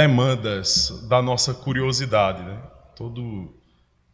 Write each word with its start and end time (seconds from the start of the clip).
demandas 0.00 1.06
da 1.08 1.20
nossa 1.20 1.52
curiosidade. 1.52 2.42
Né? 2.42 2.58
Todo, 2.96 3.54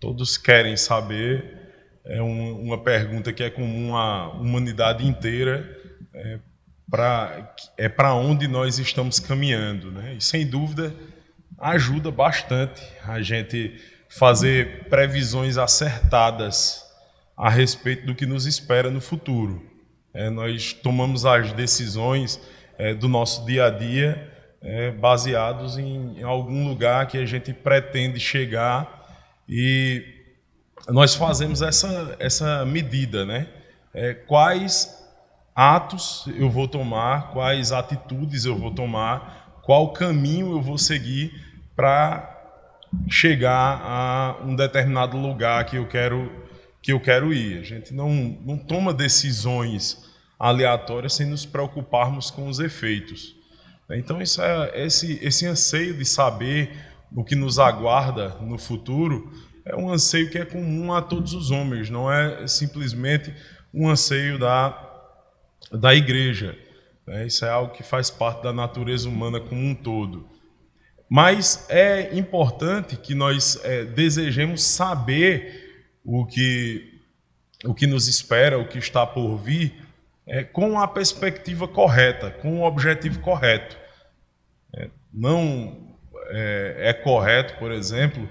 todos 0.00 0.36
querem 0.36 0.76
saber. 0.76 1.64
É 2.04 2.20
um, 2.20 2.60
uma 2.60 2.82
pergunta 2.82 3.32
que 3.32 3.42
é 3.42 3.50
comum 3.50 3.96
à 3.96 4.28
humanidade 4.30 5.06
inteira. 5.06 5.64
É, 6.12 6.38
para 6.90 7.54
é 7.76 7.90
onde 8.12 8.48
nós 8.48 8.78
estamos 8.78 9.18
caminhando, 9.18 9.90
né? 9.90 10.14
E 10.14 10.20
sem 10.20 10.46
dúvida 10.46 10.94
ajuda 11.58 12.12
bastante 12.12 12.80
a 13.04 13.20
gente 13.20 13.74
fazer 14.08 14.88
previsões 14.88 15.58
acertadas 15.58 16.84
a 17.36 17.50
respeito 17.50 18.06
do 18.06 18.14
que 18.14 18.24
nos 18.24 18.46
espera 18.46 18.88
no 18.88 19.00
futuro. 19.00 19.68
É, 20.14 20.30
nós 20.30 20.72
tomamos 20.72 21.26
as 21.26 21.52
decisões 21.52 22.40
é, 22.78 22.94
do 22.94 23.08
nosso 23.08 23.44
dia 23.44 23.66
a 23.66 23.70
dia 23.70 24.35
é, 24.66 24.90
baseados 24.90 25.78
em, 25.78 26.18
em 26.18 26.22
algum 26.24 26.66
lugar 26.66 27.06
que 27.06 27.16
a 27.16 27.24
gente 27.24 27.52
pretende 27.52 28.18
chegar 28.18 29.06
e 29.48 30.04
nós 30.88 31.14
fazemos 31.14 31.62
essa, 31.62 32.16
essa 32.18 32.64
medida, 32.64 33.24
né? 33.24 33.46
É, 33.94 34.12
quais 34.12 34.92
atos 35.54 36.24
eu 36.36 36.50
vou 36.50 36.66
tomar, 36.66 37.30
quais 37.30 37.70
atitudes 37.70 38.44
eu 38.44 38.58
vou 38.58 38.72
tomar, 38.72 39.60
qual 39.62 39.92
caminho 39.92 40.50
eu 40.50 40.60
vou 40.60 40.76
seguir 40.76 41.32
para 41.76 42.32
chegar 43.08 43.80
a 43.84 44.36
um 44.44 44.56
determinado 44.56 45.16
lugar 45.16 45.64
que 45.64 45.76
eu 45.76 45.86
quero 45.86 46.44
que 46.82 46.92
eu 46.92 47.00
quero 47.00 47.32
ir. 47.32 47.58
A 47.58 47.62
gente 47.62 47.94
não, 47.94 48.12
não 48.44 48.58
toma 48.58 48.92
decisões 48.92 50.04
aleatórias 50.38 51.14
sem 51.14 51.26
nos 51.26 51.44
preocuparmos 51.46 52.30
com 52.30 52.48
os 52.48 52.60
efeitos. 52.60 53.35
Então 53.90 54.20
isso 54.20 54.42
é 54.42 54.84
esse 54.84 55.18
esse 55.22 55.46
anseio 55.46 55.96
de 55.96 56.04
saber 56.04 56.70
o 57.14 57.22
que 57.22 57.36
nos 57.36 57.58
aguarda 57.58 58.30
no 58.40 58.58
futuro 58.58 59.32
é 59.64 59.76
um 59.76 59.90
anseio 59.90 60.30
que 60.30 60.38
é 60.38 60.44
comum 60.44 60.92
a 60.92 61.02
todos 61.02 61.32
os 61.32 61.50
homens, 61.50 61.88
não 61.90 62.10
é 62.10 62.46
simplesmente 62.46 63.32
um 63.72 63.88
anseio 63.88 64.38
da 64.38 64.82
da 65.72 65.94
igreja. 65.94 66.56
Né? 67.06 67.26
Isso 67.26 67.44
é 67.44 67.48
algo 67.48 67.72
que 67.72 67.82
faz 67.82 68.10
parte 68.10 68.42
da 68.42 68.52
natureza 68.52 69.08
humana 69.08 69.40
como 69.40 69.60
um 69.60 69.74
todo. 69.74 70.26
Mas 71.08 71.66
é 71.68 72.16
importante 72.16 72.96
que 72.96 73.14
nós 73.14 73.60
é, 73.62 73.84
desejemos 73.84 74.62
saber 74.62 75.98
o 76.04 76.26
que, 76.26 77.00
o 77.64 77.72
que 77.72 77.86
nos 77.86 78.08
espera, 78.08 78.58
o 78.58 78.66
que 78.66 78.78
está 78.78 79.06
por 79.06 79.36
vir, 79.36 79.85
é, 80.26 80.42
com 80.42 80.78
a 80.78 80.88
perspectiva 80.88 81.68
correta, 81.68 82.30
com 82.30 82.60
o 82.60 82.64
objetivo 82.64 83.20
correto. 83.20 83.76
É, 84.74 84.90
não 85.12 85.96
é, 86.28 86.88
é, 86.88 86.92
correto, 86.92 87.58
por 87.58 87.70
exemplo, 87.70 88.28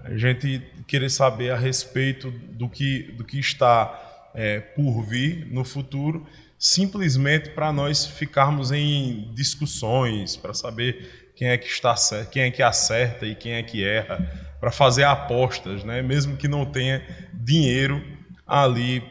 a 0.00 0.16
gente 0.16 0.62
querer 0.86 1.10
saber 1.10 1.50
a 1.50 1.56
respeito 1.56 2.30
do 2.30 2.68
que, 2.68 3.12
do 3.12 3.24
que 3.24 3.38
está 3.38 4.30
é, 4.34 4.60
por 4.60 5.02
vir 5.02 5.46
no 5.50 5.64
futuro 5.64 6.26
simplesmente 6.58 7.50
para 7.50 7.72
nós 7.72 8.04
ficarmos 8.04 8.72
em 8.72 9.30
discussões, 9.32 10.36
para 10.36 10.52
saber 10.52 11.30
quem 11.36 11.48
é 11.48 11.56
que 11.56 11.68
está 11.68 11.94
quem 12.30 12.42
é 12.42 12.50
que 12.50 12.62
acerta 12.62 13.24
e 13.24 13.34
quem 13.34 13.52
é 13.52 13.62
que 13.62 13.84
erra, 13.84 14.18
para 14.58 14.72
fazer 14.72 15.04
apostas, 15.04 15.84
né? 15.84 16.02
mesmo 16.02 16.36
que 16.36 16.48
não 16.48 16.66
tenha 16.66 17.00
dinheiro 17.32 18.04
ali 18.44 19.04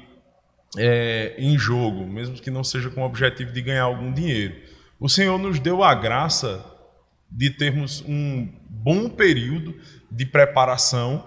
é, 0.77 1.35
em 1.37 1.57
jogo, 1.57 2.05
mesmo 2.05 2.35
que 2.35 2.51
não 2.51 2.63
seja 2.63 2.89
com 2.89 3.01
o 3.01 3.05
objetivo 3.05 3.51
de 3.51 3.61
ganhar 3.61 3.83
algum 3.83 4.13
dinheiro. 4.13 4.55
O 4.99 5.09
Senhor 5.09 5.37
nos 5.37 5.59
deu 5.59 5.83
a 5.83 5.93
graça 5.93 6.63
de 7.29 7.49
termos 7.49 8.03
um 8.07 8.47
bom 8.69 9.09
período 9.09 9.75
de 10.11 10.25
preparação 10.25 11.25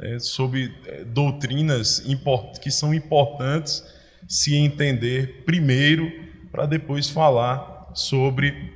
é, 0.00 0.18
sobre 0.18 0.74
é, 0.86 1.04
doutrinas 1.04 2.04
que 2.60 2.70
são 2.70 2.94
importantes 2.94 3.84
se 4.28 4.54
entender 4.54 5.42
primeiro, 5.44 6.10
para 6.50 6.66
depois 6.66 7.08
falar 7.08 7.90
sobre 7.94 8.72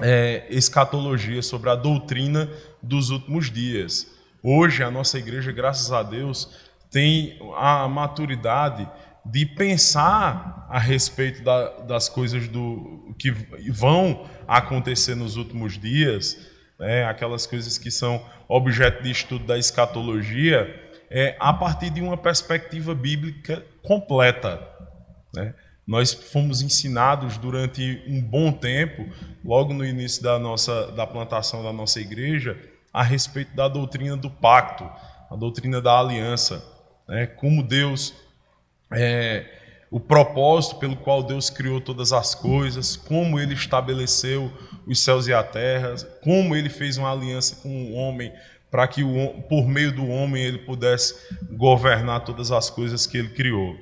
é, 0.00 0.46
escatologia, 0.50 1.42
sobre 1.42 1.70
a 1.70 1.74
doutrina 1.74 2.48
dos 2.82 3.10
últimos 3.10 3.50
dias. 3.50 4.06
Hoje, 4.42 4.82
a 4.82 4.90
nossa 4.90 5.18
igreja, 5.18 5.50
graças 5.50 5.90
a 5.92 6.02
Deus, 6.02 6.50
tem 6.90 7.38
a 7.56 7.88
maturidade 7.88 8.88
de 9.30 9.44
pensar 9.46 10.66
a 10.68 10.78
respeito 10.78 11.42
da, 11.42 11.80
das 11.80 12.08
coisas 12.08 12.48
do 12.48 13.14
que 13.18 13.30
vão 13.70 14.28
acontecer 14.46 15.14
nos 15.14 15.36
últimos 15.36 15.78
dias, 15.78 16.36
né, 16.78 17.04
aquelas 17.04 17.46
coisas 17.46 17.78
que 17.78 17.90
são 17.90 18.24
objeto 18.48 19.02
de 19.02 19.10
estudo 19.10 19.44
da 19.46 19.58
escatologia, 19.58 20.82
é, 21.10 21.36
a 21.38 21.52
partir 21.52 21.90
de 21.90 22.00
uma 22.00 22.16
perspectiva 22.16 22.94
bíblica 22.94 23.64
completa. 23.82 24.60
Né? 25.34 25.54
Nós 25.86 26.12
fomos 26.12 26.62
ensinados 26.62 27.38
durante 27.38 28.02
um 28.08 28.20
bom 28.20 28.52
tempo, 28.52 29.06
logo 29.44 29.72
no 29.72 29.84
início 29.84 30.22
da 30.22 30.38
nossa 30.38 30.90
da 30.92 31.06
plantação 31.06 31.62
da 31.62 31.72
nossa 31.72 32.00
igreja, 32.00 32.58
a 32.92 33.02
respeito 33.02 33.54
da 33.54 33.68
doutrina 33.68 34.16
do 34.16 34.30
pacto, 34.30 34.84
a 35.30 35.36
doutrina 35.36 35.80
da 35.80 35.98
aliança, 35.98 36.64
né? 37.08 37.26
como 37.26 37.62
Deus 37.62 38.25
é, 38.92 39.46
o 39.90 40.00
propósito 40.00 40.76
pelo 40.76 40.96
qual 40.96 41.22
Deus 41.22 41.48
criou 41.50 41.80
todas 41.80 42.12
as 42.12 42.34
coisas, 42.34 42.96
como 42.96 43.38
Ele 43.38 43.54
estabeleceu 43.54 44.52
os 44.86 45.00
céus 45.00 45.26
e 45.26 45.32
a 45.32 45.42
terra, 45.42 45.94
como 46.22 46.54
Ele 46.54 46.68
fez 46.68 46.96
uma 46.96 47.12
aliança 47.12 47.56
com 47.56 47.68
o 47.68 47.92
homem 47.92 48.32
para 48.70 48.86
que 48.88 49.02
o, 49.02 49.42
por 49.48 49.66
meio 49.66 49.92
do 49.92 50.06
homem 50.06 50.42
Ele 50.42 50.58
pudesse 50.58 51.14
governar 51.52 52.24
todas 52.24 52.50
as 52.50 52.68
coisas 52.68 53.06
que 53.06 53.16
Ele 53.16 53.30
criou. 53.30 53.76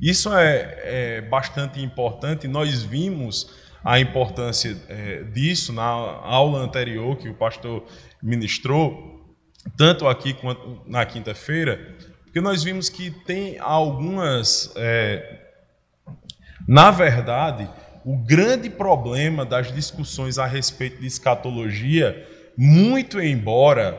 Isso 0.00 0.32
é, 0.34 0.80
é 0.84 1.20
bastante 1.20 1.80
importante. 1.82 2.48
Nós 2.48 2.82
vimos 2.82 3.50
a 3.84 4.00
importância 4.00 4.76
é, 4.88 5.22
disso 5.24 5.72
na 5.72 5.84
aula 5.84 6.60
anterior 6.60 7.16
que 7.16 7.28
o 7.28 7.34
pastor 7.34 7.84
ministrou, 8.22 9.36
tanto 9.76 10.06
aqui 10.06 10.32
quanto 10.34 10.82
na 10.86 11.04
quinta-feira, 11.04 11.96
porque 12.36 12.46
nós 12.46 12.62
vimos 12.62 12.90
que 12.90 13.10
tem 13.10 13.58
algumas. 13.58 14.70
É, 14.76 15.40
na 16.68 16.90
verdade, 16.90 17.66
o 18.04 18.14
grande 18.14 18.68
problema 18.68 19.42
das 19.42 19.72
discussões 19.72 20.36
a 20.36 20.44
respeito 20.44 21.00
de 21.00 21.06
escatologia, 21.06 22.28
muito 22.54 23.18
embora 23.18 23.98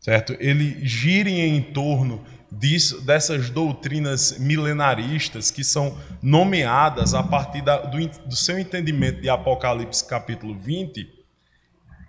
certo, 0.00 0.34
ele 0.40 0.78
gire 0.86 1.30
em 1.30 1.60
torno 1.60 2.24
disso, 2.50 3.02
dessas 3.02 3.50
doutrinas 3.50 4.38
milenaristas 4.38 5.50
que 5.50 5.62
são 5.62 5.98
nomeadas 6.22 7.12
a 7.12 7.22
partir 7.22 7.60
da, 7.60 7.82
do, 7.82 7.98
do, 7.98 8.34
seu 8.34 8.58
entendimento 8.58 9.20
de 9.20 9.28
Apocalipse 9.28 10.02
capítulo 10.06 10.58
20, 10.58 11.06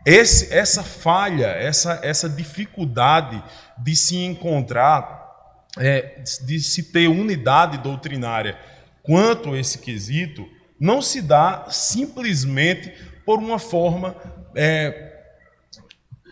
esse, 0.05 0.53
essa 0.53 0.83
falha, 0.83 1.47
essa, 1.47 1.99
essa 2.03 2.29
dificuldade 2.29 3.43
de 3.77 3.95
se 3.95 4.17
encontrar, 4.17 5.65
é, 5.77 6.21
de 6.45 6.59
se 6.59 6.91
ter 6.91 7.07
unidade 7.07 7.79
doutrinária 7.79 8.57
quanto 9.01 9.53
a 9.53 9.59
esse 9.59 9.79
quesito, 9.79 10.47
não 10.79 11.01
se 11.01 11.21
dá 11.21 11.65
simplesmente 11.69 12.93
por 13.25 13.39
uma 13.39 13.57
forma 13.57 14.15
é, 14.55 15.13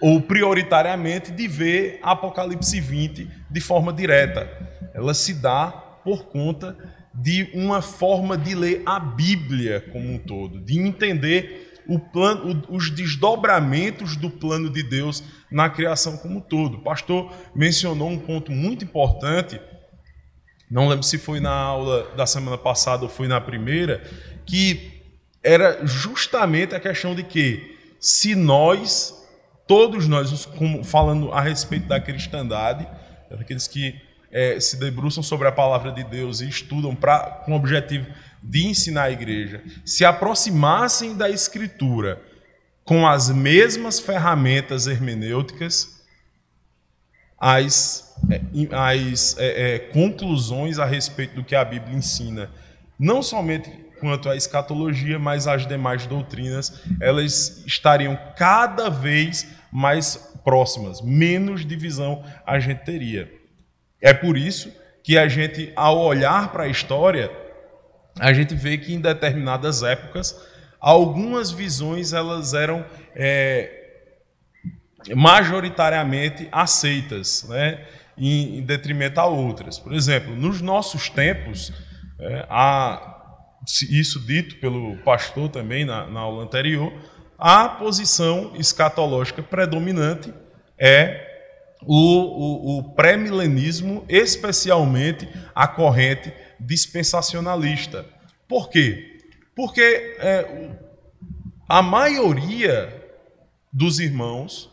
ou 0.02 0.22
prioritariamente 0.22 1.32
de 1.32 1.48
ver 1.48 2.00
Apocalipse 2.04 2.80
20 2.80 3.28
de 3.50 3.62
forma 3.62 3.92
direta. 3.92 4.50
Ela 4.94 5.14
se 5.14 5.34
dá 5.34 5.72
por 6.04 6.26
conta 6.26 6.78
de 7.14 7.50
uma 7.54 7.82
forma 7.82 8.38
de 8.38 8.54
ler 8.54 8.82
a 8.86 9.00
Bíblia 9.00 9.82
como 9.92 10.12
um 10.12 10.18
todo, 10.18 10.60
de 10.60 10.80
entender 10.80 11.63
plano, 12.00 12.64
os 12.70 12.90
desdobramentos 12.90 14.16
do 14.16 14.30
plano 14.30 14.70
de 14.70 14.84
Deus 14.84 15.24
na 15.52 15.70
criação 15.70 16.18
como 16.18 16.38
um 16.38 16.42
todo. 16.42 16.78
O 16.78 16.82
pastor 16.82 17.32
mencionou 17.56 18.10
um 18.10 18.20
ponto 18.20 18.52
muito 18.52 18.84
importante, 18.86 19.60
não 20.70 20.88
lembro 20.88 21.04
se 21.04 21.18
foi 21.18 21.40
na 21.40 21.54
aula 21.54 22.12
da 22.16 22.26
semana 22.26 22.58
passada 22.58 23.04
ou 23.04 23.10
foi 23.10 23.28
na 23.28 23.40
primeira, 23.40 24.04
que 24.46 25.02
era 25.44 25.86
justamente 25.86 26.74
a 26.74 26.80
questão 26.80 27.14
de 27.14 27.24
que 27.24 27.78
se 28.00 28.36
nós 28.36 29.22
todos 29.68 30.08
nós, 30.08 30.48
falando 30.84 31.32
a 31.32 31.42
respeito 31.42 31.88
da 31.88 32.00
cristandade, 32.00 32.88
daqueles 33.30 33.68
que 33.68 33.96
é, 34.32 34.60
se 34.60 34.78
debruçam 34.78 35.24
sobre 35.24 35.48
a 35.48 35.52
palavra 35.52 35.92
de 35.92 36.04
Deus 36.04 36.42
e 36.42 36.50
estudam 36.50 36.96
pra, 36.96 37.42
com 37.46 37.54
o 37.54 37.56
objetivo 37.56 38.06
de 38.44 38.68
ensinar 38.68 39.04
a 39.04 39.12
igreja, 39.12 39.64
se 39.86 40.04
aproximassem 40.04 41.16
da 41.16 41.30
Escritura 41.30 42.22
com 42.84 43.08
as 43.08 43.30
mesmas 43.30 44.00
ferramentas 44.00 44.88
hermenêuticas, 44.88 46.04
as, 47.40 48.16
é, 48.30 48.42
as 48.76 49.38
é, 49.38 49.76
é, 49.76 49.80
conclusões 49.80 50.80
a 50.80 50.86
respeito 50.86 51.36
do 51.36 51.44
que 51.44 51.56
a 51.56 51.64
Bíblia 51.64 51.96
ensina, 51.96 52.52
não 53.00 53.24
somente 53.24 53.70
quanto 54.00 54.30
à 54.30 54.36
escatologia, 54.36 55.18
mas 55.18 55.48
as 55.48 55.66
demais 55.66 56.06
doutrinas 56.06 56.82
elas 57.00 57.64
estariam 57.66 58.18
cada 58.36 58.90
vez 58.90 59.48
mais 59.72 60.18
próximas, 60.44 61.02
menos 61.02 61.66
divisão 61.66 62.24
a 62.46 62.60
gente 62.60 62.84
teria. 62.84 63.32
É 64.02 64.14
por 64.14 64.38
isso 64.38 64.70
que 65.02 65.18
a 65.18 65.28
gente, 65.28 65.72
ao 65.76 66.00
olhar 66.00 66.52
para 66.52 66.64
a 66.64 66.68
história, 66.68 67.32
a 68.20 68.32
gente 68.34 68.54
vê 68.56 68.78
que 68.78 68.94
em 68.94 69.00
determinadas 69.00 69.84
épocas 69.84 70.40
algumas 70.80 71.52
visões 71.52 72.14
elas 72.14 72.54
eram 72.54 72.86
é, 73.16 73.84
majoritariamente 75.16 76.48
aceitas, 76.52 77.48
né, 77.50 77.86
em, 78.18 78.60
em, 78.60 78.62
detrimento 78.62 79.20
a 79.20 79.26
outras. 79.26 79.80
Por 79.80 79.94
exemplo, 79.94 80.36
nos 80.36 80.62
nossos 80.62 81.10
tempos, 81.10 81.72
é, 82.20 82.46
há, 82.50 83.10
isso 83.90 84.20
dito 84.20 84.58
pelo 84.58 84.98
pastor 84.98 85.50
também 85.50 85.86
na, 85.86 86.06
na 86.08 86.20
aula 86.20 86.44
anterior, 86.44 86.94
a 87.38 87.68
posição 87.68 88.54
escatológica 88.56 89.42
predominante 89.42 90.34
é 90.78 91.32
o, 91.86 92.78
o, 92.78 92.78
o 92.80 92.84
pré-milenismo, 92.94 94.06
especialmente 94.08 95.28
a 95.54 95.68
corrente 95.68 96.32
dispensacionalista. 96.60 98.06
Por 98.48 98.70
quê? 98.70 99.20
Porque 99.56 99.82
é, 100.20 100.78
a 101.68 101.82
maioria 101.82 103.02
dos 103.72 104.00
irmãos 104.00 104.70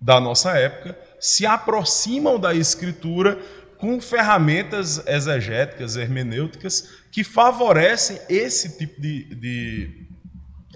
da 0.00 0.20
nossa 0.20 0.56
época 0.56 0.98
se 1.18 1.44
aproximam 1.44 2.38
da 2.38 2.54
Escritura 2.54 3.38
com 3.76 4.00
ferramentas 4.00 5.06
exegéticas, 5.06 5.96
hermenêuticas, 5.96 7.00
que 7.10 7.24
favorecem 7.24 8.18
esse 8.28 8.78
tipo 8.78 9.00
de, 9.00 9.24
de, 9.34 10.06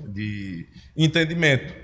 de 0.09 0.67
entendimento. 0.97 1.75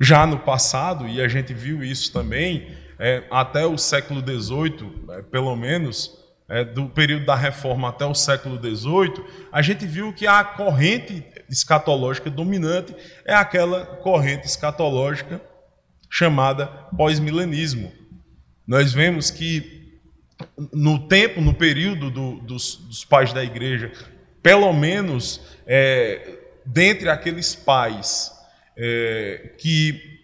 Já 0.00 0.26
no 0.26 0.38
passado, 0.38 1.08
e 1.08 1.20
a 1.20 1.28
gente 1.28 1.52
viu 1.54 1.82
isso 1.82 2.12
também, 2.12 2.74
é, 2.98 3.24
até 3.30 3.66
o 3.66 3.76
século 3.76 4.20
XVIII, 4.20 5.04
é, 5.10 5.22
pelo 5.22 5.54
menos, 5.56 6.18
é, 6.48 6.64
do 6.64 6.88
período 6.88 7.26
da 7.26 7.34
reforma 7.34 7.88
até 7.88 8.04
o 8.04 8.14
século 8.14 8.56
XVIII, 8.56 9.24
a 9.50 9.62
gente 9.62 9.86
viu 9.86 10.12
que 10.12 10.26
a 10.26 10.44
corrente 10.44 11.24
escatológica 11.48 12.30
dominante 12.30 12.94
é 13.24 13.34
aquela 13.34 13.84
corrente 13.84 14.46
escatológica 14.46 15.40
chamada 16.10 16.66
pós-milenismo. 16.96 17.92
Nós 18.66 18.92
vemos 18.92 19.30
que 19.30 20.00
no 20.72 21.08
tempo, 21.08 21.40
no 21.40 21.54
período 21.54 22.10
do, 22.10 22.40
dos, 22.40 22.76
dos, 22.76 23.04
pais 23.04 23.32
da 23.32 23.42
igreja, 23.42 23.92
pelo 24.42 24.72
menos 24.72 25.40
é, 25.66 26.38
dentre 26.64 27.08
aqueles 27.08 27.54
pais 27.54 28.32
é, 28.76 29.54
que 29.58 30.20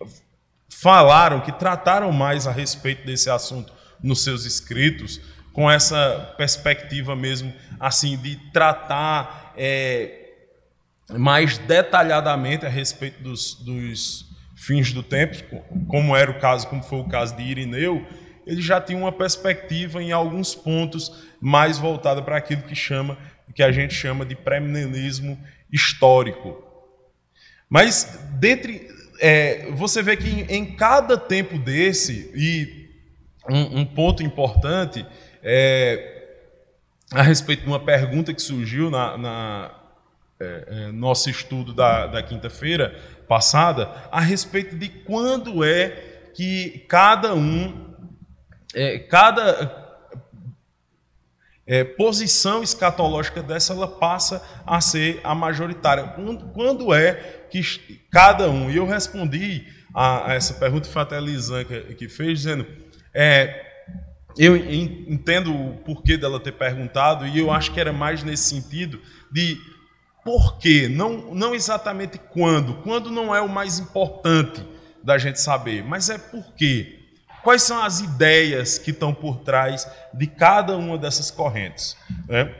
falaram, 0.69 1.41
que 1.41 1.53
trataram 1.53 2.13
mais 2.13 2.47
a 2.47 2.53
respeito 2.53 3.07
desse 3.07 3.31
assunto 3.31 3.73
nos 4.03 4.23
seus 4.23 4.45
escritos, 4.45 5.21
com 5.53 5.71
essa 5.71 6.35
perspectiva 6.37 7.15
mesmo 7.15 7.53
assim 7.79 8.17
de 8.17 8.37
tratar 8.53 9.53
é, 9.57 10.31
mais 11.11 11.59
detalhadamente 11.59 12.65
a 12.65 12.69
respeito 12.69 13.23
dos, 13.23 13.55
dos 13.55 14.27
fins 14.57 14.93
do 14.93 15.03
tempo, 15.03 15.37
como 15.89 16.17
era 16.17 16.31
o 16.31 16.39
caso, 16.39 16.69
como 16.69 16.83
foi 16.83 17.01
o 17.01 17.09
caso 17.09 17.37
de 17.37 17.43
Irineu, 17.43 18.07
ele 18.47 18.63
já 18.63 18.81
tinha 18.81 18.99
uma 18.99 19.13
perspectiva 19.13 20.03
em 20.03 20.13
alguns 20.13 20.55
pontos 20.55 21.13
mais 21.41 21.79
voltada 21.79 22.23
para 22.23 22.37
aquilo 22.37 22.63
que 22.63 22.75
chama, 22.75 23.19
que 23.55 23.63
a 23.63 23.71
gente 23.71 23.95
chama 23.95 24.25
de 24.25 24.35
premilenismo 24.35 25.39
histórico. 25.71 26.63
Mas 27.69 28.19
dentre 28.35 28.89
é, 29.21 29.71
você 29.73 30.03
vê 30.03 30.17
que 30.17 30.29
em, 30.29 30.43
em, 30.43 30.77
cada 30.77 31.17
tempo 31.17 31.59
desse 31.59 32.31
e 32.35 32.91
um, 33.49 33.81
um 33.81 33.85
ponto 33.85 34.23
importante 34.23 35.05
é, 35.43 36.23
a 37.13 37.23
respeito 37.23 37.63
de 37.63 37.69
uma 37.69 37.81
pergunta 37.81 38.33
que 38.33 38.41
surgiu 38.41 38.91
na, 38.91 39.19
na 39.19 39.75
é, 40.41 40.65
é, 40.67 40.93
nosso 40.93 41.29
estudo 41.29 41.73
da, 41.73 42.07
da 42.07 42.23
quinta-feira 42.23 42.99
passada 43.29 43.91
a 44.11 44.21
respeito 44.21 44.77
de 44.77 44.89
quando 44.89 45.63
é 45.63 46.31
que 46.35 46.85
cada 46.89 47.35
um, 47.35 47.95
é, 48.75 48.99
cada 48.99 49.83
é, 51.67 51.85
posição 51.85 52.63
escatológica 52.63 53.43
dessa 53.43 53.73
ela 53.73 53.87
passa 53.87 54.43
a 54.67 54.81
ser 54.81 55.21
a 55.23 55.35
majoritária. 55.35 56.05
Quando, 56.09 56.47
quando 56.49 56.95
é 56.95 57.15
que 57.51 57.63
cada 58.11 58.51
um, 58.51 58.71
e 58.71 58.77
eu 58.77 58.87
respondi 58.87 59.67
a, 59.95 60.31
a 60.31 60.35
essa 60.35 60.55
pergunta, 60.55 60.89
foi 60.89 61.03
até 61.03 61.19
a 61.19 61.65
que, 61.65 61.95
que 61.95 62.09
fez, 62.09 62.41
dizendo, 62.41 62.67
é, 63.15 63.72
eu 64.39 64.57
entendo 64.57 65.55
o 65.55 65.77
porquê 65.79 66.17
dela 66.17 66.41
ter 66.41 66.53
perguntado, 66.53 67.27
e 67.27 67.39
eu 67.39 67.51
acho 67.51 67.73
que 67.73 67.81
era 67.81 67.93
mais 67.93 68.23
nesse 68.23 68.45
sentido 68.45 69.01
de 69.31 69.59
por 70.25 70.59
quê, 70.59 70.89
não, 70.89 71.35
não 71.35 71.55
exatamente 71.55 72.19
quando, 72.19 72.75
quando 72.83 73.11
não 73.11 73.35
é 73.35 73.41
o 73.41 73.49
mais 73.49 73.79
importante 73.79 74.65
da 75.03 75.19
gente 75.19 75.41
saber, 75.41 75.83
mas 75.85 76.09
é 76.09 76.19
por 76.19 76.55
quê. 76.55 77.01
Quais 77.43 77.63
são 77.63 77.83
as 77.83 78.01
ideias 78.01 78.79
que 78.79 78.93
estão 78.93 79.13
por 79.13 79.41
trás 79.41 79.89
de 80.15 80.29
cada 80.29 80.77
uma 80.77 80.97
dessas 80.97 81.29
correntes? 81.29 81.97
Né? 82.29 82.55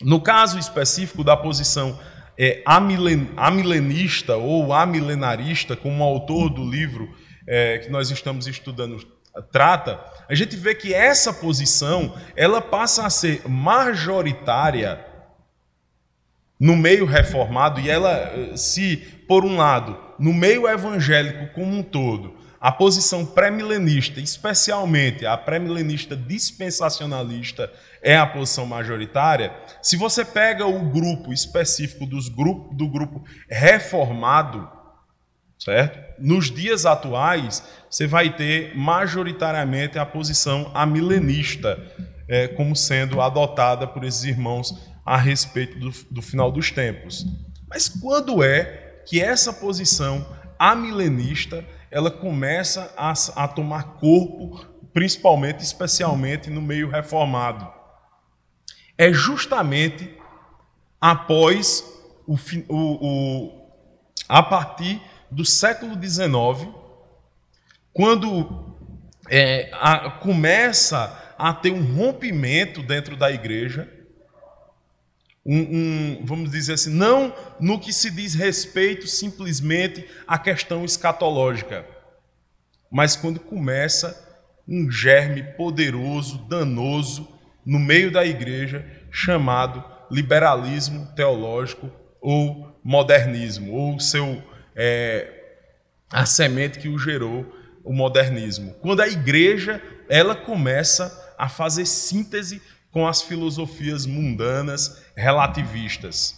No 0.00 0.18
caso 0.20 0.58
específico 0.58 1.22
da 1.22 1.36
posição 1.36 1.98
é, 2.38 2.62
amilen, 2.64 3.30
amilenista 3.36 4.36
ou 4.36 4.72
amilenarista, 4.72 5.76
como 5.76 6.02
o 6.02 6.06
autor 6.06 6.48
do 6.48 6.68
livro 6.68 7.14
é, 7.46 7.78
que 7.78 7.90
nós 7.90 8.10
estamos 8.10 8.46
estudando 8.46 9.06
trata, 9.52 10.00
a 10.28 10.34
gente 10.34 10.56
vê 10.56 10.74
que 10.74 10.92
essa 10.92 11.32
posição 11.32 12.16
ela 12.34 12.60
passa 12.60 13.06
a 13.06 13.10
ser 13.10 13.48
majoritária 13.48 15.04
no 16.58 16.74
meio 16.74 17.04
reformado 17.04 17.80
e 17.80 17.90
ela 17.90 18.56
se, 18.56 18.96
por 19.28 19.44
um 19.44 19.56
lado, 19.56 19.98
no 20.18 20.32
meio 20.32 20.66
evangélico 20.66 21.52
como 21.54 21.76
um 21.76 21.82
todo, 21.82 22.34
a 22.58 22.72
posição 22.72 23.24
pré-milenista, 23.24 24.18
especialmente 24.18 25.26
a 25.26 25.36
pré-milenista 25.36 26.16
dispensacionalista, 26.16 27.70
é 28.02 28.16
a 28.16 28.26
posição 28.26 28.66
majoritária. 28.66 29.54
Se 29.82 29.96
você 29.96 30.24
pega 30.24 30.66
o 30.66 30.90
grupo 30.90 31.32
específico 31.32 32.06
dos 32.06 32.28
grupo, 32.28 32.74
do 32.74 32.88
grupo 32.88 33.22
reformado, 33.48 34.68
certo? 35.58 36.05
Nos 36.18 36.50
dias 36.50 36.86
atuais, 36.86 37.62
você 37.90 38.06
vai 38.06 38.34
ter 38.34 38.76
majoritariamente 38.76 39.98
a 39.98 40.06
posição 40.06 40.70
amilenista 40.74 41.78
é, 42.28 42.48
como 42.48 42.74
sendo 42.74 43.20
adotada 43.20 43.86
por 43.86 44.04
esses 44.04 44.24
irmãos 44.24 44.74
a 45.04 45.16
respeito 45.16 45.78
do, 45.78 45.90
do 46.10 46.22
final 46.22 46.50
dos 46.50 46.70
tempos. 46.70 47.24
Mas 47.68 47.88
quando 47.88 48.42
é 48.42 49.02
que 49.06 49.22
essa 49.22 49.52
posição 49.52 50.26
amilenista 50.58 51.64
ela 51.90 52.10
começa 52.10 52.92
a, 52.96 53.12
a 53.36 53.48
tomar 53.48 53.94
corpo, 53.94 54.66
principalmente, 54.92 55.60
especialmente 55.60 56.50
no 56.50 56.60
meio 56.60 56.90
reformado? 56.90 57.70
É 58.98 59.12
justamente 59.12 60.16
após 61.00 61.84
o, 62.26 62.34
o, 62.68 63.06
o 63.06 63.66
a 64.28 64.42
partir 64.42 65.00
do 65.30 65.44
século 65.44 65.94
XIX, 65.94 66.68
quando 67.92 68.76
é, 69.30 69.70
a, 69.72 70.10
começa 70.10 71.34
a 71.38 71.52
ter 71.52 71.70
um 71.70 71.94
rompimento 71.94 72.82
dentro 72.82 73.16
da 73.16 73.30
igreja, 73.30 73.90
um, 75.44 75.58
um, 75.58 76.22
vamos 76.24 76.50
dizer 76.50 76.74
assim, 76.74 76.90
não 76.90 77.32
no 77.60 77.78
que 77.78 77.92
se 77.92 78.10
diz 78.10 78.34
respeito 78.34 79.06
simplesmente 79.06 80.06
à 80.26 80.38
questão 80.38 80.84
escatológica, 80.84 81.86
mas 82.90 83.14
quando 83.14 83.38
começa 83.38 84.24
um 84.66 84.90
germe 84.90 85.42
poderoso, 85.42 86.38
danoso, 86.48 87.28
no 87.64 87.78
meio 87.78 88.10
da 88.10 88.24
igreja, 88.24 88.84
chamado 89.10 89.84
liberalismo 90.10 91.06
teológico 91.14 91.90
ou 92.20 92.78
modernismo, 92.82 93.72
ou 93.72 94.00
seu 94.00 94.42
é, 94.76 95.32
a 96.10 96.26
semente 96.26 96.78
que 96.78 96.88
o 96.88 96.98
gerou, 96.98 97.50
o 97.82 97.92
modernismo. 97.92 98.74
Quando 98.80 99.00
a 99.00 99.08
igreja 99.08 99.82
ela 100.08 100.34
começa 100.34 101.34
a 101.38 101.48
fazer 101.48 101.86
síntese 101.86 102.62
com 102.90 103.06
as 103.06 103.22
filosofias 103.22 104.06
mundanas 104.06 105.02
relativistas. 105.14 106.34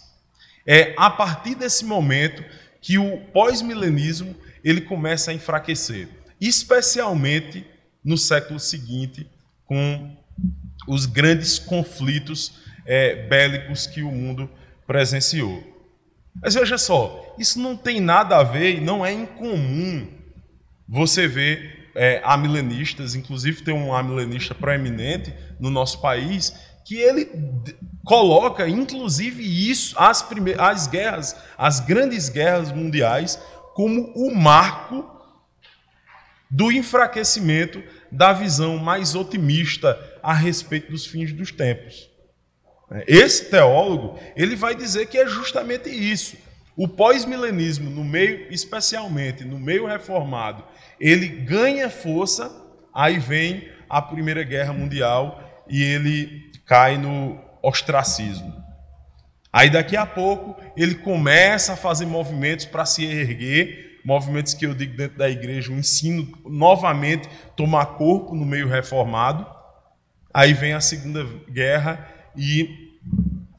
É 0.65 0.93
a 0.97 1.09
partir 1.09 1.55
desse 1.55 1.85
momento 1.85 2.43
que 2.81 2.97
o 2.97 3.19
pós-milenismo 3.31 4.35
ele 4.63 4.81
começa 4.81 5.31
a 5.31 5.33
enfraquecer, 5.33 6.09
especialmente 6.39 7.65
no 8.03 8.17
século 8.17 8.59
seguinte, 8.59 9.27
com 9.65 10.17
os 10.87 11.05
grandes 11.05 11.59
conflitos 11.59 12.59
é, 12.85 13.27
bélicos 13.27 13.87
que 13.87 14.01
o 14.01 14.11
mundo 14.11 14.49
presenciou. 14.85 15.63
Mas 16.41 16.55
veja 16.55 16.77
só, 16.77 17.28
isso 17.39 17.59
não 17.59 17.75
tem 17.75 17.99
nada 17.99 18.37
a 18.37 18.43
ver 18.43 18.77
e 18.77 18.81
não 18.81 19.05
é 19.05 19.13
incomum 19.13 20.07
você 20.87 21.27
ver 21.27 21.89
é, 21.95 22.21
amilenistas, 22.23 23.15
inclusive 23.15 23.63
tem 23.63 23.73
um 23.73 23.93
amilenista 23.93 24.53
proeminente 24.53 25.33
no 25.59 25.69
nosso 25.69 26.01
país, 26.01 26.53
que 26.85 26.95
ele 26.95 27.29
coloca, 28.03 28.67
inclusive, 28.67 29.43
isso, 29.69 29.95
as, 29.99 30.21
primeiras, 30.21 30.61
as 30.61 30.87
guerras, 30.87 31.35
as 31.57 31.79
grandes 31.79 32.29
guerras 32.29 32.71
mundiais, 32.71 33.39
como 33.75 34.11
o 34.15 34.33
marco 34.33 35.07
do 36.49 36.71
enfraquecimento 36.71 37.83
da 38.11 38.33
visão 38.33 38.77
mais 38.77 39.13
otimista 39.13 39.99
a 40.23 40.33
respeito 40.33 40.91
dos 40.91 41.05
fins 41.05 41.31
dos 41.31 41.51
tempos. 41.51 42.09
Esse 43.05 43.45
teólogo, 43.51 44.19
ele 44.35 44.55
vai 44.55 44.73
dizer 44.73 45.05
que 45.05 45.17
é 45.17 45.27
justamente 45.27 45.89
isso. 45.89 46.35
O 46.79 46.87
pós-milenismo, 46.87 47.89
no 47.89 48.05
meio, 48.05 48.47
especialmente 48.49 49.43
no 49.43 49.59
meio 49.59 49.85
reformado, 49.85 50.63
ele 50.97 51.27
ganha 51.27 51.89
força, 51.89 52.49
aí 52.95 53.19
vem 53.19 53.67
a 53.89 54.01
Primeira 54.01 54.43
Guerra 54.43 54.71
Mundial 54.71 55.65
e 55.67 55.83
ele 55.83 56.49
cai 56.65 56.97
no 56.97 57.37
ostracismo. 57.61 58.63
Aí 59.51 59.69
daqui 59.69 59.97
a 59.97 60.05
pouco 60.05 60.55
ele 60.77 60.95
começa 60.95 61.73
a 61.73 61.75
fazer 61.75 62.05
movimentos 62.05 62.63
para 62.63 62.85
se 62.85 63.03
erguer, 63.03 63.99
movimentos 64.05 64.53
que 64.53 64.65
eu 64.65 64.73
digo 64.73 64.95
dentro 64.95 65.17
da 65.17 65.29
igreja, 65.29 65.73
o 65.73 65.77
ensino 65.77 66.31
novamente 66.45 67.27
tomar 67.57 67.97
corpo 67.97 68.33
no 68.33 68.45
meio 68.45 68.69
reformado. 68.69 69.45
Aí 70.33 70.53
vem 70.53 70.71
a 70.71 70.79
Segunda 70.79 71.25
Guerra 71.51 72.07
e 72.37 72.89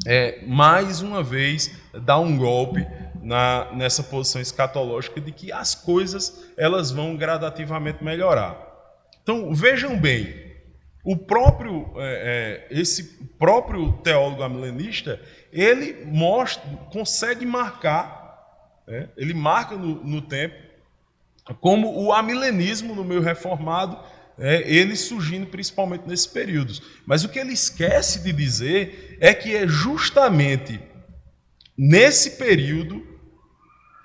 é, 0.06 0.42
mais 0.46 1.02
uma 1.02 1.22
vez 1.22 1.70
dá 1.92 2.18
um 2.18 2.36
golpe 2.38 2.86
na, 3.22 3.72
nessa 3.72 4.02
posição 4.02 4.40
escatológica 4.40 5.20
de 5.20 5.32
que 5.32 5.52
as 5.52 5.74
coisas 5.74 6.44
elas 6.56 6.90
vão 6.90 7.16
gradativamente 7.16 8.02
melhorar. 8.02 8.66
Então 9.22 9.54
vejam 9.54 9.98
bem, 9.98 10.50
o 11.04 11.16
próprio 11.16 11.92
é, 11.96 12.66
é, 12.70 12.80
esse 12.80 13.04
próprio 13.38 13.92
teólogo 14.02 14.42
amilenista 14.42 15.20
ele 15.52 16.04
mostra, 16.04 16.62
consegue 16.92 17.44
marcar, 17.46 18.80
né, 18.86 19.08
ele 19.16 19.34
marca 19.34 19.76
no, 19.76 20.02
no 20.04 20.22
tempo 20.22 20.70
como 21.60 22.00
o 22.00 22.12
amilenismo 22.12 22.94
no 22.94 23.02
meio 23.02 23.20
reformado 23.20 23.98
é, 24.38 24.62
ele 24.66 24.96
surgindo 24.96 25.46
principalmente 25.46 26.06
nesses 26.06 26.26
períodos. 26.26 26.82
Mas 27.04 27.24
o 27.24 27.28
que 27.28 27.38
ele 27.38 27.52
esquece 27.52 28.20
de 28.20 28.32
dizer 28.32 29.18
é 29.20 29.34
que 29.34 29.54
é 29.54 29.66
justamente 29.66 30.80
nesse 31.76 32.32
período 32.32 33.09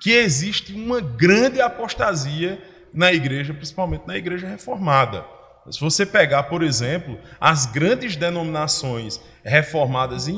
que 0.06 0.12
existe 0.12 0.72
uma 0.72 1.00
grande 1.00 1.60
apostasia 1.60 2.62
na 2.94 3.12
igreja, 3.12 3.52
principalmente 3.52 4.06
na 4.06 4.16
igreja 4.16 4.46
reformada. 4.46 5.26
Se 5.68 5.80
você 5.80 6.06
pegar, 6.06 6.44
por 6.44 6.62
exemplo, 6.62 7.18
as 7.40 7.66
grandes 7.66 8.14
denominações 8.14 9.20
reformadas, 9.42 10.28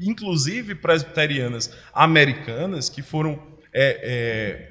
inclusive 0.00 0.74
presbiterianas 0.74 1.72
americanas, 1.94 2.88
que 2.88 3.00
foram 3.00 3.40
é, 3.72 4.66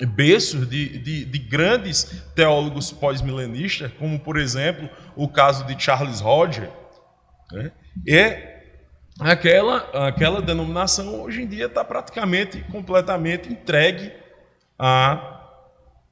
é, 0.00 0.06
berços 0.06 0.66
de, 0.66 0.98
de, 0.98 1.24
de, 1.26 1.38
grandes 1.38 2.04
teólogos 2.34 2.90
pós-milenistas, 2.90 3.92
como, 3.98 4.18
por 4.18 4.38
exemplo, 4.38 4.88
o 5.14 5.28
caso 5.28 5.66
de 5.66 5.78
Charles 5.78 6.20
Roger, 6.20 6.70
né? 7.52 7.72
é 8.08 8.49
aquela, 9.20 10.08
aquela 10.08 10.40
denominação 10.40 11.22
hoje 11.22 11.42
em 11.42 11.46
dia 11.46 11.66
está 11.66 11.84
praticamente, 11.84 12.62
completamente 12.72 13.52
entregue 13.52 14.12
a, 14.78 15.40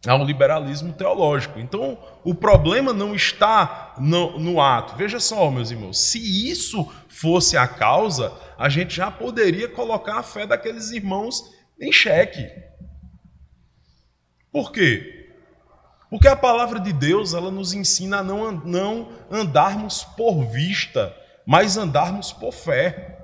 ao 0.07 0.25
liberalismo 0.25 0.93
teológico. 0.93 1.59
Então, 1.59 1.99
o 2.23 2.35
problema 2.35 2.93
não 2.93 3.15
está 3.15 3.95
no, 3.99 4.39
no 4.39 4.61
ato. 4.61 4.97
Veja 4.97 5.19
só, 5.19 5.51
meus 5.51 5.71
irmãos, 5.71 5.99
se 5.99 6.51
isso 6.51 6.91
fosse 7.09 7.57
a 7.57 7.67
causa, 7.67 8.33
a 8.59 8.69
gente 8.69 8.95
já 8.95 9.11
poderia 9.11 9.69
colocar 9.69 10.19
a 10.19 10.23
fé 10.23 10.47
daqueles 10.47 10.91
irmãos 10.91 11.43
em 11.81 11.91
xeque. 11.91 12.47
Por 14.53 14.71
quê? 14.73 15.15
Porque 16.11 16.27
a 16.27 16.37
palavra 16.37 16.81
de 16.81 16.93
Deus 16.93 17.35
ela 17.35 17.51
nos 17.51 17.75
ensina 17.75 18.19
a 18.19 18.23
não, 18.23 18.53
não 18.53 19.13
andarmos 19.31 20.05
por 20.05 20.45
vista, 20.45 21.15
mas 21.49 21.79
andarmos 21.79 22.31
por 22.31 22.53
fé. 22.53 23.17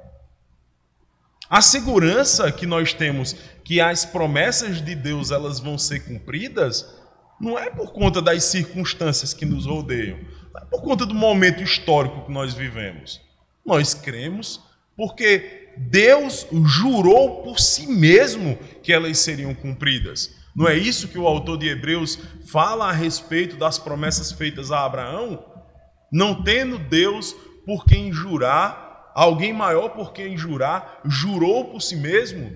A 1.50 1.60
segurança 1.60 2.50
que 2.50 2.64
nós 2.64 2.94
temos 2.94 3.36
que 3.62 3.82
as 3.82 4.06
promessas 4.06 4.80
de 4.80 4.94
Deus 4.94 5.30
elas 5.30 5.60
vão 5.60 5.76
ser 5.76 6.00
cumpridas 6.06 6.88
não 7.38 7.58
é 7.58 7.68
por 7.68 7.92
conta 7.92 8.22
das 8.22 8.44
circunstâncias 8.44 9.34
que 9.34 9.44
nos 9.44 9.66
rodeiam, 9.66 10.18
não 10.54 10.62
é 10.62 10.64
por 10.64 10.80
conta 10.80 11.04
do 11.04 11.14
momento 11.14 11.62
histórico 11.62 12.24
que 12.24 12.32
nós 12.32 12.54
vivemos. 12.54 13.20
Nós 13.64 13.92
cremos 13.92 14.58
porque 14.96 15.74
Deus 15.76 16.46
jurou 16.64 17.42
por 17.42 17.60
si 17.60 17.86
mesmo 17.86 18.56
que 18.82 18.90
elas 18.90 19.18
seriam 19.18 19.54
cumpridas. 19.54 20.34
Não 20.56 20.66
é 20.66 20.74
isso 20.74 21.08
que 21.08 21.18
o 21.18 21.26
autor 21.26 21.58
de 21.58 21.68
Hebreus 21.68 22.18
fala 22.46 22.88
a 22.88 22.92
respeito 22.92 23.56
das 23.56 23.78
promessas 23.78 24.32
feitas 24.32 24.70
a 24.70 24.82
Abraão? 24.82 25.44
Não 26.10 26.42
tendo 26.42 26.78
Deus 26.78 27.34
por 27.64 27.84
quem 27.84 28.12
jurar, 28.12 29.12
alguém 29.14 29.52
maior 29.52 29.90
por 29.90 30.12
quem 30.12 30.36
jurar, 30.36 31.00
jurou 31.04 31.70
por 31.70 31.80
si 31.80 31.96
mesmo? 31.96 32.54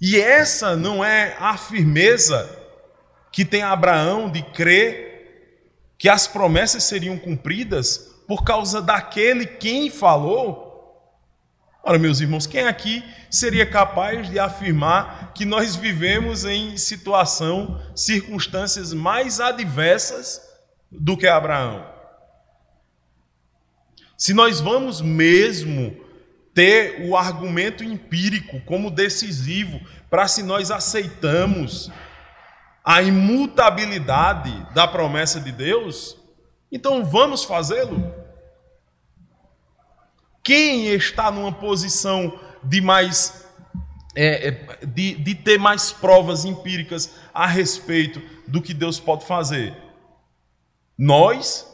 E 0.00 0.20
essa 0.20 0.74
não 0.74 1.04
é 1.04 1.36
a 1.38 1.56
firmeza 1.56 2.58
que 3.30 3.44
tem 3.44 3.62
Abraão 3.62 4.30
de 4.30 4.42
crer 4.42 5.12
que 5.96 6.08
as 6.08 6.26
promessas 6.26 6.82
seriam 6.82 7.16
cumpridas 7.16 8.10
por 8.26 8.42
causa 8.42 8.82
daquele 8.82 9.46
quem 9.46 9.88
falou? 9.90 10.72
Ora, 11.84 11.98
meus 11.98 12.20
irmãos, 12.20 12.46
quem 12.46 12.64
aqui 12.64 13.04
seria 13.30 13.64
capaz 13.64 14.28
de 14.28 14.38
afirmar 14.38 15.32
que 15.32 15.44
nós 15.44 15.74
vivemos 15.74 16.44
em 16.44 16.76
situação, 16.76 17.80
circunstâncias 17.94 18.92
mais 18.92 19.40
adversas 19.40 20.40
do 20.90 21.16
que 21.16 21.26
Abraão? 21.26 21.84
Se 24.22 24.32
nós 24.32 24.60
vamos 24.60 25.00
mesmo 25.00 25.96
ter 26.54 27.08
o 27.08 27.16
argumento 27.16 27.82
empírico 27.82 28.60
como 28.60 28.88
decisivo 28.88 29.80
para 30.08 30.28
se 30.28 30.44
nós 30.44 30.70
aceitamos 30.70 31.90
a 32.84 33.02
imutabilidade 33.02 34.64
da 34.74 34.86
promessa 34.86 35.40
de 35.40 35.50
Deus, 35.50 36.16
então 36.70 37.04
vamos 37.04 37.42
fazê-lo. 37.42 38.14
Quem 40.40 40.86
está 40.86 41.28
numa 41.28 41.50
posição 41.50 42.38
de 42.62 42.80
mais 42.80 43.44
é, 44.14 44.50
é, 44.50 44.86
de, 44.86 45.16
de 45.16 45.34
ter 45.34 45.58
mais 45.58 45.90
provas 45.90 46.44
empíricas 46.44 47.12
a 47.34 47.48
respeito 47.48 48.22
do 48.46 48.62
que 48.62 48.72
Deus 48.72 49.00
pode 49.00 49.26
fazer? 49.26 49.76
Nós, 50.96 51.71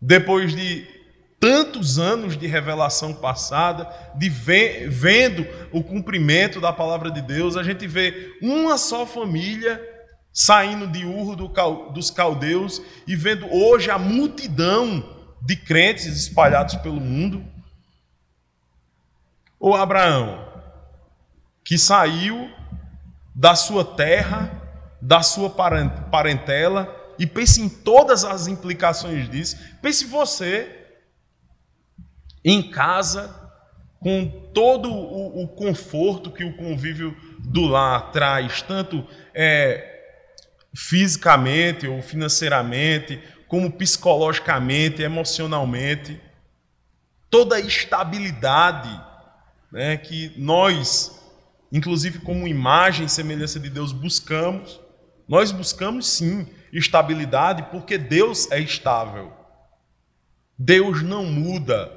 depois 0.00 0.54
de 0.54 0.86
tantos 1.38 1.98
anos 1.98 2.36
de 2.36 2.46
revelação 2.46 3.14
passada, 3.14 3.88
de 4.16 4.28
vendo 4.28 5.46
o 5.72 5.82
cumprimento 5.82 6.60
da 6.60 6.72
palavra 6.72 7.10
de 7.10 7.20
Deus, 7.20 7.56
a 7.56 7.62
gente 7.62 7.86
vê 7.86 8.36
uma 8.42 8.78
só 8.78 9.06
família 9.06 9.80
saindo 10.32 10.86
de 10.86 11.04
Ur 11.04 11.34
do, 11.34 11.48
dos 11.92 12.10
caldeus 12.10 12.82
e 13.06 13.16
vendo 13.16 13.46
hoje 13.50 13.90
a 13.90 13.98
multidão 13.98 15.02
de 15.40 15.56
crentes 15.56 16.06
espalhados 16.06 16.74
pelo 16.76 17.00
mundo. 17.00 17.44
Ou 19.58 19.74
Abraão, 19.74 20.46
que 21.64 21.78
saiu 21.78 22.50
da 23.34 23.54
sua 23.54 23.84
terra, 23.84 24.50
da 25.00 25.22
sua 25.22 25.50
parentela, 25.50 26.94
e 27.18 27.26
pense 27.26 27.60
em 27.60 27.68
todas 27.68 28.24
as 28.24 28.46
implicações 28.46 29.28
disso. 29.30 29.56
Pense 29.80 30.04
você 30.04 30.86
em 32.44 32.70
casa, 32.70 33.34
com 33.98 34.28
todo 34.54 34.92
o, 34.92 35.42
o 35.42 35.48
conforto 35.48 36.30
que 36.30 36.44
o 36.44 36.56
convívio 36.56 37.16
do 37.40 37.66
lar 37.66 38.12
traz, 38.12 38.62
tanto 38.62 39.04
é, 39.34 39.96
fisicamente 40.74 41.88
ou 41.88 42.00
financeiramente, 42.02 43.20
como 43.48 43.72
psicologicamente, 43.72 45.02
emocionalmente, 45.02 46.20
toda 47.30 47.56
a 47.56 47.60
estabilidade 47.60 49.00
né, 49.72 49.96
que 49.96 50.32
nós, 50.36 51.20
inclusive 51.72 52.18
como 52.20 52.46
imagem 52.46 53.06
e 53.06 53.08
semelhança 53.08 53.58
de 53.58 53.70
Deus, 53.70 53.92
buscamos. 53.92 54.80
Nós 55.28 55.50
buscamos 55.50 56.06
sim 56.06 56.46
estabilidade 56.72 57.64
porque 57.70 57.96
Deus 57.98 58.50
é 58.50 58.60
estável. 58.60 59.32
Deus 60.58 61.02
não 61.02 61.24
muda. 61.24 61.92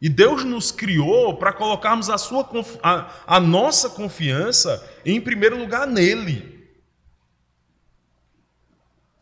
E 0.00 0.08
Deus 0.08 0.44
nos 0.44 0.72
criou 0.72 1.36
para 1.36 1.52
colocarmos 1.52 2.10
a, 2.10 2.18
sua, 2.18 2.48
a, 2.82 3.10
a 3.26 3.38
nossa 3.38 3.88
confiança 3.88 4.84
em 5.04 5.20
primeiro 5.20 5.56
lugar 5.56 5.86
nele. 5.86 6.68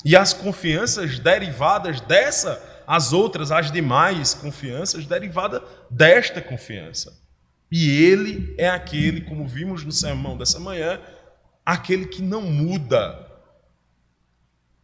E 0.04 0.16
as 0.16 0.32
confianças 0.32 1.18
derivadas 1.18 2.00
dessa, 2.00 2.82
as 2.86 3.12
outras, 3.12 3.52
as 3.52 3.70
demais 3.70 4.32
confianças, 4.32 5.04
derivadas 5.04 5.60
desta 5.90 6.40
confiança. 6.40 7.20
E 7.70 8.02
ele 8.02 8.54
é 8.58 8.68
aquele, 8.68 9.20
como 9.20 9.46
vimos 9.46 9.84
no 9.84 9.92
sermão 9.92 10.36
dessa 10.36 10.58
manhã, 10.58 11.00
aquele 11.64 12.06
que 12.06 12.22
não 12.22 12.42
muda. 12.42 13.29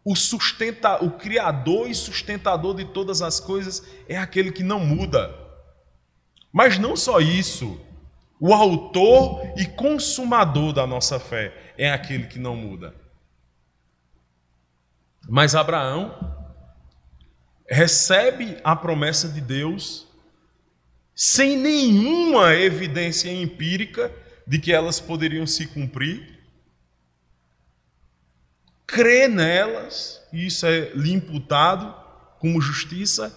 O, 0.08 0.14
sustenta, 0.14 1.02
o 1.04 1.10
criador 1.10 1.90
e 1.90 1.94
sustentador 1.94 2.76
de 2.76 2.84
todas 2.84 3.22
as 3.22 3.40
coisas 3.40 3.84
é 4.08 4.16
aquele 4.16 4.52
que 4.52 4.62
não 4.62 4.78
muda. 4.78 5.34
Mas 6.52 6.78
não 6.78 6.94
só 6.94 7.18
isso, 7.18 7.80
o 8.38 8.54
autor 8.54 9.52
e 9.56 9.66
consumador 9.66 10.72
da 10.72 10.86
nossa 10.86 11.18
fé 11.18 11.74
é 11.76 11.90
aquele 11.90 12.28
que 12.28 12.38
não 12.38 12.54
muda. 12.54 12.94
Mas 15.28 15.56
Abraão 15.56 16.14
recebe 17.68 18.58
a 18.62 18.76
promessa 18.76 19.28
de 19.28 19.40
Deus 19.40 20.06
sem 21.16 21.56
nenhuma 21.58 22.54
evidência 22.54 23.28
empírica 23.32 24.12
de 24.46 24.60
que 24.60 24.72
elas 24.72 25.00
poderiam 25.00 25.48
se 25.48 25.66
cumprir, 25.66 26.35
crê 28.86 29.28
nelas, 29.28 30.22
e 30.32 30.46
isso 30.46 30.64
é 30.66 30.90
lhe 30.90 31.12
imputado 31.12 31.94
como 32.38 32.60
justiça, 32.60 33.34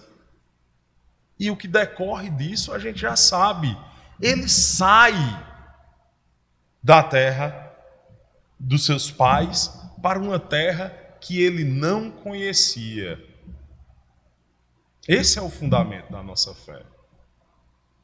e 1.38 1.50
o 1.50 1.56
que 1.56 1.66
decorre 1.66 2.30
disso 2.30 2.72
a 2.72 2.78
gente 2.78 3.00
já 3.00 3.16
sabe. 3.16 3.76
Ele 4.20 4.48
sai 4.48 5.14
da 6.82 7.02
terra 7.02 7.74
dos 8.58 8.84
seus 8.84 9.10
pais 9.10 9.72
para 10.02 10.18
uma 10.18 10.38
terra 10.38 10.90
que 11.20 11.42
ele 11.42 11.64
não 11.64 12.10
conhecia. 12.10 13.18
Esse 15.08 15.38
é 15.38 15.42
o 15.42 15.50
fundamento 15.50 16.12
da 16.12 16.22
nossa 16.22 16.54
fé. 16.54 16.82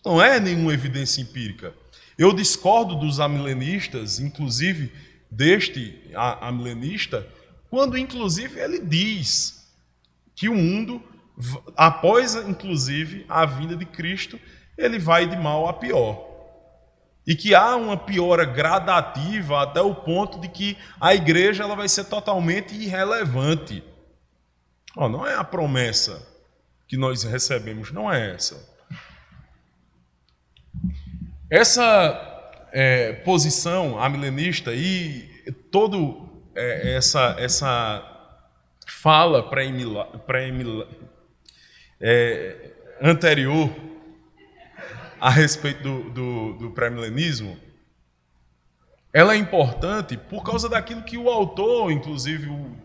Não 0.05 0.21
é 0.21 0.41
nenhuma 0.41 0.73
evidência 0.73 1.21
empírica. 1.21 1.75
Eu 2.17 2.33
discordo 2.33 2.97
dos 2.97 3.21
amilenistas, 3.21 4.19
inclusive 4.19 4.93
deste 5.37 6.11
amilenista, 6.41 7.27
quando 7.69 7.99
inclusive 7.99 8.59
ele 8.59 8.81
diz 8.81 9.67
que 10.35 10.49
o 10.49 10.55
mundo 10.55 11.03
após, 11.77 12.35
inclusive, 12.35 13.27
a 13.29 13.45
vinda 13.45 13.77
de 13.77 13.85
Cristo, 13.85 14.41
ele 14.77 14.99
vai 14.99 15.27
de 15.27 15.37
mal 15.37 15.69
a 15.69 15.73
pior. 15.73 16.25
E 17.27 17.35
que 17.35 17.55
há 17.55 17.75
uma 17.77 17.97
piora 17.97 18.45
gradativa 18.45 19.63
até 19.63 19.81
o 19.81 19.95
ponto 19.95 20.41
de 20.41 20.49
que 20.49 20.79
a 21.01 21.15
igreja 21.15 21.65
ela 21.65 21.75
vai 21.75 21.89
ser 21.89 22.05
totalmente 22.05 22.75
irrelevante. 22.75 23.83
Oh, 24.97 25.09
não 25.09 25.27
é 25.27 25.35
a 25.35 25.45
promessa 25.45 26.27
que 26.89 26.97
nós 26.97 27.25
recebemos, 27.25 27.91
não 27.91 28.11
é 28.11 28.35
essa. 28.35 28.75
Essa 31.51 32.36
é, 32.73 33.13
posição 33.13 33.99
amilenista 33.99 34.75
e 34.75 35.29
todo 35.71 36.29
é, 36.55 36.95
essa, 36.97 37.37
essa 37.39 38.13
fala 38.87 39.43
pré-milá 39.49 40.09
é, 42.01 42.73
anterior 43.01 43.71
a 45.21 45.31
respeito 45.31 45.83
do, 45.83 46.11
do, 46.11 46.53
do 46.55 46.71
pré-milenismo, 46.71 47.59
ela 49.13 49.35
é 49.35 49.37
importante 49.37 50.17
por 50.17 50.43
causa 50.43 50.69
daquilo 50.69 51.03
que 51.03 51.17
o 51.17 51.31
autor, 51.31 51.91
inclusive 51.91 52.49
o, 52.49 52.77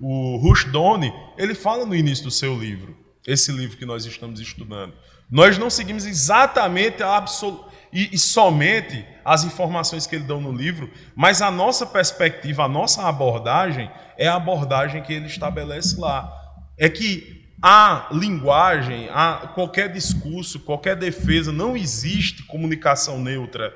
o 0.00 0.36
Rushdoni, 0.36 1.12
ele 1.36 1.54
fala 1.54 1.84
no 1.84 1.94
início 1.94 2.24
do 2.24 2.30
seu 2.30 2.56
livro, 2.56 2.96
esse 3.26 3.50
livro 3.50 3.76
que 3.76 3.84
nós 3.84 4.04
estamos 4.04 4.40
estudando. 4.40 4.94
Nós 5.30 5.58
não 5.58 5.68
seguimos 5.68 6.06
exatamente 6.06 7.02
a 7.02 7.16
absol... 7.16 7.69
e, 7.92 8.14
e 8.14 8.18
somente 8.18 9.04
as 9.24 9.44
informações 9.44 10.06
que 10.06 10.16
ele 10.16 10.24
dá 10.24 10.34
no 10.34 10.52
livro, 10.52 10.90
mas 11.14 11.42
a 11.42 11.50
nossa 11.50 11.86
perspectiva, 11.86 12.64
a 12.64 12.68
nossa 12.68 13.08
abordagem 13.08 13.90
é 14.16 14.28
a 14.28 14.36
abordagem 14.36 15.02
que 15.02 15.12
ele 15.12 15.26
estabelece 15.26 15.98
lá. 15.98 16.32
É 16.78 16.88
que 16.88 17.40
a 17.62 18.08
linguagem, 18.12 19.08
a 19.10 19.52
qualquer 19.54 19.92
discurso, 19.92 20.60
qualquer 20.60 20.96
defesa, 20.96 21.52
não 21.52 21.76
existe 21.76 22.42
comunicação 22.44 23.20
neutra 23.20 23.72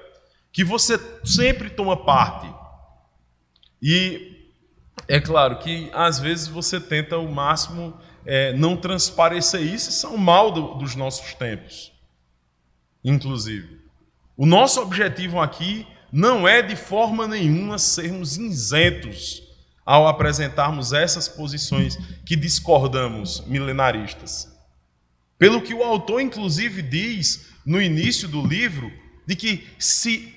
que 0.52 0.64
você 0.64 0.98
sempre 1.24 1.68
toma 1.68 1.96
parte. 1.96 2.52
E 3.82 4.48
é 5.08 5.20
claro 5.20 5.58
que 5.58 5.90
às 5.92 6.18
vezes 6.18 6.48
você 6.48 6.80
tenta 6.80 7.18
o 7.18 7.30
máximo 7.30 7.98
é, 8.24 8.52
não 8.54 8.76
transparecer 8.76 9.60
isso, 9.60 9.90
isso 9.90 10.06
é 10.06 10.16
mal 10.16 10.50
do, 10.50 10.74
dos 10.74 10.94
nossos 10.94 11.34
tempos, 11.34 11.92
inclusive. 13.04 13.83
O 14.36 14.46
nosso 14.46 14.80
objetivo 14.80 15.40
aqui 15.40 15.86
não 16.12 16.46
é 16.46 16.60
de 16.60 16.74
forma 16.74 17.26
nenhuma 17.28 17.78
sermos 17.78 18.36
isentos 18.36 19.42
ao 19.84 20.08
apresentarmos 20.08 20.92
essas 20.92 21.28
posições 21.28 21.96
que 22.24 22.34
discordamos 22.34 23.44
milenaristas. 23.46 24.48
Pelo 25.38 25.60
que 25.60 25.74
o 25.74 25.82
autor, 25.82 26.20
inclusive, 26.20 26.82
diz 26.82 27.46
no 27.64 27.80
início 27.80 28.26
do 28.26 28.44
livro, 28.44 28.90
de 29.26 29.36
que 29.36 29.68
se 29.78 30.34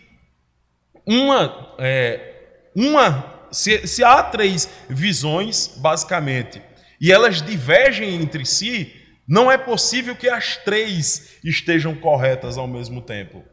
uma, 1.05 1.75
é, 1.79 2.69
uma 2.75 3.47
se, 3.51 3.87
se 3.87 4.03
há 4.03 4.21
três 4.21 4.69
visões, 4.89 5.75
basicamente, 5.77 6.61
e 6.99 7.11
elas 7.11 7.41
divergem 7.41 8.15
entre 8.15 8.45
si, 8.45 8.93
não 9.27 9.51
é 9.51 9.57
possível 9.57 10.15
que 10.15 10.29
as 10.29 10.57
três 10.57 11.37
estejam 11.43 11.95
corretas 11.95 12.57
ao 12.57 12.67
mesmo 12.67 13.01
tempo. 13.01 13.43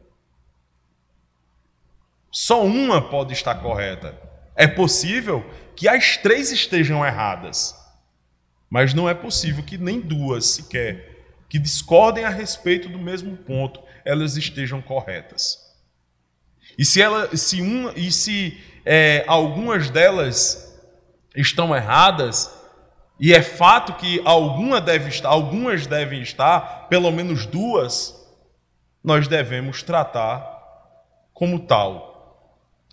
Só 2.37 2.65
uma 2.65 3.01
pode 3.01 3.31
estar 3.31 3.55
correta. 3.61 4.13
É 4.57 4.67
possível 4.67 5.49
que 5.73 5.87
as 5.87 6.17
três 6.17 6.51
estejam 6.51 7.05
erradas, 7.05 7.73
mas 8.69 8.93
não 8.93 9.07
é 9.07 9.13
possível 9.13 9.63
que 9.63 9.77
nem 9.77 10.01
duas 10.01 10.45
sequer, 10.47 11.27
que 11.47 11.57
discordem 11.57 12.25
a 12.25 12.29
respeito 12.29 12.89
do 12.89 12.99
mesmo 12.99 13.37
ponto, 13.37 13.81
elas 14.03 14.35
estejam 14.35 14.81
corretas. 14.81 15.57
E 16.77 16.83
se, 16.83 17.01
ela, 17.01 17.33
se, 17.37 17.61
uma, 17.61 17.93
e 17.95 18.11
se 18.11 18.61
é, 18.83 19.23
algumas 19.27 19.89
delas 19.89 20.77
estão 21.37 21.73
erradas, 21.73 22.53
e 23.17 23.33
é 23.33 23.41
fato 23.41 23.93
que 23.93 24.21
alguma 24.25 24.81
deve 24.81 25.07
estar, 25.07 25.29
algumas 25.29 25.87
devem 25.87 26.21
estar, 26.21 26.89
pelo 26.89 27.09
menos 27.11 27.45
duas, 27.45 28.13
nós 29.01 29.25
devemos 29.25 29.81
tratar 29.81 30.43
como 31.33 31.59
tal, 31.59 32.14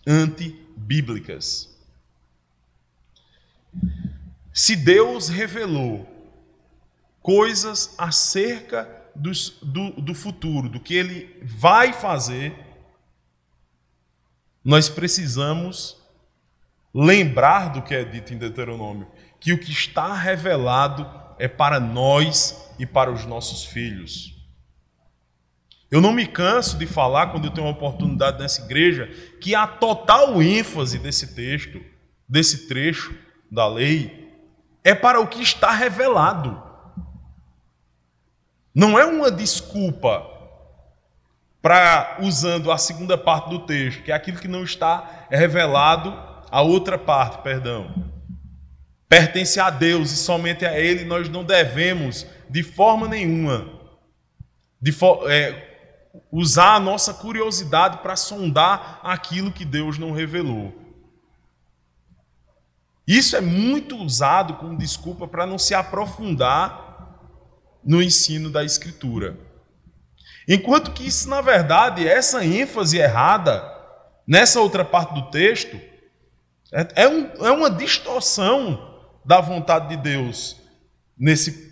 antibíblicas. 0.07 1.73
Se 4.53 4.75
Deus 4.75 5.29
revelou 5.29 6.07
coisas 7.21 7.95
acerca 7.97 8.87
dos, 9.15 9.57
do, 9.61 9.91
do 10.01 10.13
futuro, 10.13 10.69
do 10.69 10.79
que 10.79 10.93
Ele 10.93 11.41
vai 11.43 11.93
fazer, 11.93 12.53
nós 14.63 14.89
precisamos 14.89 15.97
lembrar 16.93 17.69
do 17.69 17.81
que 17.81 17.95
é 17.95 18.03
dito 18.03 18.33
em 18.33 18.37
Deuteronômio, 18.37 19.07
que 19.39 19.51
o 19.51 19.59
que 19.59 19.71
está 19.71 20.13
revelado 20.13 21.09
é 21.39 21.47
para 21.47 21.79
nós 21.79 22.69
e 22.77 22.85
para 22.85 23.11
os 23.11 23.25
nossos 23.25 23.65
filhos. 23.65 24.33
Eu 25.93 26.01
não 26.01 26.11
me 26.11 26.25
canso 26.25 26.75
de 26.75 26.87
falar, 26.87 27.27
quando 27.27 27.45
eu 27.45 27.51
tenho 27.51 27.67
uma 27.67 27.73
oportunidade 27.73 28.41
nessa 28.41 28.63
igreja, 28.63 29.07
que 29.39 29.53
a 29.53 29.67
total 29.67 30.41
ênfase 30.41 30.97
desse 30.97 31.35
texto, 31.35 31.79
desse 32.27 32.67
trecho, 32.67 33.15
da 33.51 33.67
lei 33.67 34.27
é 34.83 34.95
para 34.95 35.21
o 35.21 35.27
que 35.27 35.39
está 35.43 35.69
revelado. 35.69 36.59
Não 38.73 38.97
é 38.97 39.05
uma 39.05 39.29
desculpa 39.29 40.27
para 41.61 42.17
usando 42.21 42.71
a 42.71 42.77
segunda 42.79 43.15
parte 43.15 43.51
do 43.51 43.59
texto, 43.59 44.01
que 44.01 44.11
é 44.11 44.15
aquilo 44.15 44.39
que 44.39 44.47
não 44.47 44.63
está 44.63 45.27
revelado, 45.29 46.11
a 46.49 46.63
outra 46.63 46.97
parte, 46.97 47.43
perdão. 47.43 47.93
Pertence 49.07 49.59
a 49.59 49.69
Deus 49.69 50.11
e 50.11 50.17
somente 50.17 50.65
a 50.65 50.75
Ele 50.75 51.05
nós 51.05 51.29
não 51.29 51.43
devemos, 51.43 52.25
de 52.49 52.63
forma 52.63 53.07
nenhuma, 53.07 53.79
de, 54.81 54.91
é, 55.29 55.72
usar 56.35 56.73
a 56.73 56.79
nossa 56.79 57.13
curiosidade 57.13 57.99
para 57.99 58.15
sondar 58.15 58.99
aquilo 59.03 59.51
que 59.51 59.63
Deus 59.63 59.99
não 59.99 60.11
revelou. 60.11 60.73
Isso 63.07 63.35
é 63.35 63.41
muito 63.41 63.95
usado 63.97 64.55
como 64.55 64.75
desculpa 64.75 65.27
para 65.27 65.45
não 65.45 65.59
se 65.59 65.75
aprofundar 65.75 67.19
no 67.83 68.01
ensino 68.01 68.49
da 68.49 68.63
Escritura. 68.63 69.37
Enquanto 70.47 70.91
que 70.91 71.05
isso, 71.05 71.29
na 71.29 71.39
verdade, 71.39 72.07
essa 72.07 72.43
ênfase 72.43 72.97
errada 72.97 73.63
nessa 74.25 74.59
outra 74.59 74.83
parte 74.83 75.13
do 75.13 75.29
texto 75.29 75.79
é, 76.71 77.03
é, 77.03 77.07
um, 77.07 77.45
é 77.45 77.51
uma 77.51 77.69
distorção 77.69 79.05
da 79.23 79.39
vontade 79.39 79.89
de 79.89 79.97
Deus 79.97 80.57
nesse, 81.15 81.71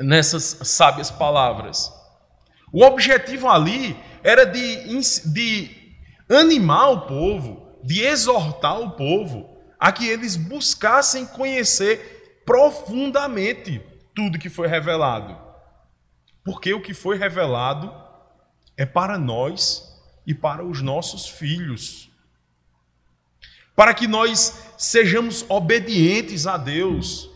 nessas 0.00 0.42
sábias 0.42 1.08
palavras. 1.08 1.95
O 2.76 2.84
objetivo 2.84 3.48
ali 3.48 3.96
era 4.22 4.44
de, 4.44 5.00
de 5.32 5.70
animar 6.28 6.90
o 6.90 7.00
povo, 7.06 7.80
de 7.82 8.02
exortar 8.02 8.78
o 8.78 8.90
povo 8.90 9.56
a 9.80 9.90
que 9.90 10.06
eles 10.06 10.36
buscassem 10.36 11.24
conhecer 11.24 12.42
profundamente 12.44 13.80
tudo 14.14 14.38
que 14.38 14.50
foi 14.50 14.68
revelado. 14.68 15.38
Porque 16.44 16.74
o 16.74 16.82
que 16.82 16.92
foi 16.92 17.16
revelado 17.16 17.90
é 18.76 18.84
para 18.84 19.16
nós 19.16 19.82
e 20.26 20.34
para 20.34 20.62
os 20.62 20.82
nossos 20.82 21.26
filhos. 21.26 22.10
Para 23.74 23.94
que 23.94 24.06
nós 24.06 24.74
sejamos 24.76 25.46
obedientes 25.48 26.46
a 26.46 26.58
Deus. 26.58 27.30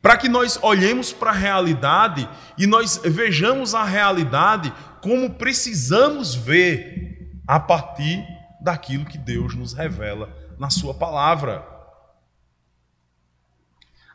Para 0.00 0.16
que 0.16 0.28
nós 0.28 0.58
olhemos 0.62 1.12
para 1.12 1.30
a 1.30 1.34
realidade 1.34 2.28
e 2.56 2.66
nós 2.66 3.00
vejamos 3.04 3.74
a 3.74 3.84
realidade 3.84 4.72
como 5.02 5.30
precisamos 5.30 6.34
ver 6.34 7.40
a 7.46 7.58
partir 7.58 8.24
daquilo 8.60 9.04
que 9.04 9.18
Deus 9.18 9.54
nos 9.54 9.72
revela 9.72 10.28
na 10.58 10.70
Sua 10.70 10.94
palavra. 10.94 11.64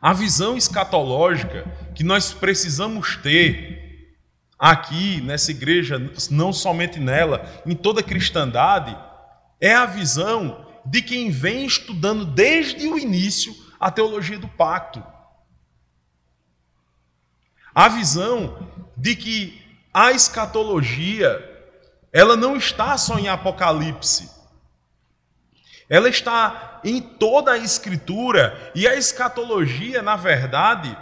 A 0.00 0.12
visão 0.12 0.56
escatológica 0.56 1.64
que 1.94 2.02
nós 2.02 2.32
precisamos 2.32 3.16
ter 3.16 4.16
aqui 4.58 5.20
nessa 5.20 5.50
igreja, 5.50 5.98
não 6.30 6.52
somente 6.52 7.00
nela, 7.00 7.44
em 7.66 7.74
toda 7.74 8.00
a 8.00 8.04
cristandade, 8.04 8.96
é 9.60 9.74
a 9.74 9.86
visão 9.86 10.66
de 10.84 11.02
quem 11.02 11.30
vem 11.30 11.64
estudando 11.64 12.24
desde 12.24 12.86
o 12.88 12.98
início 12.98 13.54
a 13.78 13.90
teologia 13.90 14.38
do 14.38 14.48
pacto. 14.48 15.02
A 17.74 17.88
visão 17.88 18.68
de 18.96 19.16
que 19.16 19.60
a 19.92 20.12
escatologia 20.12 21.50
ela 22.12 22.36
não 22.36 22.56
está 22.56 22.96
só 22.98 23.18
em 23.18 23.28
Apocalipse. 23.28 24.30
Ela 25.88 26.08
está 26.08 26.80
em 26.84 27.00
toda 27.00 27.52
a 27.52 27.58
Escritura 27.58 28.70
e 28.74 28.86
a 28.86 28.94
escatologia, 28.94 30.02
na 30.02 30.16
verdade, 30.16 30.96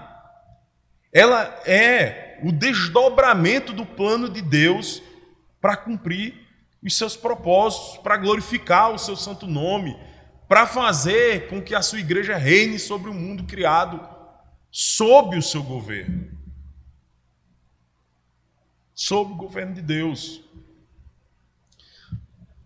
ela 1.13 1.43
é 1.67 2.39
o 2.43 2.53
desdobramento 2.53 3.73
do 3.73 3.85
plano 3.85 4.29
de 4.29 4.41
Deus 4.41 5.03
para 5.61 5.77
cumprir 5.77 6.47
os 6.83 6.97
seus 6.97 7.17
propósitos, 7.17 7.99
para 7.99 8.17
glorificar 8.17 8.91
o 8.93 8.99
seu 8.99 9.17
santo 9.17 9.47
nome, 9.47 9.99
para 10.49 10.67
fazer 10.67 11.49
com 11.49 11.61
que 11.61 11.75
a 11.75 11.83
sua 11.83 11.99
igreja 11.99 12.37
reine 12.37 12.79
sobre 12.79 13.11
o 13.11 13.15
mundo 13.15 13.45
criado 13.45 14.01
sob 14.71 15.37
o 15.37 15.43
seu 15.43 15.63
governo. 15.63 16.40
Sob 19.03 19.33
o 19.33 19.35
governo 19.35 19.73
de 19.73 19.81
Deus. 19.81 20.43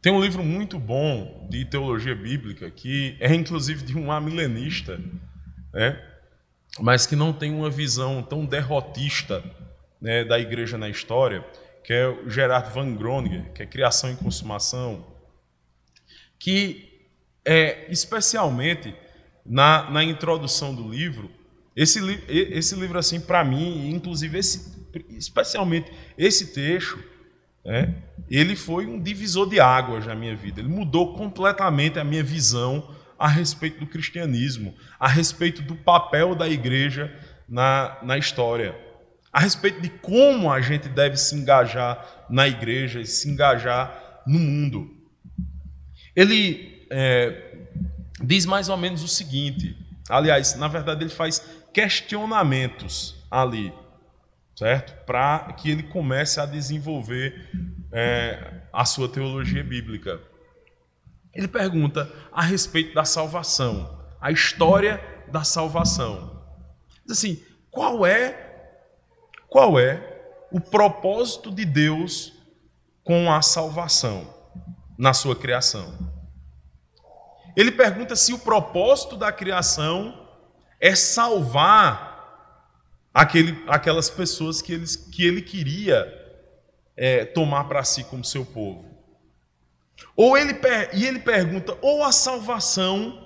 Tem 0.03 0.12
um 0.12 0.20
livro 0.20 0.42
muito 0.42 0.81
bom 0.81 1.47
de 1.49 1.64
teologia 1.64 2.12
bíblica, 2.12 2.68
que 2.73 3.16
é 3.20 3.33
inclusive 3.33 3.85
de 3.85 3.97
um 3.97 4.11
amilenista, 4.11 5.01
né? 5.73 6.05
mas 6.81 7.07
que 7.07 7.14
não 7.14 7.33
tem 7.33 7.55
uma 7.55 7.70
visão 7.70 8.20
tão 8.20 8.44
derrotista 8.44 9.44
né, 10.01 10.25
da 10.25 10.37
igreja 10.37 10.77
na 10.77 10.88
história, 10.88 11.47
que 11.85 11.92
é 11.92 12.09
o 12.09 12.29
Gerard 12.29 12.75
Van 12.75 12.97
Groninger, 12.97 13.53
que 13.53 13.62
é 13.62 13.66
Criação 13.66 14.11
e 14.11 14.16
Consumação, 14.16 15.07
que 16.37 17.07
é 17.44 17.87
especialmente 17.92 18.92
na, 19.47 19.88
na 19.88 20.03
introdução 20.03 20.75
do 20.75 20.88
livro, 20.88 21.31
esse, 21.77 22.01
esse 22.29 22.75
livro, 22.75 22.99
assim, 22.99 23.20
para 23.20 23.44
mim, 23.44 23.88
inclusive 23.88 24.37
esse, 24.37 24.84
especialmente 25.11 25.92
esse 26.16 26.52
texto, 26.52 26.98
né? 27.64 27.94
ele 28.28 28.57
foi 28.57 28.87
um 28.87 29.00
divisor 29.00 29.48
de 29.48 29.61
águas 29.61 30.07
na 30.07 30.14
minha 30.14 30.37
vida. 30.37 30.61
Ele 30.61 30.68
mudou 30.68 31.14
completamente 31.14 31.98
a 31.98 32.04
minha 32.04 32.22
visão 32.22 32.94
a 33.18 33.28
respeito 33.28 33.80
do 33.80 33.87
cristianismo, 33.87 34.74
a 34.98 35.09
respeito 35.09 35.62
do 35.62 35.74
papel 35.74 36.35
da 36.35 36.48
igreja 36.48 37.14
na, 37.48 37.98
na 38.02 38.18
história, 38.18 38.76
a 39.33 39.40
respeito 39.40 39.80
de 39.80 39.88
como 39.88 40.50
a 40.50 40.61
gente 40.61 40.88
deve 40.88 41.16
se 41.16 41.35
engajar 41.35 42.26
na 42.28 42.46
igreja 42.46 43.00
e 43.00 43.07
se 43.07 43.28
engajar 43.28 44.22
no 44.26 44.38
mundo. 44.38 44.90
Ele 46.14 46.87
é, 46.90 47.66
diz 48.20 48.46
mais 48.46 48.68
ou 48.68 48.76
menos 48.76 49.02
o 49.02 49.09
seguinte: 49.09 49.76
aliás, 50.09 50.54
na 50.54 50.68
verdade, 50.68 51.02
ele 51.04 51.11
faz 51.11 51.44
questionamentos 51.72 53.16
ali 53.30 53.72
certo? 54.56 55.04
Para 55.04 55.52
que 55.54 55.70
ele 55.70 55.82
comece 55.82 56.40
a 56.40 56.46
desenvolver 56.46 57.50
é, 57.92 58.62
a 58.72 58.84
sua 58.84 59.08
teologia 59.08 59.62
bíblica. 59.62 60.20
Ele 61.34 61.48
pergunta 61.48 62.10
a 62.32 62.42
respeito 62.42 62.94
da 62.94 63.04
salvação, 63.04 64.04
a 64.20 64.30
história 64.30 65.02
da 65.30 65.42
salvação. 65.42 66.42
Diz 67.04 67.18
assim: 67.18 67.42
qual 67.70 68.06
é 68.06 68.44
qual 69.48 69.78
é 69.78 70.02
o 70.50 70.60
propósito 70.60 71.50
de 71.50 71.64
Deus 71.64 72.32
com 73.04 73.32
a 73.32 73.40
salvação 73.42 74.34
na 74.98 75.12
sua 75.12 75.36
criação? 75.36 76.12
Ele 77.56 77.70
pergunta 77.70 78.16
se 78.16 78.32
o 78.32 78.38
propósito 78.38 79.16
da 79.16 79.30
criação 79.30 80.28
é 80.80 80.94
salvar 80.94 82.13
aquele, 83.14 83.57
aquelas 83.68 84.11
pessoas 84.11 84.61
que, 84.61 84.72
eles, 84.72 84.96
que 84.96 85.24
ele 85.24 85.40
queria 85.40 86.05
é, 86.96 87.24
tomar 87.24 87.64
para 87.64 87.85
si 87.85 88.03
como 88.05 88.24
seu 88.24 88.44
povo. 88.44 88.85
Ou 90.16 90.37
ele 90.37 90.55
e 90.92 91.07
ele 91.07 91.20
pergunta: 91.20 91.79
ou 91.81 92.03
a 92.03 92.11
salvação 92.11 93.22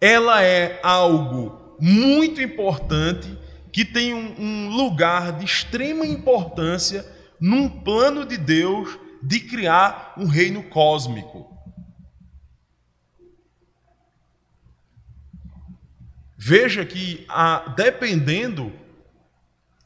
ela 0.00 0.42
é 0.42 0.80
algo 0.82 1.76
muito 1.80 2.40
importante 2.40 3.38
que 3.72 3.84
tem 3.84 4.14
um, 4.14 4.34
um 4.38 4.76
lugar 4.76 5.32
de 5.32 5.44
extrema 5.44 6.06
importância 6.06 7.04
num 7.40 7.68
plano 7.68 8.24
de 8.24 8.36
Deus 8.36 8.98
de 9.22 9.40
criar 9.40 10.14
um 10.16 10.26
reino 10.26 10.62
cósmico. 10.64 11.53
Veja 16.46 16.84
que, 16.84 17.24
a, 17.26 17.70
dependendo 17.74 18.70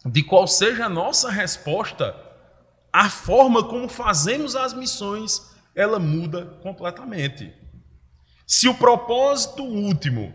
de 0.04 0.24
qual 0.24 0.48
seja 0.48 0.86
a 0.86 0.88
nossa 0.88 1.30
resposta, 1.30 2.16
a 2.92 3.08
forma 3.08 3.62
como 3.68 3.88
fazemos 3.88 4.56
as 4.56 4.74
missões, 4.74 5.54
ela 5.72 6.00
muda 6.00 6.46
completamente. 6.60 7.54
Se 8.44 8.66
o 8.66 8.74
propósito 8.74 9.62
último 9.62 10.34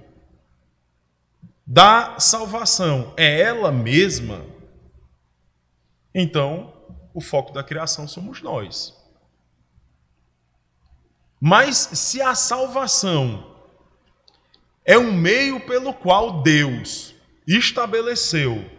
da 1.68 2.18
salvação 2.18 3.14
é 3.18 3.42
ela 3.42 3.70
mesma, 3.70 4.46
então 6.16 6.72
o 7.14 7.20
foco 7.20 7.52
da 7.52 7.66
criação 7.66 8.08
somos 8.08 8.42
nós. 8.42 8.96
Mas 11.38 11.76
se 11.76 12.22
a 12.22 12.34
salvação 12.34 13.53
é 14.86 14.98
um 14.98 15.14
meio 15.14 15.60
pelo 15.62 15.94
qual 15.94 16.42
Deus 16.42 17.14
estabeleceu 17.48 18.70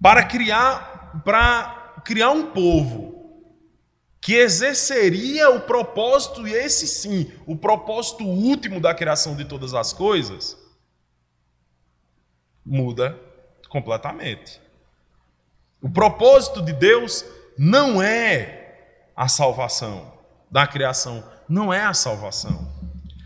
para 0.00 0.24
criar 0.24 1.22
para 1.24 2.02
criar 2.04 2.30
um 2.30 2.50
povo 2.50 3.14
que 4.20 4.34
exerceria 4.34 5.50
o 5.50 5.60
propósito, 5.60 6.48
e 6.48 6.52
esse 6.54 6.88
sim, 6.88 7.30
o 7.46 7.54
propósito 7.54 8.24
último 8.24 8.80
da 8.80 8.94
criação 8.94 9.36
de 9.36 9.44
todas 9.44 9.74
as 9.74 9.92
coisas, 9.92 10.56
muda 12.64 13.20
completamente. 13.68 14.58
O 15.82 15.90
propósito 15.90 16.62
de 16.62 16.72
Deus 16.72 17.22
não 17.58 18.02
é 18.02 19.10
a 19.14 19.28
salvação 19.28 20.14
da 20.50 20.66
criação, 20.66 21.22
não 21.46 21.70
é 21.70 21.84
a 21.84 21.92
salvação. 21.92 22.73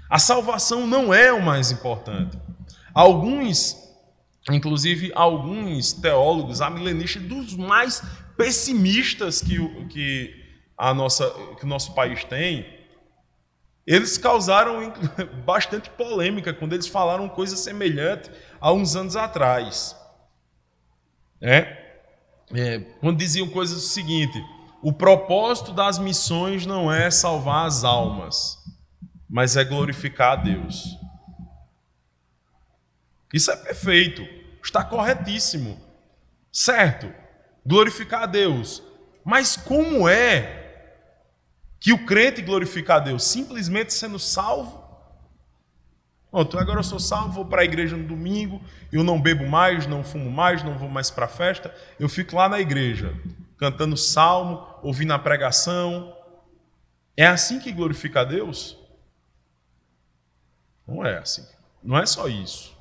A 0.08 0.18
salvação 0.18 0.86
não 0.86 1.12
é 1.12 1.32
o 1.32 1.42
mais 1.42 1.70
importante. 1.70 2.38
Alguns, 2.94 3.76
inclusive 4.50 5.12
alguns 5.14 5.92
teólogos 5.92 6.60
amilenistas 6.60 7.22
dos 7.22 7.54
mais 7.54 8.02
pessimistas 8.36 9.40
que, 9.40 9.58
que, 9.86 10.34
a 10.76 10.94
nossa, 10.94 11.28
que 11.58 11.64
o 11.64 11.68
nosso 11.68 11.94
país 11.94 12.24
tem, 12.24 12.66
eles 13.86 14.18
causaram 14.18 14.92
bastante 15.44 15.90
polêmica 15.90 16.52
quando 16.52 16.72
eles 16.72 16.86
falaram 16.86 17.28
coisa 17.28 17.56
semelhante 17.56 18.30
há 18.60 18.72
uns 18.72 18.96
anos 18.96 19.16
atrás. 19.16 19.96
É? 21.40 21.78
é, 22.54 22.78
quando 23.00 23.18
diziam 23.18 23.48
coisas 23.48 23.84
o 23.84 23.88
seguinte: 23.88 24.42
o 24.82 24.92
propósito 24.92 25.72
das 25.72 25.98
missões 25.98 26.66
não 26.66 26.92
é 26.92 27.10
salvar 27.10 27.66
as 27.66 27.84
almas, 27.84 28.57
mas 29.28 29.56
é 29.56 29.64
glorificar 29.64 30.32
a 30.32 30.36
Deus. 30.36 30.96
Isso 33.32 33.50
é 33.50 33.56
perfeito, 33.56 34.26
está 34.62 34.82
corretíssimo, 34.82 35.78
certo? 36.50 37.12
Glorificar 37.66 38.22
a 38.22 38.26
Deus. 38.26 38.82
Mas 39.24 39.56
como 39.56 40.08
é 40.08 40.94
que 41.78 41.92
o 41.92 42.06
crente 42.06 42.40
glorifica 42.40 42.94
a 42.94 42.98
Deus? 42.98 43.24
Simplesmente 43.24 43.92
sendo 43.92 44.18
salvo? 44.18 44.88
Pronto, 46.30 46.58
agora 46.58 46.80
eu 46.80 46.84
sou 46.84 46.98
salvo, 46.98 47.32
vou 47.32 47.44
para 47.44 47.62
a 47.62 47.64
igreja 47.64 47.96
no 47.96 48.04
domingo, 48.06 48.62
eu 48.92 49.02
não 49.02 49.20
bebo 49.20 49.46
mais, 49.46 49.86
não 49.86 50.04
fumo 50.04 50.30
mais, 50.30 50.62
não 50.62 50.78
vou 50.78 50.88
mais 50.88 51.10
para 51.10 51.24
a 51.26 51.28
festa, 51.28 51.74
eu 51.98 52.08
fico 52.08 52.36
lá 52.36 52.48
na 52.48 52.60
igreja, 52.60 53.14
cantando 53.58 53.96
salmo, 53.96 54.66
ouvindo 54.82 55.12
a 55.12 55.18
pregação. 55.18 56.14
É 57.16 57.26
assim 57.26 57.58
que 57.58 57.72
glorifica 57.72 58.20
a 58.20 58.24
Deus? 58.24 58.77
Não 60.88 61.04
é 61.04 61.18
assim. 61.18 61.46
Não 61.84 61.98
é 61.98 62.06
só 62.06 62.26
isso. 62.26 62.74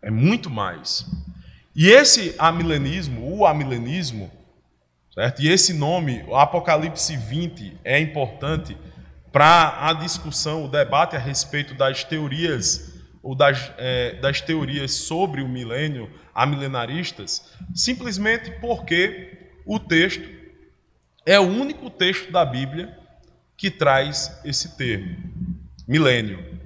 É 0.00 0.10
muito 0.10 0.48
mais. 0.48 1.04
E 1.74 1.88
esse 1.88 2.34
amilenismo, 2.38 3.36
o 3.36 3.44
amilenismo, 3.44 4.30
certo? 5.12 5.42
E 5.42 5.48
esse 5.48 5.72
nome, 5.72 6.24
Apocalipse 6.32 7.16
20, 7.16 7.78
é 7.82 7.98
importante 7.98 8.76
para 9.32 9.88
a 9.88 9.92
discussão, 9.94 10.64
o 10.64 10.68
debate 10.68 11.16
a 11.16 11.18
respeito 11.18 11.74
das 11.74 12.04
teorias 12.04 12.92
ou 13.22 13.34
das, 13.34 13.72
é, 13.78 14.14
das 14.20 14.40
teorias 14.40 14.92
sobre 14.92 15.42
o 15.42 15.48
milênio, 15.48 16.10
amilenaristas, 16.34 17.52
simplesmente 17.74 18.50
porque 18.60 19.50
o 19.64 19.78
texto 19.78 20.28
é 21.24 21.38
o 21.38 21.44
único 21.44 21.88
texto 21.88 22.30
da 22.30 22.44
Bíblia 22.44 23.01
que 23.62 23.70
traz 23.70 24.40
esse 24.44 24.76
termo, 24.76 25.16
milênio. 25.86 26.60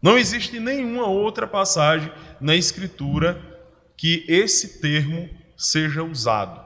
Não 0.00 0.16
existe 0.16 0.58
nenhuma 0.58 1.06
outra 1.06 1.46
passagem 1.46 2.10
na 2.40 2.56
Escritura 2.56 3.38
que 3.98 4.24
esse 4.26 4.80
termo 4.80 5.28
seja 5.58 6.02
usado. 6.02 6.58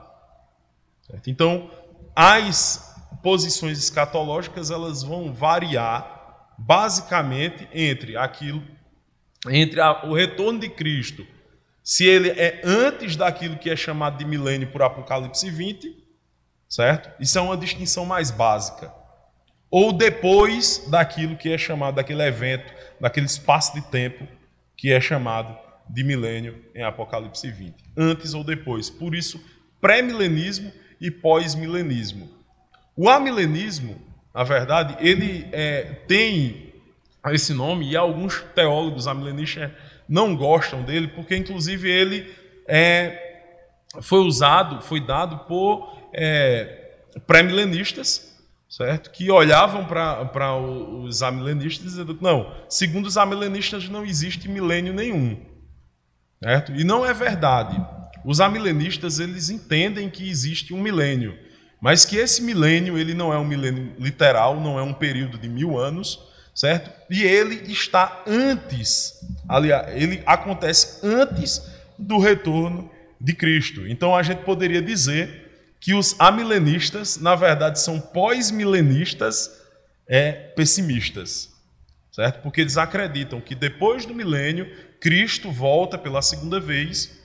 Certo? 1.05 1.29
Então, 1.29 1.69
as 2.15 2.95
posições 3.21 3.77
escatológicas 3.77 4.71
elas 4.71 5.03
vão 5.03 5.33
variar 5.33 6.47
basicamente 6.57 7.67
entre 7.73 8.15
aquilo 8.15 8.63
entre 9.49 9.81
a, 9.81 10.05
o 10.05 10.13
retorno 10.13 10.61
de 10.61 10.69
Cristo, 10.69 11.27
se 11.83 12.05
ele 12.05 12.29
é 12.29 12.61
antes 12.63 13.17
daquilo 13.17 13.57
que 13.57 13.69
é 13.69 13.75
chamado 13.75 14.17
de 14.17 14.23
milênio 14.23 14.71
por 14.71 14.81
Apocalipse 14.81 15.49
20, 15.49 15.93
certo? 16.69 17.11
Isso 17.21 17.37
é 17.37 17.41
uma 17.41 17.57
distinção 17.57 18.05
mais 18.05 18.31
básica. 18.31 18.95
Ou 19.69 19.91
depois 19.91 20.87
daquilo 20.89 21.35
que 21.35 21.51
é 21.51 21.57
chamado 21.57 21.95
daquele 21.95 22.23
evento, 22.23 22.73
daquele 22.99 23.25
espaço 23.25 23.73
de 23.73 23.81
tempo 23.81 24.27
que 24.75 24.91
é 24.91 25.01
chamado 25.01 25.57
de 25.89 26.03
milênio 26.03 26.63
em 26.75 26.83
Apocalipse 26.83 27.49
20. 27.49 27.75
Antes 27.95 28.33
ou 28.33 28.43
depois. 28.43 28.89
Por 28.89 29.15
isso, 29.15 29.43
pré-milenismo 29.81 30.71
e 30.99 31.09
pós-milenismo. 31.11 32.29
O 32.95 33.09
amilenismo, 33.09 34.01
na 34.33 34.43
verdade, 34.43 34.95
ele 34.99 35.47
é, 35.51 35.83
tem 36.07 36.73
esse 37.27 37.53
nome 37.53 37.91
e 37.91 37.97
alguns 37.97 38.41
teólogos 38.55 39.07
amilenistas 39.07 39.71
não 40.07 40.35
gostam 40.35 40.83
dele, 40.83 41.09
porque 41.09 41.35
inclusive 41.35 41.89
ele 41.89 42.33
é, 42.65 43.41
foi 44.01 44.19
usado, 44.19 44.81
foi 44.81 45.01
dado 45.01 45.39
por 45.39 46.09
é, 46.13 46.95
pré-milenistas, 47.25 48.36
certo? 48.69 49.11
Que 49.11 49.31
olhavam 49.31 49.85
para 49.85 50.55
os 50.55 51.23
amilenistas 51.23 51.93
diziam, 51.93 52.17
não, 52.21 52.53
segundo 52.69 53.05
os 53.05 53.17
amilenistas 53.17 53.87
não 53.89 54.05
existe 54.05 54.49
milênio 54.49 54.93
nenhum, 54.93 55.39
certo? 56.41 56.73
E 56.73 56.83
não 56.83 57.05
é 57.05 57.13
verdade. 57.13 57.83
Os 58.25 58.41
amilenistas 58.41 59.19
eles 59.19 59.49
entendem 59.49 60.09
que 60.09 60.29
existe 60.29 60.73
um 60.73 60.81
milênio, 60.81 61.37
mas 61.79 62.03
que 62.03 62.17
esse 62.17 62.41
milênio 62.41 62.97
ele 62.97 63.13
não 63.13 63.33
é 63.33 63.37
um 63.37 63.45
milênio 63.45 63.93
literal, 63.97 64.59
não 64.59 64.77
é 64.77 64.81
um 64.83 64.93
período 64.93 65.37
de 65.37 65.47
mil 65.47 65.77
anos, 65.77 66.19
certo? 66.53 66.91
E 67.09 67.23
ele 67.23 67.71
está 67.71 68.23
antes, 68.27 69.13
aliás, 69.47 69.95
ele 69.95 70.21
acontece 70.25 71.05
antes 71.05 71.61
do 71.97 72.17
retorno 72.17 72.91
de 73.19 73.33
Cristo. 73.33 73.87
Então 73.87 74.15
a 74.15 74.23
gente 74.23 74.43
poderia 74.43 74.81
dizer 74.81 75.46
que 75.79 75.93
os 75.93 76.15
amilenistas, 76.19 77.17
na 77.17 77.35
verdade, 77.35 77.79
são 77.79 77.99
pós-milenistas 77.99 79.51
é, 80.07 80.31
pessimistas, 80.31 81.49
certo? 82.11 82.41
Porque 82.41 82.61
eles 82.61 82.77
acreditam 82.77 83.39
que 83.39 83.53
depois 83.55 84.05
do 84.05 84.13
milênio 84.13 84.71
Cristo 84.99 85.51
volta 85.51 85.97
pela 85.97 86.21
segunda 86.21 86.59
vez, 86.59 87.17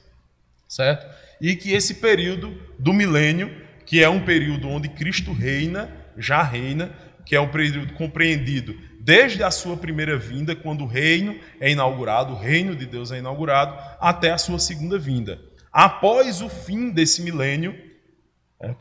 certo? 0.69 1.07
E 1.41 1.57
que 1.57 1.73
esse 1.73 1.95
período 1.95 2.57
do 2.79 2.93
milênio 2.93 3.62
que 3.85 4.03
é 4.03 4.09
um 4.09 4.25
período 4.25 4.69
onde 4.69 4.88
Cristo 4.88 5.33
reina, 5.33 5.91
já 6.17 6.43
reina, 6.43 6.93
que 7.27 7.35
é 7.35 7.41
um 7.41 7.51
período 7.51 7.95
compreendido 7.95 8.77
desde 9.03 9.43
a 9.43 9.51
sua 9.51 9.77
primeira 9.77 10.17
vinda, 10.17 10.55
quando 10.55 10.85
o 10.85 10.87
reino 10.87 11.37
é 11.61 11.71
inaugurado, 11.71 12.35
o 12.35 12.38
reino 12.38 12.77
de 12.77 12.87
Deus 12.87 13.11
é 13.11 13.19
inaugurado, 13.19 13.77
até 14.01 14.31
a 14.31 14.38
sua 14.38 14.61
segunda 14.61 14.97
vinda. 14.97 15.41
Após 15.73 16.41
o 16.41 16.49
fim 16.49 16.91
desse 16.91 17.21
milênio, 17.21 17.77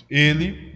ele, 0.10 0.76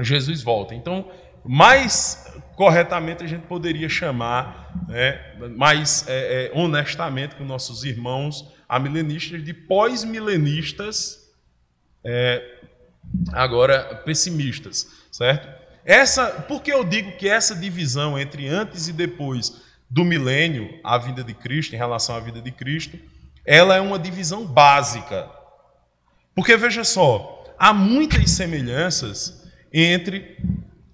Jesus 0.00 0.42
volta. 0.42 0.74
Então, 0.74 1.10
mais 1.44 2.32
corretamente 2.54 3.24
a 3.24 3.26
gente 3.26 3.46
poderia 3.46 3.88
chamar, 3.88 4.70
né, 4.86 5.18
mais 5.56 6.06
é, 6.06 6.46
é, 6.46 6.50
honestamente 6.54 7.34
com 7.34 7.44
nossos 7.44 7.84
irmãos 7.84 8.52
amilenistas, 8.68 9.42
de 9.42 9.54
pós-milenistas 9.54 11.30
é, 12.04 12.42
agora 13.32 14.02
pessimistas, 14.04 14.88
certo? 15.10 15.48
Essa, 15.84 16.26
por 16.42 16.62
que 16.62 16.70
eu 16.70 16.84
digo 16.84 17.12
que 17.12 17.28
essa 17.28 17.54
divisão 17.54 18.18
entre 18.18 18.46
antes 18.46 18.88
e 18.88 18.92
depois 18.92 19.62
do 19.88 20.04
milênio, 20.04 20.78
a 20.84 20.98
vida 20.98 21.24
de 21.24 21.34
Cristo, 21.34 21.74
em 21.74 21.78
relação 21.78 22.14
à 22.14 22.20
vida 22.20 22.40
de 22.40 22.52
Cristo, 22.52 22.98
ela 23.44 23.74
é 23.74 23.80
uma 23.80 23.98
divisão 23.98 24.46
básica. 24.46 25.28
Porque 26.34 26.56
veja 26.56 26.84
só, 26.84 27.39
há 27.60 27.74
muitas 27.74 28.30
semelhanças 28.30 29.44
entre 29.70 30.38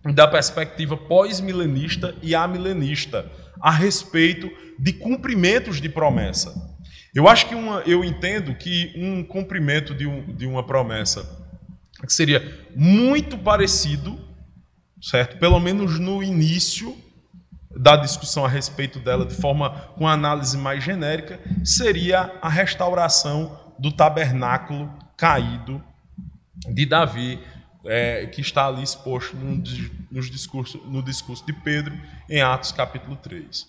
da 0.04 0.26
perspectiva 0.26 0.96
pós-milenista 0.96 2.16
e 2.20 2.34
amilenista 2.34 3.30
a 3.60 3.70
respeito 3.70 4.50
de 4.76 4.92
cumprimentos 4.92 5.80
de 5.80 5.88
promessa. 5.88 6.52
Eu 7.14 7.28
acho 7.28 7.48
que 7.48 7.54
uma, 7.54 7.80
eu 7.86 8.04
entendo 8.04 8.54
que 8.54 8.92
um 8.96 9.24
cumprimento 9.24 9.94
de, 9.94 10.06
um, 10.06 10.34
de 10.34 10.44
uma 10.44 10.66
promessa 10.66 11.46
que 12.04 12.12
seria 12.12 12.68
muito 12.74 13.38
parecido, 13.38 14.18
certo? 15.00 15.38
Pelo 15.38 15.58
menos 15.58 15.98
no 15.98 16.22
início 16.22 16.94
da 17.74 17.96
discussão 17.96 18.44
a 18.44 18.48
respeito 18.48 18.98
dela, 18.98 19.24
de 19.24 19.34
forma 19.34 19.70
com 19.96 20.06
análise 20.06 20.58
mais 20.58 20.84
genérica, 20.84 21.40
seria 21.64 22.34
a 22.42 22.48
restauração 22.48 23.74
do 23.78 23.90
tabernáculo 23.92 24.92
caído 25.16 25.82
de 26.68 26.86
Davi, 26.86 27.38
é, 27.84 28.26
que 28.26 28.40
está 28.40 28.66
ali 28.66 28.82
exposto 28.82 29.36
no, 29.36 29.62
nos 30.10 30.30
discurso, 30.30 30.78
no 30.86 31.02
discurso 31.02 31.44
de 31.46 31.52
Pedro, 31.52 31.94
em 32.28 32.40
Atos 32.40 32.72
capítulo 32.72 33.16
3. 33.16 33.68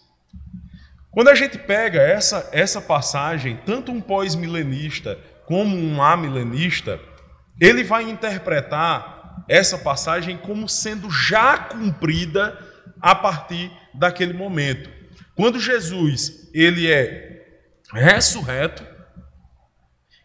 Quando 1.12 1.30
a 1.30 1.36
gente 1.36 1.58
pega 1.58 2.02
essa, 2.02 2.50
essa 2.52 2.82
passagem, 2.82 3.60
tanto 3.66 3.92
um 3.92 4.00
pós-milenista 4.00 5.18
como 5.46 5.76
um 5.76 6.02
amilenista, 6.02 7.00
ele 7.60 7.84
vai 7.84 8.10
interpretar 8.10 9.44
essa 9.48 9.78
passagem 9.78 10.38
como 10.38 10.68
sendo 10.68 11.10
já 11.10 11.58
cumprida 11.58 12.58
a 13.02 13.16
partir 13.16 13.72
daquele 13.94 14.34
momento. 14.34 14.90
Quando 15.36 15.60
Jesus 15.60 16.50
ele 16.54 16.92
é 16.92 17.46
ressurreto, 17.94 18.86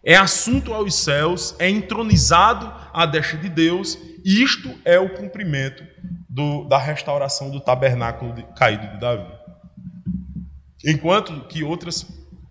é 0.05 0.17
assunto 0.17 0.73
aos 0.73 0.95
céus, 0.95 1.55
é 1.59 1.69
entronizado 1.71 2.73
à 2.93 3.07
destra 3.07 3.39
de 3.39 3.49
Deus, 3.49 3.99
isto 4.25 4.73
é 4.85 4.99
o 4.99 5.15
cumprimento 5.15 5.85
do, 6.29 6.65
da 6.65 6.79
restauração 6.79 7.51
do 7.51 7.61
tabernáculo 7.61 8.33
de, 8.33 8.43
caído 8.57 8.87
de 8.89 8.99
Davi. 8.99 9.31
Enquanto 10.85 11.47
que 11.47 11.63
outras 11.63 12.07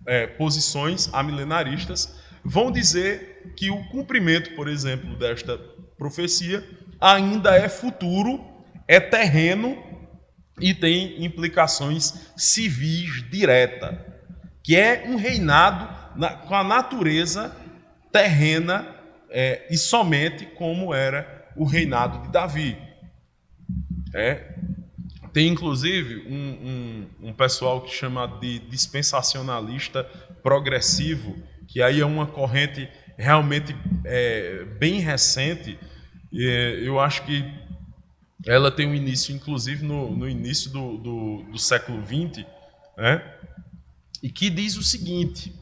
é, 0.06 0.26
posições 0.26 1.12
amilenaristas 1.12 2.18
vão 2.44 2.70
dizer 2.70 3.52
que 3.56 3.70
o 3.70 3.84
cumprimento, 3.90 4.54
por 4.54 4.68
exemplo, 4.68 5.16
desta 5.18 5.58
profecia 5.98 6.64
ainda 7.00 7.54
é 7.56 7.68
futuro, 7.68 8.44
é 8.88 8.98
terreno 8.98 9.76
e 10.60 10.74
tem 10.74 11.24
implicações 11.24 12.32
civis 12.36 13.28
direta, 13.30 14.06
que 14.62 14.76
é 14.76 15.04
um 15.06 15.16
reinado 15.16 16.01
na, 16.16 16.30
com 16.30 16.54
a 16.54 16.64
natureza 16.64 17.54
terrena 18.10 18.86
é, 19.30 19.66
e 19.70 19.76
somente 19.76 20.46
como 20.46 20.92
era 20.92 21.50
o 21.56 21.64
reinado 21.64 22.22
de 22.22 22.28
Davi. 22.28 22.76
É, 24.14 24.54
tem 25.32 25.48
inclusive 25.48 26.26
um, 26.28 26.36
um, 27.22 27.28
um, 27.28 27.32
pessoal 27.32 27.80
que 27.80 27.90
chama 27.90 28.26
de 28.26 28.58
dispensacionalista 28.58 30.04
progressivo, 30.42 31.34
que 31.66 31.80
aí 31.80 32.00
é 32.00 32.04
uma 32.04 32.26
corrente 32.26 32.88
realmente 33.16 33.74
é, 34.04 34.64
bem 34.78 35.00
recente. 35.00 35.78
Eu 36.30 37.00
acho 37.00 37.24
que 37.24 37.44
ela 38.46 38.70
tem 38.70 38.86
um 38.86 38.94
início, 38.94 39.34
inclusive, 39.34 39.84
no, 39.84 40.14
no 40.14 40.28
início 40.28 40.70
do, 40.70 40.98
do, 40.98 41.42
do 41.44 41.58
século 41.58 42.02
XX, 42.04 42.44
né? 42.96 43.22
e 44.22 44.30
que 44.30 44.50
diz 44.50 44.76
o 44.76 44.82
seguinte: 44.82 45.52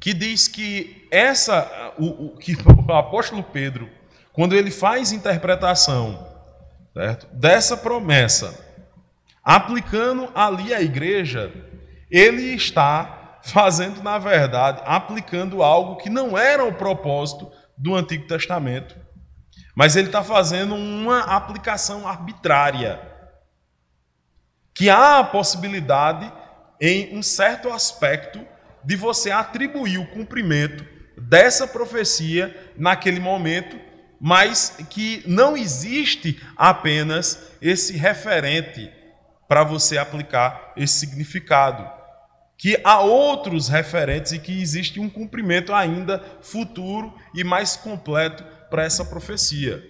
que 0.00 0.14
diz 0.14 0.48
que 0.48 1.06
essa, 1.10 1.92
o, 1.98 2.26
o, 2.26 2.36
que 2.38 2.56
o 2.88 2.92
apóstolo 2.92 3.42
Pedro, 3.42 3.88
quando 4.32 4.56
ele 4.56 4.70
faz 4.70 5.12
interpretação 5.12 6.26
certo, 6.94 7.26
dessa 7.32 7.76
promessa, 7.76 8.58
aplicando 9.44 10.30
ali 10.34 10.72
a 10.72 10.80
igreja, 10.80 11.52
ele 12.10 12.54
está 12.54 13.38
fazendo, 13.42 14.02
na 14.02 14.18
verdade, 14.18 14.82
aplicando 14.84 15.62
algo 15.62 15.96
que 15.96 16.10
não 16.10 16.36
era 16.36 16.64
o 16.64 16.74
propósito 16.74 17.50
do 17.76 17.94
Antigo 17.94 18.26
Testamento, 18.26 18.96
mas 19.74 19.96
ele 19.96 20.08
está 20.08 20.22
fazendo 20.22 20.74
uma 20.74 21.20
aplicação 21.20 22.06
arbitrária. 22.06 23.00
Que 24.74 24.90
há 24.90 25.18
a 25.18 25.24
possibilidade, 25.24 26.30
em 26.80 27.16
um 27.16 27.22
certo 27.22 27.70
aspecto, 27.70 28.44
de 28.84 28.96
você 28.96 29.30
atribuir 29.30 29.98
o 29.98 30.06
cumprimento 30.06 30.84
dessa 31.16 31.66
profecia 31.66 32.72
naquele 32.76 33.20
momento, 33.20 33.78
mas 34.20 34.76
que 34.90 35.22
não 35.26 35.56
existe 35.56 36.40
apenas 36.56 37.50
esse 37.60 37.96
referente 37.96 38.90
para 39.48 39.64
você 39.64 39.98
aplicar 39.98 40.72
esse 40.76 40.98
significado. 41.00 41.90
Que 42.56 42.78
há 42.84 43.00
outros 43.00 43.68
referentes 43.68 44.32
e 44.32 44.38
que 44.38 44.60
existe 44.60 45.00
um 45.00 45.08
cumprimento 45.08 45.72
ainda 45.72 46.22
futuro 46.42 47.14
e 47.34 47.42
mais 47.42 47.76
completo 47.76 48.44
para 48.70 48.84
essa 48.84 49.04
profecia. 49.04 49.82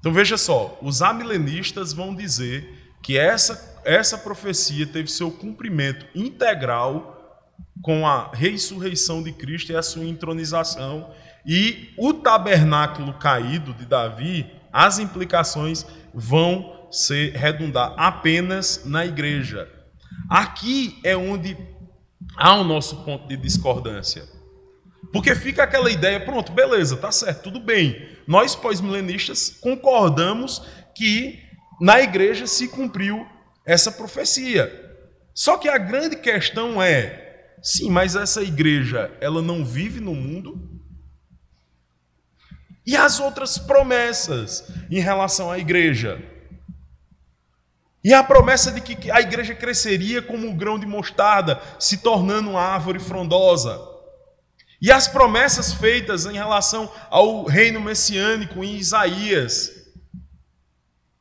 Então 0.00 0.12
veja 0.12 0.36
só, 0.36 0.78
os 0.80 1.02
amilenistas 1.02 1.92
vão 1.92 2.14
dizer 2.14 2.92
que 3.02 3.18
essa, 3.18 3.77
essa 3.88 4.18
profecia 4.18 4.86
teve 4.86 5.08
seu 5.08 5.30
cumprimento 5.30 6.04
integral 6.14 7.14
com 7.80 8.06
a 8.06 8.30
ressurreição 8.34 9.22
de 9.22 9.32
Cristo 9.32 9.72
e 9.72 9.76
a 9.76 9.82
sua 9.82 10.04
entronização, 10.04 11.10
e 11.46 11.94
o 11.96 12.12
tabernáculo 12.12 13.14
caído 13.14 13.72
de 13.72 13.86
Davi, 13.86 14.46
as 14.70 14.98
implicações 14.98 15.86
vão 16.12 16.86
se 16.90 17.30
redundar 17.30 17.94
apenas 17.96 18.82
na 18.84 19.06
igreja. 19.06 19.66
Aqui 20.28 20.98
é 21.02 21.16
onde 21.16 21.56
há 22.36 22.56
o 22.56 22.64
nosso 22.64 23.04
ponto 23.04 23.26
de 23.26 23.38
discordância. 23.38 24.24
Porque 25.12 25.34
fica 25.34 25.62
aquela 25.62 25.90
ideia, 25.90 26.20
pronto, 26.20 26.52
beleza, 26.52 26.94
tá 26.98 27.10
certo, 27.10 27.44
tudo 27.44 27.60
bem. 27.60 28.06
Nós 28.26 28.54
pós-milenistas 28.54 29.48
concordamos 29.48 30.62
que 30.94 31.42
na 31.80 32.02
igreja 32.02 32.46
se 32.46 32.68
cumpriu 32.68 33.26
essa 33.68 33.92
profecia. 33.92 34.96
Só 35.34 35.58
que 35.58 35.68
a 35.68 35.76
grande 35.76 36.16
questão 36.16 36.82
é, 36.82 37.52
sim, 37.62 37.90
mas 37.90 38.16
essa 38.16 38.42
igreja, 38.42 39.14
ela 39.20 39.42
não 39.42 39.62
vive 39.62 40.00
no 40.00 40.14
mundo? 40.14 40.80
E 42.84 42.96
as 42.96 43.20
outras 43.20 43.58
promessas 43.58 44.66
em 44.90 45.00
relação 45.00 45.52
à 45.52 45.58
igreja? 45.58 46.18
E 48.02 48.14
a 48.14 48.24
promessa 48.24 48.72
de 48.72 48.80
que 48.80 49.10
a 49.10 49.20
igreja 49.20 49.54
cresceria 49.54 50.22
como 50.22 50.46
um 50.46 50.56
grão 50.56 50.78
de 50.78 50.86
mostarda, 50.86 51.60
se 51.78 51.98
tornando 51.98 52.48
uma 52.48 52.62
árvore 52.62 52.98
frondosa. 52.98 53.78
E 54.80 54.90
as 54.90 55.06
promessas 55.06 55.74
feitas 55.74 56.24
em 56.24 56.32
relação 56.32 56.90
ao 57.10 57.44
reino 57.44 57.80
messiânico 57.82 58.64
em 58.64 58.76
Isaías, 58.76 59.77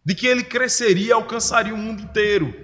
de 0.07 0.15
que 0.15 0.25
ele 0.25 0.41
cresceria 0.41 1.09
e 1.09 1.11
alcançaria 1.11 1.73
o 1.73 1.77
mundo 1.77 2.01
inteiro, 2.01 2.55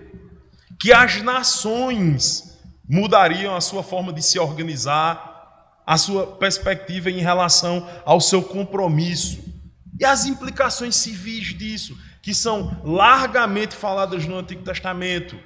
que 0.79 0.93
as 0.93 1.21
nações 1.21 2.58
mudariam 2.88 3.53
a 3.53 3.60
sua 3.60 3.84
forma 3.84 4.13
de 4.13 4.23
se 4.23 4.39
organizar, 4.39 5.82
a 5.86 5.97
sua 5.97 6.25
perspectiva 6.25 7.12
em 7.12 7.19
relação 7.19 7.86
ao 8.06 8.21
seu 8.21 8.41
compromisso, 8.41 9.43
e 9.99 10.06
as 10.06 10.25
implicações 10.25 10.95
civis 10.95 11.53
disso 11.53 11.97
que 12.21 12.34
são 12.34 12.82
largamente 12.82 13.75
faladas 13.75 14.25
no 14.25 14.39
Antigo 14.39 14.63
Testamento. 14.63 15.38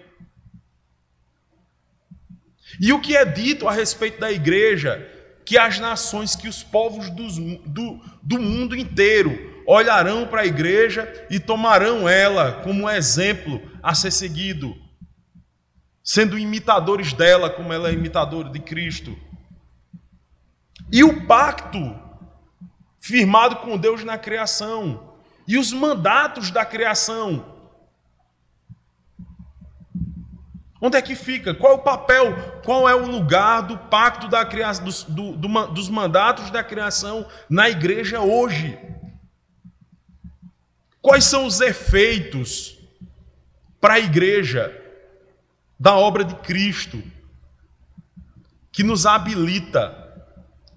E 2.80 2.94
o 2.94 3.02
que 3.02 3.18
é 3.18 3.26
dito 3.26 3.68
a 3.68 3.72
respeito 3.72 4.20
da 4.20 4.32
igreja, 4.32 5.04
que 5.44 5.58
as 5.58 5.80
nações, 5.80 6.36
que 6.36 6.48
os 6.48 6.62
povos 6.62 7.10
do, 7.10 7.28
do, 7.66 8.00
do 8.22 8.40
mundo 8.40 8.76
inteiro 8.76 9.57
olharão 9.68 10.26
para 10.26 10.42
a 10.42 10.46
igreja 10.46 11.28
e 11.30 11.42
tomarão 11.42 12.08
ela 12.08 12.54
como 12.64 12.90
exemplo 12.90 13.62
a 13.84 13.94
ser 13.94 14.12
seguido, 14.12 14.74
sendo 16.02 16.40
imitadores 16.40 17.12
dela, 17.12 17.50
como 17.50 17.74
ela 17.74 17.90
é 17.90 17.94
imitadora 17.94 18.50
de 18.50 18.60
Cristo. 18.62 19.16
E 20.90 21.04
o 21.04 21.28
pacto 21.28 22.00
firmado 22.98 23.58
com 23.58 23.78
Deus 23.78 24.06
na 24.06 24.18
criação, 24.18 25.16
e 25.46 25.58
os 25.58 25.74
mandatos 25.74 26.50
da 26.50 26.66
criação. 26.66 27.56
Onde 30.82 30.98
é 30.98 31.02
que 31.02 31.16
fica? 31.16 31.54
Qual 31.54 31.74
é 31.74 31.76
o 31.76 31.82
papel? 31.82 32.62
Qual 32.64 32.88
é 32.88 32.96
o 32.96 33.08
lugar 33.08 33.62
do 33.62 33.78
pacto 33.78 34.28
da 34.28 34.46
criação, 34.46 34.86
dos, 34.86 35.04
do, 35.04 35.36
do, 35.36 35.68
dos 35.68 35.90
mandatos 35.90 36.52
da 36.52 36.64
criação 36.64 37.26
na 37.50 37.70
igreja 37.70 38.22
hoje? 38.22 38.78
Quais 41.08 41.24
são 41.24 41.46
os 41.46 41.62
efeitos 41.62 42.78
para 43.80 43.94
a 43.94 44.00
igreja 44.00 44.78
da 45.80 45.96
obra 45.96 46.26
de 46.26 46.36
Cristo 46.36 47.02
que 48.74 48.84
nos 48.84 49.06
habilita 49.06 50.28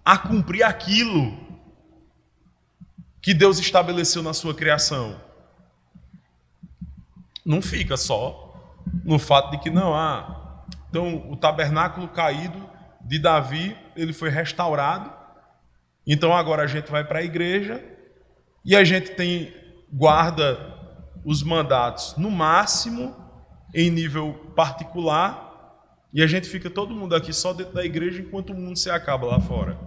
a 0.05 0.17
cumprir 0.17 0.63
aquilo 0.63 1.37
que 3.21 3.35
Deus 3.35 3.59
estabeleceu 3.59 4.23
na 4.23 4.33
sua 4.33 4.55
criação. 4.55 5.21
Não 7.45 7.61
fica 7.61 7.97
só 7.97 8.55
no 9.03 9.19
fato 9.19 9.51
de 9.51 9.59
que 9.59 9.69
não 9.69 9.93
há. 9.97 10.19
Ah, 10.21 10.65
então, 10.89 11.29
o 11.29 11.37
tabernáculo 11.37 12.07
caído 12.07 12.71
de 13.01 13.19
Davi, 13.19 13.77
ele 13.97 14.13
foi 14.13 14.31
restaurado. 14.31 15.13
Então, 16.07 16.33
agora 16.33 16.63
a 16.63 16.69
gente 16.69 16.89
vai 16.89 17.03
para 17.03 17.19
a 17.19 17.25
igreja 17.25 17.85
e 18.65 18.77
a 18.77 18.85
gente 18.85 19.11
tem 19.17 19.59
guarda 19.93 20.59
os 21.25 21.43
mandatos 21.43 22.17
no 22.17 22.31
máximo 22.31 23.17
em 23.75 23.91
nível 23.91 24.53
particular 24.57 25.51
e 26.13 26.23
a 26.23 26.27
gente 26.27 26.49
fica 26.49 26.69
todo 26.69 26.95
mundo 26.95 27.15
aqui 27.15 27.33
só 27.33 27.53
dentro 27.53 27.75
da 27.75 27.85
igreja 27.85 28.21
enquanto 28.21 28.51
o 28.51 28.55
mundo 28.55 28.77
se 28.77 28.91
acaba 28.91 29.27
lá 29.27 29.41
fora. 29.41 29.79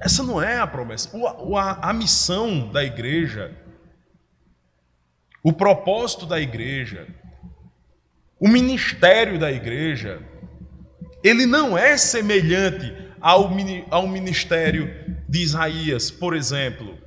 Essa 0.00 0.22
não 0.22 0.42
é 0.42 0.58
a 0.58 0.66
promessa. 0.66 1.16
O, 1.16 1.56
a, 1.56 1.78
a 1.80 1.92
missão 1.92 2.68
da 2.70 2.82
igreja, 2.82 3.56
o 5.42 5.52
propósito 5.52 6.26
da 6.26 6.40
igreja, 6.40 7.06
o 8.40 8.48
ministério 8.48 9.38
da 9.38 9.52
igreja, 9.52 10.20
ele 11.22 11.46
não 11.46 11.78
é 11.78 11.96
semelhante 11.96 13.03
ao, 13.24 13.50
ao 13.90 14.06
ministério 14.06 14.86
de 15.26 15.42
Isaías, 15.42 16.10
por 16.10 16.36
exemplo. 16.36 16.98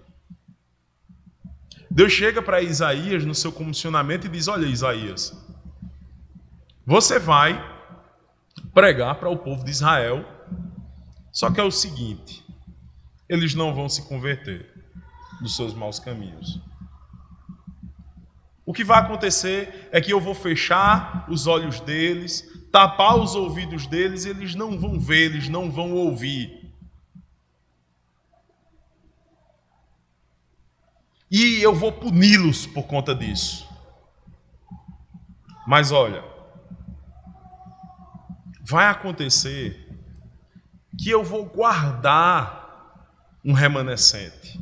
Deus 1.92 2.12
chega 2.12 2.42
para 2.42 2.60
Isaías 2.60 3.24
no 3.24 3.36
seu 3.36 3.52
comissionamento 3.52 4.26
e 4.26 4.30
diz: 4.30 4.48
Olha, 4.48 4.66
Isaías, 4.66 5.38
você 6.84 7.20
vai 7.20 7.64
pregar 8.74 9.20
para 9.20 9.30
o 9.30 9.38
povo 9.38 9.64
de 9.64 9.70
Israel, 9.70 10.26
só 11.32 11.52
que 11.52 11.60
é 11.60 11.64
o 11.64 11.70
seguinte: 11.70 12.44
eles 13.30 13.54
não 13.54 13.76
vão 13.76 13.88
se 13.88 14.08
converter 14.08 14.74
dos 15.40 15.56
seus 15.56 15.76
maus 15.76 16.00
caminhos. 16.00 16.60
O 18.66 18.74
que 18.74 18.84
vai 18.84 19.00
acontecer 19.00 19.88
é 19.92 20.02
que 20.02 20.12
eu 20.12 20.20
vou 20.20 20.34
fechar 20.34 21.28
os 21.30 21.46
olhos 21.46 21.80
deles, 21.80 22.44
tapar 22.78 23.18
os 23.18 23.34
ouvidos 23.34 23.88
deles, 23.88 24.24
eles 24.24 24.54
não 24.54 24.78
vão 24.78 25.00
ver, 25.00 25.32
eles 25.32 25.50
não 25.50 25.72
vão 25.72 25.94
ouvir. 25.94 26.72
E 31.32 31.60
eu 31.60 31.74
vou 31.74 31.92
puni-los 31.92 32.68
por 32.68 32.84
conta 32.84 33.16
disso. 33.16 33.68
Mas 35.66 35.92
olha, 35.92 36.24
vai 38.62 38.86
acontecer 38.86 39.92
que 41.00 41.10
eu 41.10 41.24
vou 41.24 41.46
guardar 41.46 43.02
um 43.44 43.54
remanescente 43.54 44.62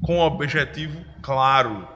com 0.00 0.18
o 0.18 0.24
objetivo 0.24 1.04
claro 1.20 1.88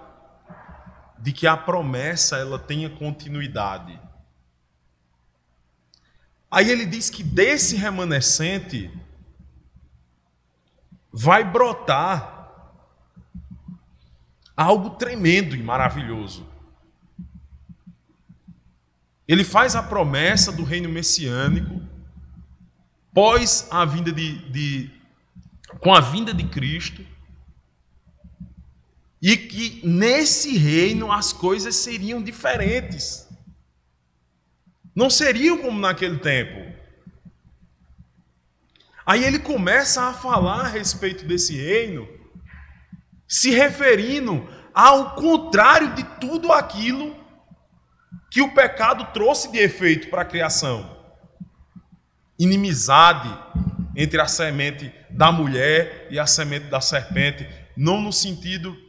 de 1.25 1.33
que 1.33 1.47
a 1.47 1.57
promessa 1.57 2.37
ela 2.37 2.59
tenha 2.59 2.91
continuidade. 2.91 3.99
Aí 6.51 6.70
ele 6.70 6.85
diz 6.85 7.09
que 7.09 7.22
desse 7.22 7.77
remanescente 7.77 8.91
vai 11.11 11.43
brotar 11.43 12.77
algo 14.55 14.91
tremendo 14.91 15.57
e 15.57 15.62
maravilhoso. 15.62 16.47
Ele 19.27 19.45
faz 19.45 19.75
a 19.75 19.83
promessa 19.83 20.53
do 20.53 20.62
reino 20.62 20.91
messiânico 20.91 21.81
pós 23.14 23.66
a 23.70 23.87
vinda 23.87 24.12
de, 24.12 24.51
de 24.51 24.91
com 25.81 25.95
a 25.95 26.03
vinda 26.03 26.35
de 26.35 26.45
Cristo 26.45 27.14
e 29.27 29.39
que 29.39 29.81
nesse 29.83 30.59
reino 30.59 31.11
as 31.11 31.33
coisas 31.33 31.77
seriam 31.77 32.22
diferentes. 32.22 33.27
Não 34.95 35.09
seriam 35.09 35.57
como 35.57 35.81
naquele 35.81 36.18
tempo. 36.18 36.79
Aí 39.07 39.25
ele 39.25 39.39
começa 39.39 40.03
a 40.03 40.12
falar 40.12 40.66
a 40.66 40.68
respeito 40.68 41.25
desse 41.25 41.57
reino, 41.57 42.07
se 43.27 43.49
referindo 43.51 44.47
ao 44.75 45.14
contrário 45.14 45.95
de 45.95 46.05
tudo 46.20 46.53
aquilo 46.53 47.16
que 48.31 48.43
o 48.43 48.53
pecado 48.53 49.11
trouxe 49.14 49.51
de 49.51 49.57
efeito 49.57 50.11
para 50.11 50.20
a 50.20 50.27
criação. 50.27 51.03
Inimizade 52.39 53.35
entre 53.97 54.20
a 54.20 54.27
semente 54.27 54.93
da 55.09 55.33
mulher 55.33 56.09
e 56.11 56.18
a 56.18 56.27
semente 56.27 56.66
da 56.66 56.83
serpente, 56.83 57.49
não 57.75 58.03
no 58.03 58.12
sentido 58.12 58.85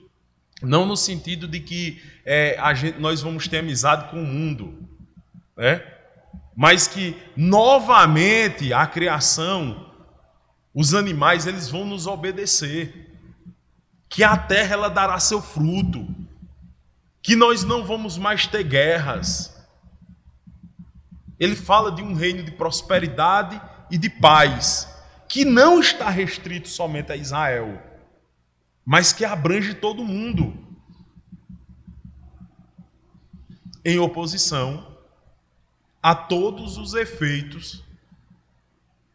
não 0.62 0.86
no 0.86 0.96
sentido 0.96 1.48
de 1.48 1.60
que 1.60 2.02
é, 2.26 2.58
gente, 2.76 3.00
nós 3.00 3.22
vamos 3.22 3.48
ter 3.48 3.60
amizade 3.60 4.10
com 4.10 4.22
o 4.22 4.26
mundo, 4.26 4.88
né? 5.56 5.84
mas 6.56 6.88
que 6.88 7.16
novamente 7.36 8.74
a 8.74 8.88
criação, 8.88 9.92
os 10.74 10.94
animais, 10.94 11.46
eles 11.46 11.70
vão 11.70 11.86
nos 11.86 12.08
obedecer, 12.08 13.12
que 14.08 14.24
a 14.24 14.38
terra 14.38 14.74
ela 14.74 14.90
dará 14.90 15.20
seu 15.20 15.42
fruto, 15.42 16.08
que 17.22 17.36
nós 17.36 17.64
não 17.64 17.86
vamos 17.86 18.18
mais 18.18 18.48
ter 18.48 18.64
guerras. 18.64 19.54
Ele 21.38 21.56
fala 21.56 21.92
de 21.92 22.02
um 22.02 22.14
reino 22.14 22.44
de 22.44 22.52
prosperidade 22.52 23.62
e 23.92 23.98
de 23.98 24.10
paz, 24.10 24.88
que 25.28 25.44
não 25.44 25.80
está 25.80 26.10
restrito 26.10 26.70
somente 26.70 27.12
a 27.12 27.16
Israel, 27.16 27.82
mas 28.86 29.12
que 29.12 29.26
abrange 29.26 29.74
todo 29.74 30.06
mundo. 30.06 30.54
Em 33.84 33.98
oposição 33.98 34.96
a 36.02 36.14
todos 36.14 36.78
os 36.78 36.94
efeitos 36.94 37.84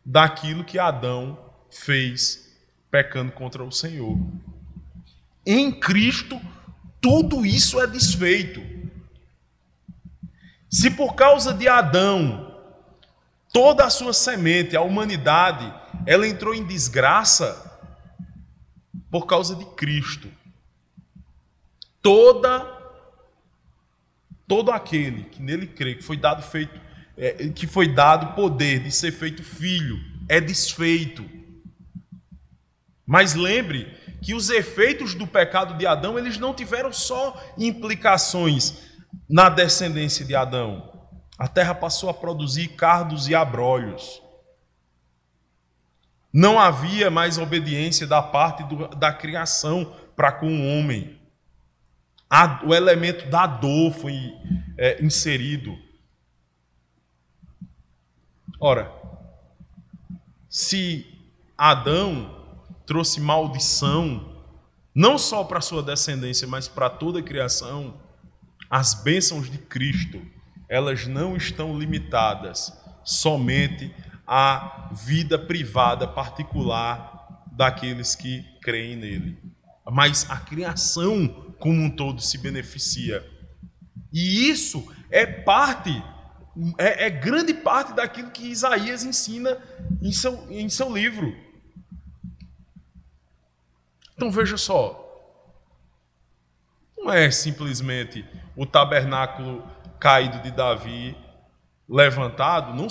daquilo 0.04 0.64
que 0.64 0.78
Adão 0.78 1.38
fez 1.70 2.50
pecando 2.90 3.30
contra 3.30 3.62
o 3.62 3.70
Senhor. 3.70 4.18
Em 5.46 5.70
Cristo, 5.70 6.40
tudo 7.00 7.46
isso 7.46 7.80
é 7.80 7.86
desfeito. 7.86 8.60
Se 10.68 10.90
por 10.90 11.14
causa 11.14 11.54
de 11.54 11.68
Adão, 11.68 12.56
toda 13.52 13.84
a 13.84 13.90
sua 13.90 14.12
semente, 14.12 14.76
a 14.76 14.82
humanidade, 14.82 15.72
ela 16.06 16.26
entrou 16.26 16.54
em 16.54 16.64
desgraça 16.64 17.69
por 19.10 19.26
causa 19.26 19.54
de 19.54 19.64
Cristo. 19.64 20.28
Toda 22.00 22.78
todo 24.46 24.72
aquele 24.72 25.22
que 25.24 25.40
nele 25.40 25.64
crê, 25.64 25.94
que 25.94 26.02
foi 26.02 26.16
dado 26.16 26.42
feito, 26.42 26.80
é, 27.16 27.48
que 27.50 27.68
foi 27.68 27.86
dado 27.86 28.34
poder 28.34 28.80
de 28.80 28.90
ser 28.90 29.12
feito 29.12 29.44
filho, 29.44 29.96
é 30.28 30.40
desfeito. 30.40 31.24
Mas 33.06 33.34
lembre 33.34 33.86
que 34.20 34.34
os 34.34 34.50
efeitos 34.50 35.14
do 35.14 35.24
pecado 35.24 35.78
de 35.78 35.86
Adão, 35.86 36.18
eles 36.18 36.36
não 36.36 36.52
tiveram 36.52 36.92
só 36.92 37.40
implicações 37.56 38.90
na 39.28 39.48
descendência 39.48 40.24
de 40.24 40.34
Adão. 40.34 41.08
A 41.38 41.46
terra 41.46 41.74
passou 41.74 42.10
a 42.10 42.14
produzir 42.14 42.68
cardos 42.68 43.28
e 43.28 43.34
abrolhos. 43.36 44.20
Não 46.32 46.58
havia 46.58 47.10
mais 47.10 47.38
obediência 47.38 48.06
da 48.06 48.22
parte 48.22 48.62
do, 48.64 48.88
da 48.88 49.12
criação 49.12 49.92
para 50.14 50.32
com 50.32 50.46
o 50.46 50.66
homem 50.66 51.20
a, 52.30 52.60
o 52.64 52.72
elemento 52.72 53.28
da 53.28 53.44
dor 53.44 53.92
foi 53.92 54.32
é, 54.78 55.04
inserido. 55.04 55.76
Ora, 58.60 58.92
se 60.48 61.06
Adão 61.58 62.38
trouxe 62.86 63.20
maldição, 63.20 64.44
não 64.94 65.18
só 65.18 65.42
para 65.42 65.60
sua 65.60 65.82
descendência, 65.82 66.46
mas 66.46 66.68
para 66.68 66.88
toda 66.88 67.18
a 67.18 67.22
criação, 67.22 68.00
as 68.68 68.94
bênçãos 68.94 69.50
de 69.50 69.58
Cristo, 69.58 70.22
elas 70.68 71.08
não 71.08 71.36
estão 71.36 71.76
limitadas 71.76 72.72
somente 73.02 73.92
à 74.32 74.88
vida 74.92 75.36
privada 75.36 76.06
particular 76.06 77.42
daqueles 77.50 78.14
que 78.14 78.44
creem 78.62 78.94
nele, 78.94 79.42
mas 79.90 80.30
a 80.30 80.36
criação 80.36 81.26
como 81.58 81.82
um 81.82 81.90
todo 81.90 82.22
se 82.22 82.38
beneficia. 82.38 83.28
E 84.12 84.48
isso 84.48 84.88
é 85.10 85.26
parte, 85.26 85.90
é, 86.78 87.06
é 87.06 87.10
grande 87.10 87.52
parte 87.52 87.92
daquilo 87.92 88.30
que 88.30 88.46
Isaías 88.46 89.02
ensina 89.02 89.58
em 90.00 90.12
seu, 90.12 90.46
em 90.48 90.68
seu 90.68 90.94
livro. 90.94 91.36
Então 94.14 94.30
veja 94.30 94.56
só, 94.56 94.96
não 96.96 97.12
é 97.12 97.32
simplesmente 97.32 98.24
o 98.54 98.64
tabernáculo 98.64 99.68
caído 99.98 100.40
de 100.40 100.52
Davi 100.52 101.16
levantado, 101.90 102.72
não 102.72 102.88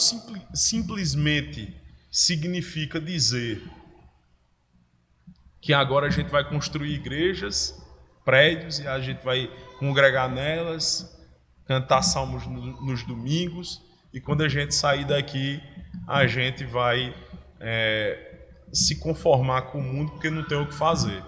simplesmente 0.53 1.73
significa 2.11 2.99
dizer 2.99 3.63
que 5.61 5.73
agora 5.73 6.07
a 6.07 6.09
gente 6.09 6.29
vai 6.29 6.43
construir 6.43 6.95
igrejas 6.95 7.81
prédios 8.25 8.79
e 8.79 8.87
a 8.87 8.99
gente 8.99 9.23
vai 9.23 9.49
congregar 9.77 10.29
nelas, 10.29 11.17
cantar 11.65 12.01
salmos 12.01 12.45
nos 12.45 13.03
domingos 13.03 13.81
e 14.13 14.19
quando 14.19 14.43
a 14.43 14.49
gente 14.49 14.75
sair 14.75 15.05
daqui, 15.05 15.61
a 16.05 16.27
gente 16.27 16.65
vai 16.65 17.15
é, 17.57 18.47
se 18.73 18.99
conformar 18.99 19.63
com 19.63 19.79
o 19.79 19.83
mundo 19.83 20.11
porque 20.11 20.29
não 20.29 20.43
tem 20.43 20.57
o 20.57 20.67
que 20.67 20.75
fazer. 20.75 21.23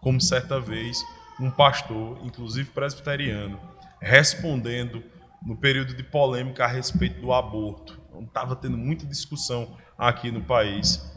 Como 0.00 0.20
certa 0.20 0.58
vez 0.58 0.98
um 1.38 1.50
pastor, 1.50 2.18
inclusive 2.24 2.70
presbiteriano, 2.70 3.60
respondendo 4.00 5.02
no 5.44 5.56
período 5.56 5.94
de 5.94 6.02
polêmica 6.02 6.64
a 6.64 6.68
respeito 6.68 7.20
do 7.20 7.32
aborto. 7.32 8.00
Estava 8.26 8.54
tendo 8.54 8.76
muita 8.76 9.06
discussão 9.06 9.76
aqui 9.98 10.30
no 10.30 10.42
país 10.42 11.10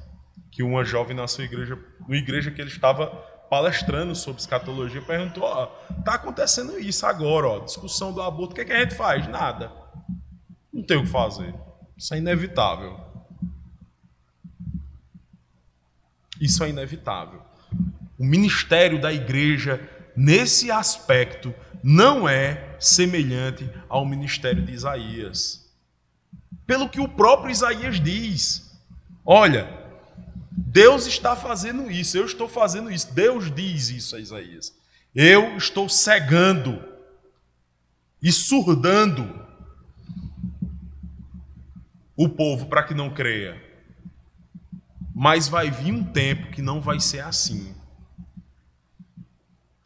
que 0.51 0.63
uma 0.63 0.85
jovem 0.85 1.15
na 1.15 1.27
sua 1.27 1.43
igreja, 1.43 1.77
na 2.07 2.15
igreja 2.15 2.49
que 2.49 2.61
ele 2.61 2.69
estava 2.69 3.07
palestrando 3.49 4.15
sobre 4.15 4.41
escatologia, 4.41 5.01
perguntou: 5.01 5.43
ó, 5.43 5.65
tá 6.03 6.15
acontecendo 6.15 6.79
isso 6.79 7.05
agora, 7.05 7.47
ó, 7.47 7.59
discussão 7.59 8.13
do 8.13 8.21
aborto, 8.21 8.53
o 8.53 8.55
que, 8.55 8.61
é 8.61 8.65
que 8.65 8.71
a 8.71 8.79
gente 8.79 8.95
faz? 8.95 9.27
Nada. 9.27 9.71
Não 10.73 10.83
tem 10.83 10.97
o 10.97 11.03
que 11.03 11.09
fazer. 11.09 11.53
Isso 11.97 12.13
é 12.13 12.17
inevitável. 12.17 12.99
Isso 16.39 16.63
é 16.63 16.69
inevitável. 16.69 17.41
O 18.17 18.25
ministério 18.25 18.99
da 18.99 19.11
igreja, 19.11 19.79
nesse 20.15 20.71
aspecto, 20.71 21.53
não 21.83 22.27
é 22.27 22.64
semelhante 22.79 23.69
ao 23.87 24.05
ministério 24.05 24.63
de 24.63 24.73
Isaías. 24.73 25.65
Pelo 26.65 26.89
que 26.89 26.99
o 26.99 27.07
próprio 27.07 27.51
Isaías 27.51 27.99
diz: 27.99 28.71
olha, 29.25 29.67
Deus 30.51 31.05
está 31.05 31.35
fazendo 31.35 31.91
isso, 31.91 32.17
eu 32.17 32.25
estou 32.25 32.47
fazendo 32.47 32.91
isso. 32.91 33.13
Deus 33.13 33.53
diz 33.53 33.89
isso 33.89 34.15
a 34.15 34.19
Isaías. 34.19 34.73
Eu 35.13 35.55
estou 35.57 35.87
cegando 35.87 36.83
e 38.21 38.31
surdando 38.31 39.45
o 42.15 42.29
povo 42.29 42.65
para 42.67 42.83
que 42.83 42.93
não 42.93 43.13
creia. 43.13 43.61
Mas 45.13 45.47
vai 45.47 45.69
vir 45.69 45.93
um 45.93 46.03
tempo 46.03 46.51
que 46.51 46.61
não 46.61 46.81
vai 46.81 46.99
ser 46.99 47.21
assim. 47.21 47.73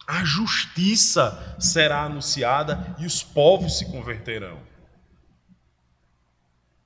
A 0.10 0.26
justiça 0.26 1.56
será 1.60 2.02
anunciada 2.02 2.96
e 2.98 3.06
os 3.06 3.22
povos 3.22 3.78
se 3.78 3.86
converterão. 3.92 4.58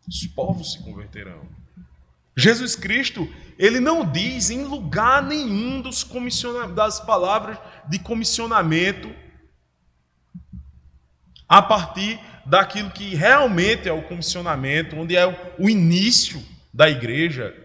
Os 0.06 0.28
povos 0.28 0.74
se 0.74 0.80
converterão. 0.80 1.48
Jesus 2.36 2.76
Cristo, 2.76 3.34
ele 3.58 3.80
não 3.80 4.06
diz 4.06 4.50
em 4.50 4.66
lugar 4.66 5.24
nenhum 5.24 5.80
dos 5.80 6.06
das 6.76 7.00
palavras 7.00 7.58
de 7.88 7.98
comissionamento 7.98 9.10
a 11.48 11.62
partir 11.62 12.20
daquilo 12.46 12.92
que 12.92 13.16
realmente 13.16 13.88
é 13.88 13.94
o 13.94 14.04
comissionamento, 14.04 14.98
onde 14.98 15.16
é 15.16 15.56
o 15.58 15.70
início 15.70 16.44
da 16.74 16.90
igreja, 16.90 17.56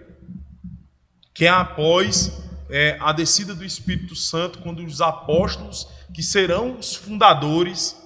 que 1.34 1.46
é 1.46 1.48
após 1.48 2.47
é, 2.71 2.97
a 3.01 3.12
descida 3.12 3.55
do 3.55 3.64
Espírito 3.64 4.14
Santo, 4.14 4.59
quando 4.61 4.85
os 4.85 5.01
apóstolos, 5.01 5.89
que 6.12 6.23
serão 6.23 6.79
os 6.79 6.95
fundadores 6.95 7.97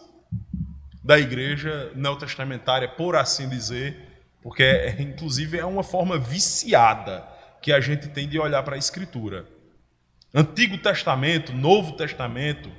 da 1.02 1.18
igreja 1.18 1.92
neotestamentária, 1.94 2.88
por 2.88 3.16
assim 3.16 3.48
dizer, 3.48 3.96
porque 4.40 4.62
é, 4.62 5.02
inclusive 5.02 5.58
é 5.58 5.64
uma 5.64 5.82
forma 5.82 6.18
viciada 6.18 7.26
que 7.60 7.72
a 7.72 7.80
gente 7.80 8.08
tem 8.08 8.28
de 8.28 8.38
olhar 8.38 8.62
para 8.62 8.76
a 8.76 8.78
Escritura. 8.78 9.46
Antigo 10.34 10.78
Testamento, 10.78 11.52
Novo 11.52 11.92
Testamento, 11.92 12.70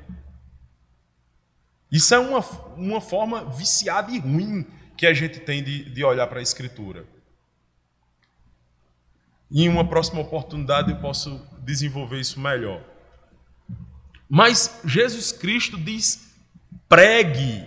isso 1.91 2.13
é 2.15 2.19
uma, 2.19 2.39
uma 2.75 2.99
forma 2.99 3.45
viciada 3.45 4.11
e 4.11 4.17
ruim 4.17 4.65
que 4.97 5.05
a 5.05 5.13
gente 5.13 5.39
tem 5.39 5.63
de, 5.63 5.89
de 5.89 6.03
olhar 6.03 6.27
para 6.27 6.39
a 6.39 6.41
Escritura. 6.41 7.05
Em 9.53 9.69
uma 9.69 9.87
próxima 9.87 10.19
oportunidade 10.19 10.91
eu 10.91 10.97
posso 10.97 11.39
desenvolver 11.59 12.19
isso 12.19 12.39
melhor. 12.39 12.83
Mas 14.27 14.81
Jesus 14.83 15.31
Cristo 15.31 15.77
diz: 15.77 16.33
pregue 16.89 17.63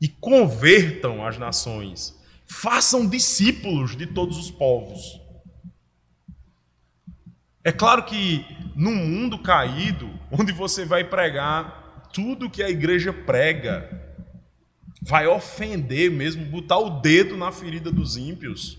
e 0.00 0.08
convertam 0.08 1.26
as 1.26 1.36
nações, 1.36 2.18
façam 2.46 3.06
discípulos 3.06 3.94
de 3.94 4.06
todos 4.06 4.38
os 4.38 4.50
povos. 4.50 5.20
É 7.62 7.70
claro 7.70 8.04
que 8.04 8.46
num 8.74 8.94
mundo 8.94 9.38
caído, 9.38 10.08
onde 10.30 10.52
você 10.52 10.86
vai 10.86 11.04
pregar 11.04 12.08
tudo 12.14 12.48
que 12.48 12.62
a 12.62 12.70
igreja 12.70 13.12
prega, 13.12 14.08
vai 15.02 15.26
ofender 15.26 16.10
mesmo, 16.10 16.46
botar 16.46 16.78
o 16.78 17.00
dedo 17.00 17.36
na 17.36 17.52
ferida 17.52 17.92
dos 17.92 18.16
ímpios, 18.16 18.78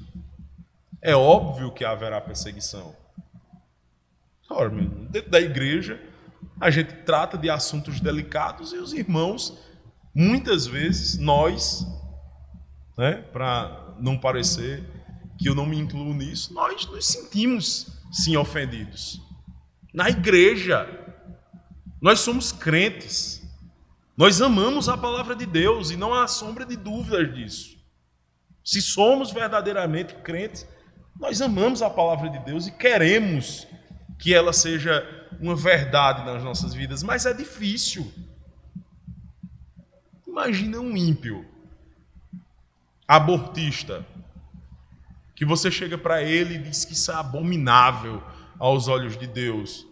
é 1.02 1.16
óbvio 1.16 1.72
que 1.72 1.86
haverá 1.86 2.20
perseguição. 2.20 2.96
Ora, 4.50 4.70
dentro 4.70 5.30
da 5.30 5.40
igreja, 5.40 6.02
a 6.60 6.70
gente 6.70 6.94
trata 7.04 7.38
de 7.38 7.50
assuntos 7.50 8.00
delicados 8.00 8.74
e 8.74 8.78
os 8.78 8.94
irmãos, 8.94 9.58
muitas 10.14 10.66
vezes, 10.66 11.18
nós, 11.18 11.86
né, 12.98 13.22
para 13.32 13.96
não 14.00 14.18
parecer 14.18 14.84
que 15.38 15.48
eu 15.48 15.56
não 15.56 15.66
me 15.66 15.78
incluo 15.78 16.14
nisso, 16.14 16.54
nós 16.54 16.86
nos 16.88 17.06
sentimos 17.06 17.88
sim 18.12 18.36
ofendidos. 18.36 19.22
Na 19.94 20.10
igreja, 20.10 20.88
nós 22.02 22.20
somos 22.20 22.52
crentes. 22.52 23.42
Nós 24.18 24.42
amamos 24.42 24.90
a 24.90 24.98
palavra 24.98 25.36
de 25.36 25.46
Deus 25.46 25.92
e 25.92 25.98
não 25.98 26.14
há 26.14 26.28
sombra 26.28 26.66
de 26.66 26.76
dúvidas 26.76 27.34
disso. 27.34 27.78
Se 28.64 28.82
somos 28.82 29.32
verdadeiramente 29.32 30.14
crentes, 30.16 30.68
nós 31.18 31.42
amamos 31.42 31.82
a 31.82 31.90
palavra 31.90 32.30
de 32.30 32.40
Deus 32.40 32.68
e 32.68 32.72
queremos 32.72 33.68
que 34.18 34.34
ela 34.34 34.52
seja 34.52 35.08
uma 35.40 35.56
verdade 35.56 36.26
nas 36.26 36.44
nossas 36.44 36.74
vidas, 36.74 37.02
mas 37.02 37.26
é 37.26 37.34
difícil. 37.34 38.12
Imagina 40.28 40.80
um 40.80 40.96
ímpio, 40.96 41.46
abortista, 43.08 44.06
que 45.36 45.46
você 45.46 45.72
chega 45.72 45.98
para 45.98 46.22
ele 46.22 46.56
e 46.56 46.60
diz 46.60 46.84
que 46.84 46.94
isso 46.94 47.12
é 47.12 47.16
abominável 47.16 48.22
aos 48.60 48.88
olhos 48.90 49.18
de 49.18 49.26
Deus 49.26 49.88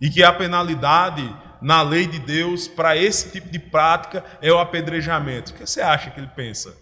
e 0.00 0.08
que 0.08 0.22
a 0.22 0.32
penalidade 0.32 1.22
na 1.60 1.82
lei 1.82 2.06
de 2.06 2.18
Deus 2.18 2.66
para 2.68 2.96
esse 2.96 3.30
tipo 3.30 3.48
de 3.50 3.58
prática 3.58 4.24
é 4.40 4.50
o 4.52 4.58
apedrejamento. 4.58 5.52
O 5.52 5.54
que 5.54 5.66
você 5.66 5.80
acha 5.80 6.10
que 6.10 6.20
ele 6.20 6.28
pensa? 6.28 6.76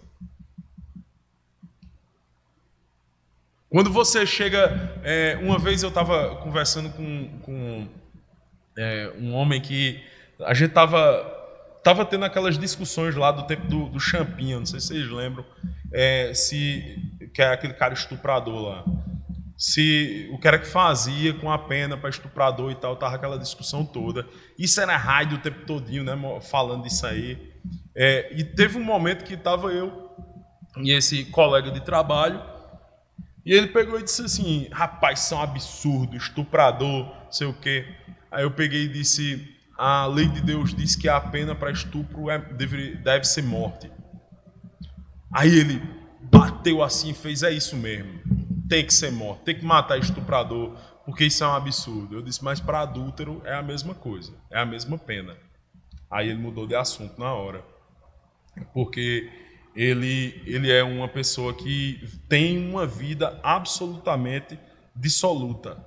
Quando 3.75 3.91
você 3.91 4.25
chega. 4.25 4.93
É, 5.03 5.37
uma 5.41 5.59
vez 5.59 5.83
eu 5.83 5.89
estava 5.89 6.37
conversando 6.37 6.89
com, 6.91 7.27
com 7.41 7.85
é, 8.77 9.11
um 9.19 9.33
homem 9.33 9.59
que. 9.59 10.01
A 10.45 10.53
gente 10.53 10.69
estava 10.69 11.29
tava 11.83 12.05
tendo 12.05 12.23
aquelas 12.23 12.57
discussões 12.57 13.15
lá 13.15 13.33
do 13.33 13.43
tempo 13.43 13.67
do, 13.67 13.89
do 13.89 13.99
Champinha, 13.99 14.59
não 14.59 14.65
sei 14.65 14.79
se 14.79 14.87
vocês 14.87 15.09
lembram, 15.09 15.45
é, 15.91 16.33
se, 16.33 16.97
que 17.33 17.41
é 17.41 17.51
aquele 17.51 17.73
cara 17.73 17.93
estuprador 17.93 18.61
lá. 18.61 18.85
Se 19.57 20.29
o 20.31 20.47
era 20.47 20.57
que 20.57 20.67
fazia 20.67 21.33
com 21.33 21.51
a 21.51 21.57
pena 21.57 21.97
para 21.97 22.09
estuprador 22.09 22.71
e 22.71 22.75
tal, 22.75 22.95
tava 22.95 23.17
aquela 23.17 23.37
discussão 23.37 23.83
toda. 23.85 24.25
Isso 24.57 24.79
era 24.79 24.95
rádio 24.95 25.37
o 25.37 25.41
tempo 25.41 25.65
todinho, 25.65 26.05
né, 26.05 26.17
falando 26.49 26.83
disso 26.83 27.05
aí. 27.05 27.51
É, 27.93 28.33
e 28.37 28.41
teve 28.41 28.77
um 28.77 28.83
momento 28.85 29.25
que 29.25 29.33
estava 29.33 29.67
eu 29.73 30.15
e 30.77 30.93
esse 30.93 31.25
colega 31.25 31.69
de 31.69 31.81
trabalho 31.81 32.54
e 33.45 33.53
ele 33.53 33.67
pegou 33.67 33.99
e 33.99 34.03
disse 34.03 34.23
assim: 34.23 34.67
rapaz, 34.71 35.19
isso 35.19 35.33
é 35.35 35.37
um 35.37 35.41
absurdo, 35.41 36.17
estuprador, 36.17 37.13
sei 37.29 37.45
o 37.45 37.53
quê. 37.53 37.85
Aí 38.31 38.43
eu 38.43 38.51
peguei 38.51 38.85
e 38.85 38.87
disse: 38.87 39.55
a 39.77 40.07
lei 40.07 40.27
de 40.27 40.41
Deus 40.41 40.73
diz 40.73 40.95
que 40.95 41.07
a 41.07 41.21
pena 41.21 41.53
para 41.53 41.71
estupro 41.71 42.29
é, 42.29 42.39
deve, 42.39 42.95
deve 42.95 43.25
ser 43.25 43.43
morte. 43.43 43.91
Aí 45.31 45.53
ele 45.53 45.81
bateu 46.21 46.81
assim 46.81 47.11
e 47.11 47.13
fez: 47.13 47.43
é 47.43 47.51
isso 47.51 47.75
mesmo, 47.75 48.19
tem 48.67 48.83
que 48.83 48.93
ser 48.93 49.11
morte, 49.11 49.43
tem 49.43 49.55
que 49.55 49.65
matar 49.65 49.99
estuprador, 49.99 50.75
porque 51.05 51.25
isso 51.25 51.43
é 51.43 51.47
um 51.47 51.53
absurdo. 51.53 52.15
Eu 52.15 52.23
disse: 52.23 52.43
mas 52.43 52.59
para 52.59 52.81
adúltero 52.81 53.43
é 53.45 53.53
a 53.53 53.61
mesma 53.61 53.93
coisa, 53.93 54.33
é 54.49 54.59
a 54.59 54.65
mesma 54.65 54.97
pena. 54.97 55.37
Aí 56.09 56.29
ele 56.29 56.39
mudou 56.39 56.65
de 56.65 56.75
assunto 56.75 57.19
na 57.19 57.31
hora, 57.33 57.63
porque 58.73 59.44
ele, 59.75 60.41
ele 60.45 60.71
é 60.71 60.83
uma 60.83 61.07
pessoa 61.07 61.53
que 61.53 62.07
tem 62.29 62.57
uma 62.69 62.87
vida 62.87 63.39
absolutamente 63.43 64.57
dissoluta. 64.95 65.85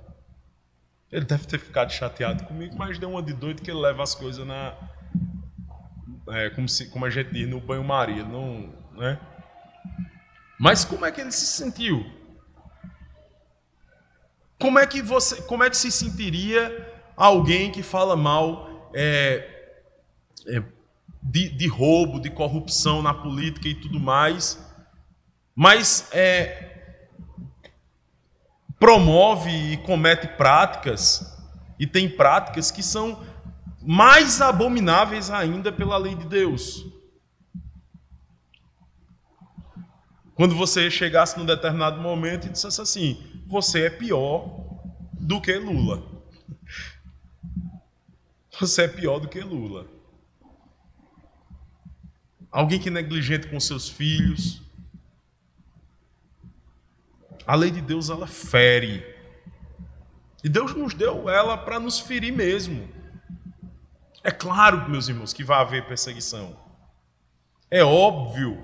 Ele 1.11 1.25
deve 1.25 1.47
ter 1.47 1.59
ficado 1.59 1.91
chateado 1.91 2.43
comigo, 2.43 2.75
mas 2.77 2.99
deu 2.99 3.09
uma 3.09 3.23
de 3.23 3.33
doido 3.33 3.63
que 3.63 3.71
ele 3.71 3.79
leva 3.79 4.03
as 4.03 4.13
coisas 4.13 4.45
na. 4.45 4.75
É, 6.29 6.51
como, 6.51 6.69
se, 6.69 6.87
como 6.89 7.05
a 7.05 7.09
gente 7.09 7.31
diz, 7.31 7.49
no 7.49 7.59
banho-maria. 7.59 8.23
Não, 8.23 8.71
né? 8.95 9.19
Mas 10.59 10.85
como 10.85 11.05
é 11.05 11.11
que 11.11 11.19
ele 11.19 11.31
se 11.31 11.47
sentiu? 11.47 12.05
Como 14.59 14.77
é 14.77 14.85
que 14.85 15.01
você, 15.01 15.41
como 15.43 15.63
é 15.63 15.69
que 15.69 15.77
se 15.77 15.89
sentiria 15.89 16.93
alguém 17.15 17.71
que 17.71 17.81
fala 17.81 18.15
mal 18.15 18.91
é, 18.93 19.73
é, 20.47 20.61
de, 21.21 21.49
de 21.49 21.67
roubo, 21.67 22.19
de 22.19 22.29
corrupção 22.29 23.01
na 23.01 23.13
política 23.13 23.67
e 23.67 23.75
tudo 23.75 23.99
mais, 23.99 24.57
mas 25.55 26.07
é, 26.11 26.97
promove 28.79 29.49
e 29.49 29.77
comete 29.77 30.27
práticas, 30.27 31.37
e 31.77 31.85
tem 31.85 32.09
práticas 32.09 32.71
que 32.71 32.81
são 32.81 33.23
mais 33.81 34.41
abomináveis 34.41 35.29
ainda 35.29 35.71
pela 35.71 35.97
lei 35.97 36.15
de 36.15 36.25
Deus. 36.25 36.85
Quando 40.35 40.55
você 40.55 40.89
chegasse 40.89 41.37
num 41.37 41.45
determinado 41.45 41.99
momento 42.01 42.47
e 42.47 42.49
dissesse 42.49 42.79
assim: 42.79 43.41
você 43.45 43.87
é 43.87 43.89
pior 43.89 44.79
do 45.13 45.41
que 45.41 45.53
Lula. 45.53 46.01
Você 48.59 48.83
é 48.83 48.87
pior 48.89 49.19
do 49.19 49.29
que 49.29 49.39
Lula 49.39 49.98
alguém 52.51 52.79
que 52.79 52.89
é 52.89 52.91
negligente 52.91 53.47
com 53.47 53.59
seus 53.59 53.87
filhos. 53.87 54.61
A 57.45 57.55
lei 57.55 57.71
de 57.71 57.81
Deus 57.81 58.09
ela 58.09 58.27
fere. 58.27 59.03
E 60.43 60.49
Deus 60.49 60.73
nos 60.73 60.93
deu 60.93 61.29
ela 61.29 61.57
para 61.57 61.79
nos 61.79 61.99
ferir 61.99 62.31
mesmo. 62.31 62.87
É 64.23 64.31
claro, 64.31 64.89
meus 64.89 65.07
irmãos, 65.07 65.33
que 65.33 65.43
vai 65.43 65.59
haver 65.59 65.87
perseguição. 65.87 66.57
É 67.71 67.83
óbvio 67.83 68.63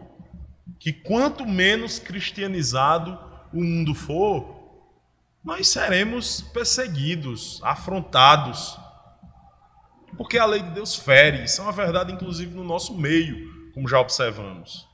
que 0.80 0.92
quanto 0.92 1.46
menos 1.46 2.00
cristianizado 2.00 3.18
o 3.54 3.64
mundo 3.64 3.94
for, 3.94 4.56
nós 5.44 5.68
seremos 5.68 6.42
perseguidos, 6.42 7.62
afrontados. 7.64 8.78
Porque 10.18 10.38
a 10.38 10.46
lei 10.46 10.62
de 10.62 10.72
Deus 10.72 10.96
fere, 10.96 11.44
isso 11.44 11.62
é 11.62 11.64
uma 11.64 11.72
verdade, 11.72 12.12
inclusive, 12.12 12.54
no 12.54 12.64
nosso 12.64 12.96
meio 12.98 13.56
como 13.76 13.88
já 13.88 14.00
observamos 14.00 14.88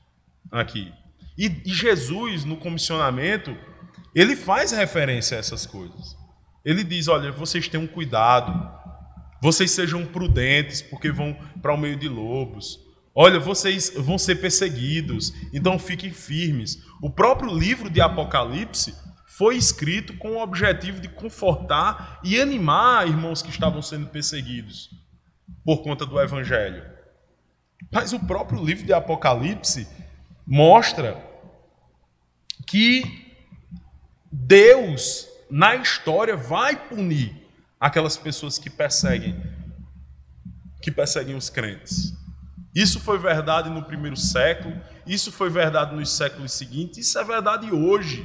aqui. 0.50 0.92
E, 1.38 1.46
e 1.64 1.72
Jesus, 1.72 2.44
no 2.44 2.56
comissionamento, 2.56 3.56
ele 4.14 4.36
faz 4.36 4.72
referência 4.72 5.36
a 5.36 5.40
essas 5.40 5.64
coisas. 5.64 6.16
Ele 6.64 6.84
diz: 6.84 7.08
olha, 7.08 7.32
vocês 7.32 7.68
tenham 7.68 7.86
cuidado, 7.86 8.70
vocês 9.40 9.70
sejam 9.70 10.04
prudentes, 10.04 10.82
porque 10.82 11.10
vão 11.10 11.34
para 11.62 11.72
o 11.72 11.78
meio 11.78 11.96
de 11.96 12.08
lobos. 12.08 12.78
Olha, 13.14 13.38
vocês 13.38 13.92
vão 13.96 14.18
ser 14.18 14.36
perseguidos, 14.36 15.32
então 15.52 15.78
fiquem 15.78 16.10
firmes. 16.10 16.82
O 17.00 17.10
próprio 17.10 17.56
livro 17.56 17.88
de 17.88 18.00
Apocalipse 18.00 18.94
foi 19.26 19.56
escrito 19.56 20.16
com 20.16 20.32
o 20.32 20.42
objetivo 20.42 21.00
de 21.00 21.08
confortar 21.08 22.20
e 22.24 22.40
animar 22.40 23.06
irmãos 23.06 23.42
que 23.42 23.50
estavam 23.50 23.82
sendo 23.82 24.06
perseguidos 24.06 24.90
por 25.64 25.82
conta 25.82 26.04
do 26.06 26.20
evangelho. 26.20 26.91
Mas 27.90 28.12
o 28.12 28.20
próprio 28.20 28.64
livro 28.64 28.84
de 28.84 28.92
Apocalipse 28.92 29.88
mostra 30.46 31.22
que 32.66 33.34
Deus, 34.30 35.28
na 35.50 35.76
história, 35.76 36.36
vai 36.36 36.76
punir 36.88 37.46
aquelas 37.78 38.16
pessoas 38.16 38.58
que 38.58 38.70
perseguem 38.70 39.52
que 40.80 40.90
perseguem 40.90 41.36
os 41.36 41.48
crentes. 41.48 42.12
Isso 42.74 42.98
foi 42.98 43.16
verdade 43.16 43.70
no 43.70 43.84
primeiro 43.84 44.16
século, 44.16 44.74
isso 45.06 45.30
foi 45.30 45.48
verdade 45.48 45.94
nos 45.94 46.10
séculos 46.10 46.52
seguintes, 46.52 47.06
isso 47.06 47.18
é 47.18 47.24
verdade 47.24 47.70
hoje. 47.70 48.24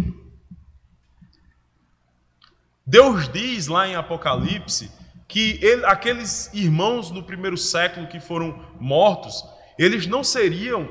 Deus 2.85 3.27
diz 3.29 3.67
lá 3.67 3.87
em 3.87 3.95
Apocalipse 3.95 4.89
que 5.27 5.59
ele, 5.61 5.85
aqueles 5.85 6.49
irmãos 6.53 7.11
do 7.11 7.21
primeiro 7.21 7.57
século 7.57 8.07
que 8.07 8.19
foram 8.19 8.65
mortos, 8.79 9.43
eles 9.77 10.07
não 10.07 10.23
seriam, 10.23 10.89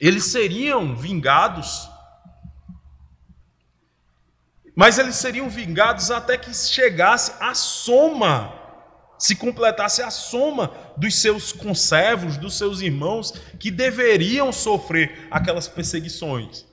eles 0.00 0.26
seriam 0.26 0.94
vingados, 0.94 1.88
mas 4.74 4.96
eles 4.96 5.16
seriam 5.16 5.48
vingados 5.50 6.10
até 6.10 6.38
que 6.38 6.54
chegasse 6.54 7.32
a 7.40 7.52
soma, 7.52 8.54
se 9.18 9.34
completasse 9.34 10.00
a 10.02 10.10
soma 10.10 10.72
dos 10.96 11.20
seus 11.20 11.52
conservos, 11.52 12.36
dos 12.36 12.56
seus 12.56 12.80
irmãos 12.80 13.32
que 13.58 13.72
deveriam 13.72 14.52
sofrer 14.52 15.26
aquelas 15.32 15.66
perseguições. 15.66 16.64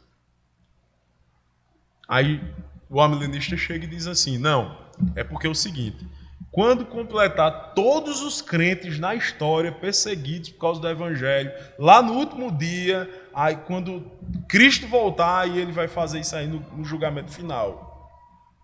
Aí 2.08 2.40
o 2.88 3.02
amilenista 3.02 3.58
chega 3.58 3.86
e 3.86 3.90
diz 3.90 4.06
assim: 4.06 4.38
não, 4.38 4.78
é 5.16 5.24
porque 5.24 5.48
é 5.48 5.50
o 5.50 5.56
seguinte. 5.56 6.08
Quando 6.56 6.86
completar 6.86 7.74
todos 7.76 8.22
os 8.22 8.42
crentes 8.42 8.98
na 8.98 9.14
história 9.14 9.74
perseguidos 9.74 10.52
por 10.52 10.60
causa 10.62 10.80
do 10.80 10.88
evangelho, 10.88 11.52
lá 11.78 12.02
no 12.02 12.14
último 12.14 12.50
dia, 12.50 13.10
aí 13.34 13.58
quando 13.58 14.10
Cristo 14.48 14.88
voltar, 14.88 15.42
aí 15.42 15.60
ele 15.60 15.74
vai 15.74 15.90
fazer 15.90 16.22
isso 16.22 16.34
aí 16.34 16.48
no, 16.48 16.62
no 16.62 16.86
julgamento 16.86 17.30
final. 17.30 18.10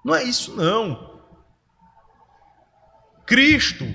Não 0.06 0.16
é 0.16 0.24
isso 0.24 0.56
não. 0.56 1.20
Cristo, 3.26 3.86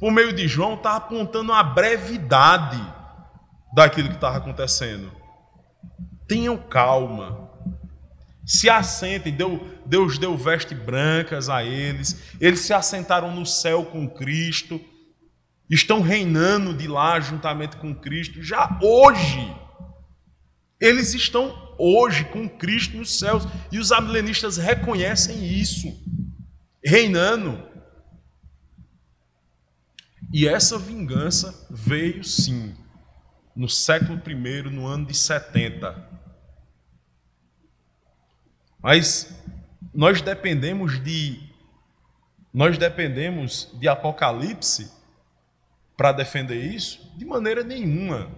por 0.00 0.10
meio 0.10 0.32
de 0.32 0.48
João, 0.48 0.74
está 0.74 0.96
apontando 0.96 1.52
a 1.52 1.62
brevidade 1.62 2.84
daquilo 3.72 4.08
que 4.08 4.16
estava 4.16 4.38
acontecendo. 4.38 5.12
Tenham 6.26 6.56
calma 6.56 7.45
se 8.46 8.70
assentem, 8.70 9.36
Deus 9.84 10.18
deu 10.18 10.36
vestes 10.36 10.78
brancas 10.78 11.48
a 11.48 11.64
eles, 11.64 12.32
eles 12.40 12.60
se 12.60 12.72
assentaram 12.72 13.34
no 13.34 13.44
céu 13.44 13.84
com 13.86 14.08
Cristo, 14.08 14.80
estão 15.68 16.00
reinando 16.00 16.72
de 16.72 16.86
lá 16.86 17.18
juntamente 17.18 17.76
com 17.76 17.92
Cristo, 17.92 18.40
já 18.40 18.78
hoje. 18.80 19.52
Eles 20.80 21.12
estão 21.12 21.74
hoje 21.76 22.24
com 22.26 22.48
Cristo 22.48 22.96
nos 22.96 23.18
céus, 23.18 23.42
e 23.72 23.80
os 23.80 23.90
amilenistas 23.90 24.58
reconhecem 24.58 25.44
isso, 25.44 25.92
reinando. 26.84 27.60
E 30.32 30.46
essa 30.46 30.78
vingança 30.78 31.66
veio 31.68 32.22
sim, 32.22 32.76
no 33.56 33.68
século 33.68 34.22
I, 34.24 34.62
no 34.70 34.86
ano 34.86 35.06
de 35.06 35.14
70 35.14 36.15
mas 38.86 39.36
nós 39.92 40.22
dependemos 40.22 41.02
de 41.02 41.42
nós 42.54 42.78
dependemos 42.78 43.68
de 43.80 43.88
Apocalipse 43.88 44.92
para 45.96 46.12
defender 46.12 46.72
isso? 46.72 47.12
De 47.16 47.24
maneira 47.24 47.64
nenhuma. 47.64 48.30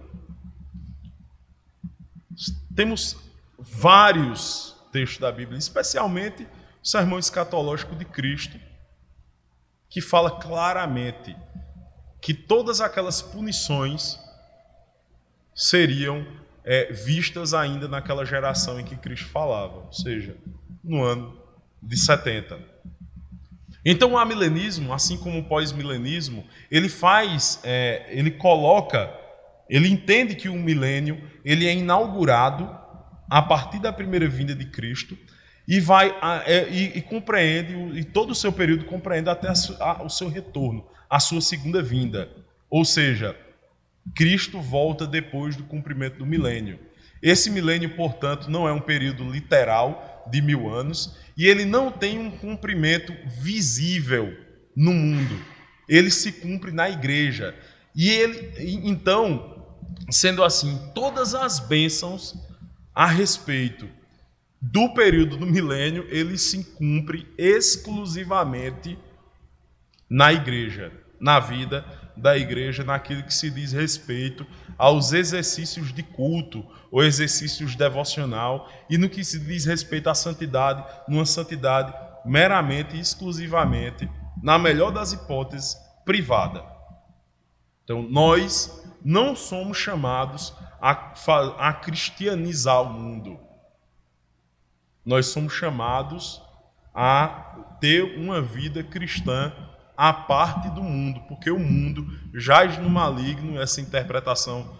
Temos 2.75 3.15
vários 3.59 4.75
textos 4.91 5.19
da 5.19 5.31
Bíblia, 5.31 5.59
especialmente 5.59 6.47
o 6.83 6.87
sermão 6.87 7.19
escatológico 7.19 7.95
de 7.95 8.05
Cristo, 8.05 8.59
que 9.87 10.01
fala 10.01 10.39
claramente 10.39 11.37
que 12.19 12.33
todas 12.33 12.81
aquelas 12.81 13.21
punições 13.21 14.19
seriam 15.53 16.25
é, 16.69 16.93
vistas 16.93 17.55
ainda 17.55 17.87
naquela 17.87 18.23
geração 18.23 18.79
em 18.79 18.83
que 18.83 18.95
Cristo 18.95 19.27
falava, 19.29 19.85
ou 19.87 19.91
seja, 19.91 20.37
no 20.83 21.03
ano 21.03 21.35
de 21.81 21.97
70. 21.97 22.59
Então 23.83 24.11
o 24.11 24.17
amilenismo, 24.19 24.93
assim 24.93 25.17
como 25.17 25.39
o 25.39 25.43
pós-milenismo, 25.45 26.45
ele 26.69 26.87
faz, 26.87 27.59
é, 27.63 28.05
ele 28.09 28.29
coloca, 28.29 29.11
ele 29.67 29.89
entende 29.89 30.35
que 30.35 30.47
o 30.47 30.53
milênio 30.53 31.19
ele 31.43 31.67
é 31.67 31.73
inaugurado 31.73 32.69
a 33.27 33.41
partir 33.41 33.79
da 33.79 33.91
primeira 33.91 34.29
vinda 34.29 34.53
de 34.53 34.65
Cristo 34.65 35.17
e 35.67 35.79
vai 35.79 36.15
é, 36.45 36.69
e, 36.69 36.99
e, 36.99 37.01
compreende 37.01 37.73
e 37.97 38.03
todo 38.03 38.29
o 38.29 38.35
seu 38.35 38.53
período 38.53 38.85
compreende 38.85 39.27
até 39.27 39.47
a, 39.47 39.53
a, 39.79 40.03
o 40.03 40.09
seu 40.09 40.29
retorno, 40.29 40.85
a 41.09 41.19
sua 41.19 41.41
segunda 41.41 41.81
vinda, 41.81 42.29
ou 42.69 42.85
seja, 42.85 43.35
Cristo 44.15 44.61
volta 44.61 45.05
depois 45.05 45.55
do 45.55 45.63
cumprimento 45.63 46.17
do 46.17 46.25
milênio. 46.25 46.79
Esse 47.21 47.49
milênio, 47.49 47.95
portanto, 47.95 48.49
não 48.49 48.67
é 48.67 48.71
um 48.71 48.79
período 48.79 49.29
literal 49.29 50.25
de 50.31 50.41
mil 50.41 50.73
anos 50.73 51.17
e 51.37 51.47
ele 51.47 51.65
não 51.65 51.91
tem 51.91 52.17
um 52.17 52.31
cumprimento 52.31 53.13
visível 53.27 54.33
no 54.75 54.93
mundo. 54.93 55.35
Ele 55.87 56.11
se 56.11 56.31
cumpre 56.31 56.71
na 56.71 56.89
igreja. 56.89 57.55
E 57.95 58.09
ele, 58.09 58.53
então, 58.87 59.65
sendo 60.09 60.43
assim, 60.43 60.79
todas 60.93 61.35
as 61.35 61.59
bênçãos 61.59 62.35
a 62.93 63.05
respeito 63.05 63.89
do 64.61 64.93
período 64.93 65.37
do 65.37 65.45
milênio, 65.45 66.05
ele 66.09 66.37
se 66.37 66.63
cumpre 66.75 67.27
exclusivamente 67.37 68.97
na 70.09 70.33
igreja, 70.33 70.91
na 71.19 71.39
vida 71.39 71.85
da 72.19 72.37
igreja 72.37 72.83
naquilo 72.83 73.23
que 73.23 73.33
se 73.33 73.49
diz 73.49 73.71
respeito 73.71 74.45
aos 74.77 75.13
exercícios 75.13 75.93
de 75.93 76.03
culto 76.03 76.65
ou 76.91 77.03
exercícios 77.03 77.75
devocional 77.75 78.69
e 78.89 78.97
no 78.97 79.09
que 79.09 79.23
se 79.23 79.39
diz 79.39 79.65
respeito 79.65 80.09
à 80.09 80.15
santidade, 80.15 80.83
numa 81.07 81.25
santidade 81.25 81.93
meramente 82.25 82.95
e 82.95 82.99
exclusivamente, 82.99 84.09
na 84.41 84.57
melhor 84.57 84.91
das 84.91 85.13
hipóteses, 85.13 85.77
privada. 86.05 86.63
Então, 87.83 88.03
nós 88.03 88.83
não 89.03 89.35
somos 89.35 89.77
chamados 89.77 90.53
a, 90.81 90.91
a 91.57 91.73
cristianizar 91.73 92.81
o 92.81 92.93
mundo. 92.93 93.39
Nós 95.05 95.27
somos 95.27 95.53
chamados 95.53 96.41
a 96.93 97.77
ter 97.79 98.17
uma 98.17 98.41
vida 98.41 98.83
cristã 98.83 99.51
a 99.99 100.13
parte 100.13 100.69
do 100.69 100.81
mundo, 100.81 101.19
porque 101.27 101.51
o 101.51 101.59
mundo 101.59 102.07
jaz 102.33 102.77
no 102.77 102.89
maligno, 102.89 103.61
essa 103.61 103.81
interpretação 103.81 104.73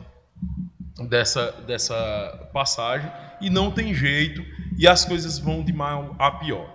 dessa, 1.09 1.51
dessa 1.67 2.49
passagem, 2.53 3.11
e 3.41 3.49
não 3.49 3.69
tem 3.69 3.93
jeito, 3.93 4.41
e 4.77 4.87
as 4.87 5.03
coisas 5.03 5.37
vão 5.37 5.61
de 5.61 5.73
mal 5.73 6.15
a 6.17 6.31
pior. 6.31 6.73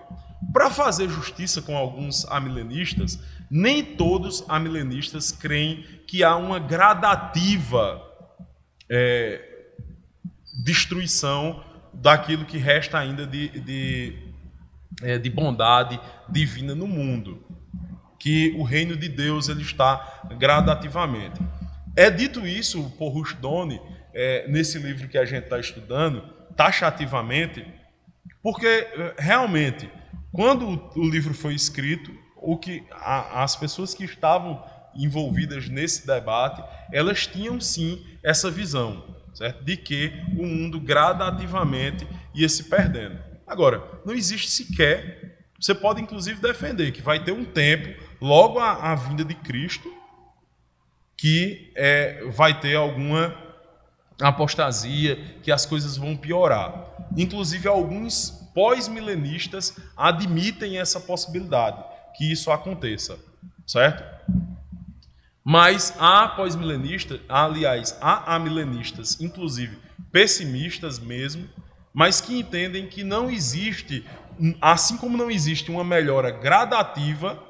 Para 0.53 0.71
fazer 0.71 1.09
justiça 1.09 1.63
com 1.63 1.75
alguns 1.75 2.27
amilenistas, 2.27 3.19
nem 3.51 3.83
todos 3.83 4.45
amilenistas 4.47 5.33
creem 5.33 5.83
que 6.07 6.23
há 6.23 6.37
uma 6.37 6.59
gradativa 6.59 8.03
é, 8.91 9.41
destruição 10.63 11.65
daquilo 11.95 12.45
que 12.45 12.59
resta 12.59 12.99
ainda 12.99 13.27
de, 13.27 13.49
de, 13.61 14.19
é, 15.01 15.17
de 15.17 15.31
bondade 15.31 15.99
divina 16.29 16.75
no 16.75 16.87
mundo 16.87 17.43
que 18.25 18.55
o 18.57 18.63
reino 18.63 18.97
de 18.97 19.07
Deus 19.07 19.51
ele 19.51 19.61
está 19.61 20.25
gradativamente. 20.39 21.39
É 21.95 22.09
dito 22.11 22.47
isso 22.47 22.91
por 22.97 23.11
Rushdoni, 23.11 23.79
é, 24.15 24.49
nesse 24.49 24.79
livro 24.79 25.09
que 25.09 25.19
a 25.19 25.27
gente 25.27 25.45
está 25.45 25.61
estudando, 25.61 26.23
taxativamente, 26.57 27.67
porque 28.43 28.67
é, 28.67 29.15
realmente, 29.19 29.91
quando 30.33 30.91
o 30.97 31.07
livro 31.07 31.35
foi 31.35 31.53
escrito, 31.55 32.11
o 32.35 32.57
que 32.57 32.83
a, 32.93 33.43
as 33.43 33.57
pessoas 33.57 33.93
que 33.93 34.05
estavam 34.05 34.65
envolvidas 34.97 35.69
nesse 35.69 36.07
debate, 36.07 36.65
elas 36.91 37.27
tinham 37.27 37.61
sim 37.61 38.03
essa 38.23 38.51
visão, 38.51 39.05
certo? 39.35 39.63
De 39.63 39.77
que 39.77 40.11
o 40.39 40.47
mundo 40.47 40.81
gradativamente 40.81 42.07
ia 42.35 42.49
se 42.49 42.71
perdendo. 42.71 43.19
Agora, 43.47 43.85
não 44.03 44.15
existe 44.15 44.51
sequer, 44.51 45.45
você 45.61 45.75
pode 45.75 46.01
inclusive 46.01 46.41
defender 46.41 46.91
que 46.91 47.03
vai 47.03 47.23
ter 47.23 47.33
um 47.33 47.45
tempo 47.45 48.03
logo 48.21 48.59
a, 48.59 48.93
a 48.93 48.95
vinda 48.95 49.25
de 49.25 49.35
Cristo, 49.35 49.93
que 51.17 51.73
é, 51.75 52.25
vai 52.31 52.59
ter 52.61 52.75
alguma 52.77 53.35
apostasia, 54.21 55.17
que 55.43 55.51
as 55.51 55.67
coisas 55.67 55.97
vão 55.97 56.17
piorar. 56.17 56.87
Inclusive, 57.17 57.69
alguns 57.69 58.31
pós-milenistas 58.55 59.77
admitem 59.97 60.79
essa 60.79 61.01
possibilidade, 61.01 61.83
que 62.17 62.31
isso 62.31 62.51
aconteça, 62.51 63.19
certo? 63.67 64.05
Mas 65.43 65.95
há 65.99 66.29
pós-milenistas, 66.29 67.21
aliás, 67.29 67.97
há 68.01 68.35
amilenistas, 68.35 69.21
inclusive 69.21 69.79
pessimistas 70.11 70.99
mesmo, 70.99 71.49
mas 71.93 72.21
que 72.21 72.39
entendem 72.39 72.87
que 72.87 73.03
não 73.03 73.29
existe, 73.29 74.07
assim 74.61 74.97
como 74.97 75.17
não 75.17 75.31
existe 75.31 75.71
uma 75.71 75.85
melhora 75.85 76.31
gradativa 76.31 77.43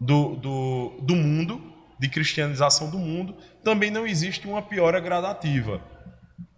do, 0.00 0.36
do, 0.36 0.98
do 1.02 1.16
mundo, 1.16 1.60
de 1.98 2.08
cristianização 2.08 2.90
do 2.90 2.98
mundo, 2.98 3.34
também 3.64 3.90
não 3.90 4.06
existe 4.06 4.46
uma 4.46 4.62
piora 4.62 5.00
gradativa. 5.00 5.80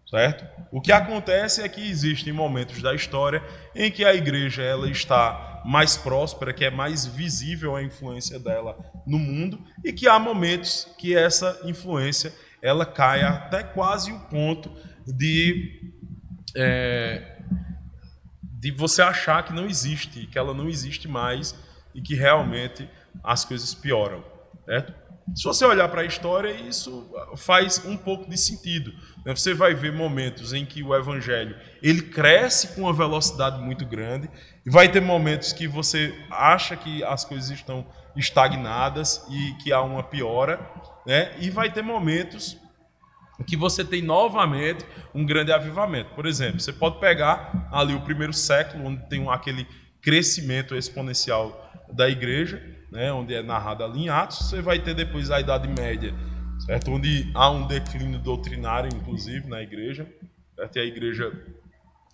Certo? 0.09 0.45
O 0.72 0.80
que 0.80 0.91
acontece 0.91 1.62
é 1.62 1.68
que 1.68 1.88
existem 1.88 2.32
momentos 2.32 2.82
da 2.82 2.95
história 2.95 3.43
em 3.76 3.93
que 3.93 4.05
a 4.05 4.12
igreja 4.12 4.61
ela 4.61 4.91
está 4.91 5.62
mais 5.64 5.97
próspera, 5.97 6.53
que 6.53 6.64
é 6.64 6.70
mais 6.70 7.07
visível 7.07 7.76
a 7.76 7.82
influência 7.82 8.38
dela 8.38 8.76
no 9.07 9.18
mundo, 9.18 9.64
e 9.84 9.93
que 9.93 10.09
há 10.09 10.18
momentos 10.18 10.88
que 10.99 11.16
essa 11.16 11.61
influência 11.64 12.34
ela 12.61 12.84
cai 12.84 13.22
até 13.22 13.62
quase 13.62 14.11
o 14.11 14.18
ponto 14.20 14.70
de 15.07 15.93
é, 16.57 17.36
de 18.43 18.70
você 18.70 19.01
achar 19.01 19.45
que 19.45 19.53
não 19.53 19.66
existe, 19.66 20.26
que 20.26 20.38
ela 20.38 20.53
não 20.53 20.68
existe 20.68 21.09
mais 21.09 21.55
e 21.95 22.01
que 22.01 22.14
realmente 22.14 22.88
as 23.22 23.45
coisas 23.45 23.74
pioram, 23.74 24.24
certo? 24.64 25.01
Se 25.34 25.45
você 25.45 25.64
olhar 25.64 25.88
para 25.88 26.01
a 26.01 26.05
história, 26.05 26.51
isso 26.51 27.09
faz 27.36 27.84
um 27.84 27.97
pouco 27.97 28.28
de 28.28 28.36
sentido. 28.36 28.93
Né? 29.24 29.34
Você 29.34 29.55
vai 29.55 29.74
ver 29.74 29.93
momentos 29.93 30.53
em 30.53 30.66
que 30.66 30.82
o 30.82 30.95
evangelho 30.95 31.57
ele 31.80 32.03
cresce 32.03 32.74
com 32.74 32.82
uma 32.82 32.93
velocidade 32.93 33.61
muito 33.62 33.86
grande, 33.86 34.28
e 34.66 34.70
vai 34.70 34.91
ter 34.91 35.01
momentos 35.01 35.53
que 35.53 35.68
você 35.68 36.14
acha 36.30 36.76
que 36.76 37.05
as 37.05 37.24
coisas 37.24 37.51
estão 37.51 37.86
estagnadas 38.16 39.24
e 39.30 39.55
que 39.62 39.72
há 39.72 39.80
uma 39.82 40.03
piora, 40.03 40.61
né? 41.07 41.32
e 41.38 41.49
vai 41.49 41.70
ter 41.72 41.82
momentos 41.82 42.59
que 43.47 43.57
você 43.57 43.84
tem 43.84 44.03
novamente 44.03 44.84
um 45.14 45.24
grande 45.24 45.53
avivamento. 45.53 46.14
Por 46.14 46.26
exemplo, 46.26 46.61
você 46.61 46.72
pode 46.72 46.99
pegar 46.99 47.68
ali 47.72 47.95
o 47.95 48.01
primeiro 48.01 48.32
século, 48.32 48.84
onde 48.84 49.09
tem 49.09 49.26
aquele 49.30 49.66
crescimento 50.03 50.74
exponencial 50.74 51.70
da 51.93 52.09
igreja, 52.09 52.62
né, 52.91 53.12
onde 53.12 53.34
é 53.34 53.43
narrado 53.43 53.84
ali 53.84 54.05
em 54.05 54.09
Atos, 54.09 54.49
você 54.49 54.61
vai 54.61 54.78
ter 54.78 54.95
depois 54.95 55.30
a 55.30 55.41
Idade 55.41 55.68
Média, 55.68 56.14
certo? 56.66 56.91
onde 56.91 57.30
há 57.34 57.51
um 57.51 57.66
declínio 57.66 58.18
doutrinário, 58.18 58.91
inclusive, 58.93 59.49
na 59.49 59.62
igreja. 59.62 60.07
Certo? 60.57 60.76
E 60.76 60.80
a 60.80 60.84
igreja, 60.84 61.32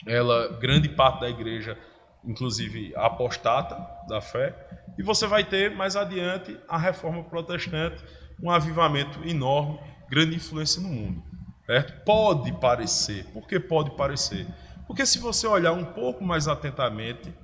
ela, 0.06 0.56
grande 0.58 0.88
parte 0.88 1.20
da 1.20 1.28
igreja, 1.28 1.78
inclusive 2.24 2.92
apostata 2.96 3.76
da 4.08 4.20
fé. 4.20 4.54
E 4.98 5.02
você 5.02 5.26
vai 5.26 5.44
ter 5.44 5.70
mais 5.70 5.96
adiante 5.96 6.58
a 6.68 6.78
reforma 6.78 7.24
protestante, 7.24 8.02
um 8.42 8.50
avivamento 8.50 9.26
enorme 9.26 9.78
grande 10.08 10.36
influência 10.36 10.80
no 10.80 10.88
mundo. 10.88 11.22
Certo? 11.66 12.04
Pode 12.04 12.52
parecer. 12.60 13.24
Por 13.32 13.46
que 13.46 13.58
pode 13.58 13.90
parecer? 13.96 14.46
Porque 14.86 15.04
se 15.04 15.18
você 15.18 15.46
olhar 15.46 15.72
um 15.72 15.84
pouco 15.84 16.24
mais 16.24 16.46
atentamente, 16.46 17.34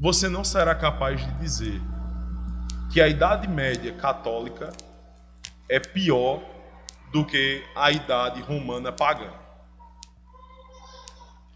você 0.00 0.30
não 0.30 0.42
será 0.42 0.74
capaz 0.74 1.20
de 1.20 1.30
dizer 1.38 1.78
que 2.90 3.02
a 3.02 3.06
Idade 3.06 3.46
Média 3.46 3.92
católica 3.92 4.72
é 5.68 5.78
pior 5.78 6.42
do 7.12 7.22
que 7.24 7.62
a 7.76 7.92
Idade 7.92 8.40
Romana 8.40 8.90
pagã. 8.90 9.30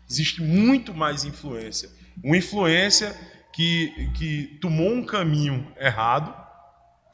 Existe 0.09 0.43
muito 0.43 0.93
mais 0.93 1.25
influência. 1.25 1.91
Uma 2.23 2.37
influência 2.37 3.19
que, 3.51 4.11
que 4.15 4.59
tomou 4.61 4.93
um 4.93 5.07
caminho 5.07 5.73
errado, 5.81 6.35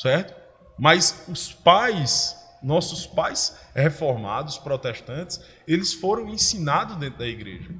certo? 0.02 0.34
Mas 0.76 1.26
os 1.28 1.52
pais 1.52 2.36
nossos 2.62 3.06
pais 3.06 3.56
reformados, 3.74 4.58
protestantes, 4.58 5.40
eles 5.66 5.94
foram 5.94 6.28
ensinados 6.28 6.96
dentro 6.96 7.20
da 7.20 7.26
igreja. 7.26 7.70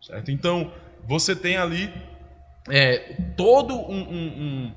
Certo? 0.00 0.30
Então, 0.30 0.72
você 1.04 1.34
tem 1.34 1.56
ali 1.56 1.92
é, 2.70 3.16
todo 3.36 3.74
um, 3.74 4.00
um, 4.00 4.26
um, 4.26 4.74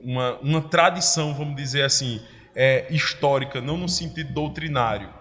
uma, 0.00 0.38
uma 0.40 0.62
tradição, 0.62 1.34
vamos 1.34 1.56
dizer 1.56 1.82
assim, 1.82 2.20
é, 2.54 2.92
histórica, 2.92 3.60
não 3.60 3.76
no 3.76 3.88
sentido 3.88 4.32
doutrinário, 4.32 5.12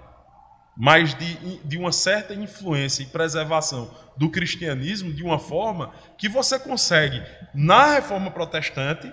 mas 0.78 1.14
de, 1.14 1.58
de 1.66 1.78
uma 1.78 1.92
certa 1.92 2.34
influência 2.34 3.04
e 3.04 3.08
preservação 3.08 3.94
do 4.16 4.30
cristianismo 4.30 5.14
de 5.14 5.24
uma 5.24 5.40
forma 5.40 5.94
que 6.18 6.30
você 6.30 6.58
consegue, 6.58 7.22
na 7.54 7.94
reforma 7.94 8.32
protestante, 8.32 9.12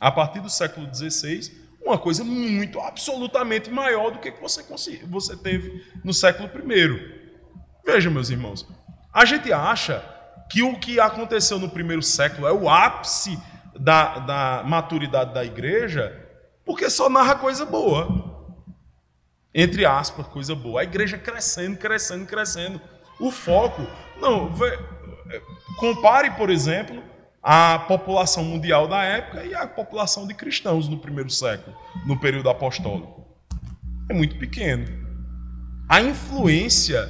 a 0.00 0.10
partir 0.10 0.40
do 0.40 0.50
século 0.50 0.92
XVI, 0.92 1.62
uma 1.84 1.98
coisa 1.98 2.22
muito, 2.24 2.80
absolutamente 2.80 3.70
maior 3.70 4.10
do 4.10 4.18
que 4.18 4.30
você, 4.32 4.62
você 5.06 5.36
teve 5.36 5.84
no 6.04 6.14
século 6.14 6.48
I. 6.48 7.22
Veja, 7.84 8.10
meus 8.10 8.30
irmãos, 8.30 8.66
a 9.12 9.24
gente 9.24 9.52
acha 9.52 10.11
que 10.52 10.62
o 10.62 10.78
que 10.78 11.00
aconteceu 11.00 11.58
no 11.58 11.70
primeiro 11.70 12.02
século 12.02 12.46
é 12.46 12.52
o 12.52 12.68
ápice 12.68 13.40
da, 13.74 14.18
da 14.18 14.62
maturidade 14.62 15.32
da 15.32 15.42
igreja, 15.42 16.28
porque 16.62 16.90
só 16.90 17.08
narra 17.08 17.36
coisa 17.36 17.64
boa. 17.64 18.52
Entre 19.54 19.86
aspas, 19.86 20.26
coisa 20.26 20.54
boa. 20.54 20.82
A 20.82 20.84
igreja 20.84 21.16
crescendo, 21.16 21.78
crescendo, 21.78 22.26
crescendo. 22.26 22.78
O 23.18 23.30
foco. 23.30 23.86
Não, 24.20 24.52
vê, 24.52 24.78
compare, 25.78 26.32
por 26.32 26.50
exemplo, 26.50 27.02
a 27.42 27.78
população 27.78 28.44
mundial 28.44 28.86
da 28.86 29.02
época 29.02 29.44
e 29.46 29.54
a 29.54 29.66
população 29.66 30.26
de 30.26 30.34
cristãos 30.34 30.86
no 30.86 30.98
primeiro 30.98 31.30
século, 31.30 31.74
no 32.04 32.20
período 32.20 32.50
apostólico. 32.50 33.26
É 34.06 34.12
muito 34.12 34.36
pequeno. 34.36 34.86
A 35.88 36.02
influência, 36.02 37.08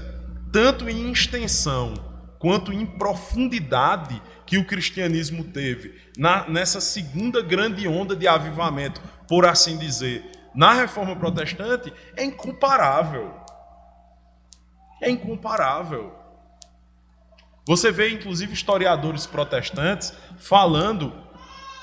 tanto 0.53 0.89
em 0.89 1.11
extensão 1.11 2.12
quanto 2.43 2.73
em 2.73 2.85
profundidade, 2.85 4.21
que 4.45 4.59
o 4.59 4.67
cristianismo 4.67 5.45
teve 5.45 5.95
na, 6.19 6.49
nessa 6.49 6.81
segunda 6.81 7.41
grande 7.41 7.87
onda 7.87 8.17
de 8.17 8.27
avivamento, 8.27 9.01
por 9.29 9.47
assim 9.47 9.79
dizer, 9.79 10.25
na 10.53 10.73
reforma 10.73 11.15
protestante, 11.15 11.93
é 12.17 12.25
incomparável. 12.25 13.33
É 15.01 15.09
incomparável. 15.09 16.13
Você 17.65 17.93
vê, 17.93 18.11
inclusive, 18.11 18.53
historiadores 18.53 19.25
protestantes 19.25 20.13
falando 20.37 21.15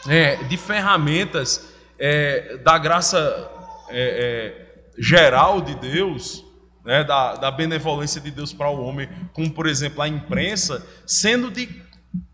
é, 0.09 0.43
de 0.43 0.57
ferramentas 0.57 1.73
é, 1.97 2.57
da 2.57 2.77
graça 2.77 3.49
é, 3.87 4.75
é 4.91 5.01
geral 5.01 5.61
de 5.61 5.75
Deus, 5.75 6.43
né, 6.89 7.03
da, 7.03 7.35
da 7.35 7.51
benevolência 7.51 8.19
de 8.19 8.31
Deus 8.31 8.51
para 8.51 8.67
o 8.67 8.83
homem, 8.83 9.07
como, 9.31 9.51
por 9.51 9.67
exemplo, 9.67 10.01
a 10.01 10.07
imprensa, 10.07 10.83
sendo 11.05 11.51
de 11.51 11.69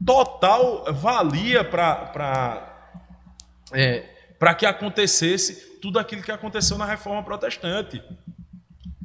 total 0.06 0.86
valia 0.94 1.62
para 1.62 2.96
é, 3.74 4.06
que 4.58 4.66
acontecesse 4.66 5.78
tudo 5.82 6.00
aquilo 6.00 6.24
que 6.24 6.32
aconteceu 6.32 6.78
na 6.78 6.86
reforma 6.86 7.22
protestante. 7.22 8.02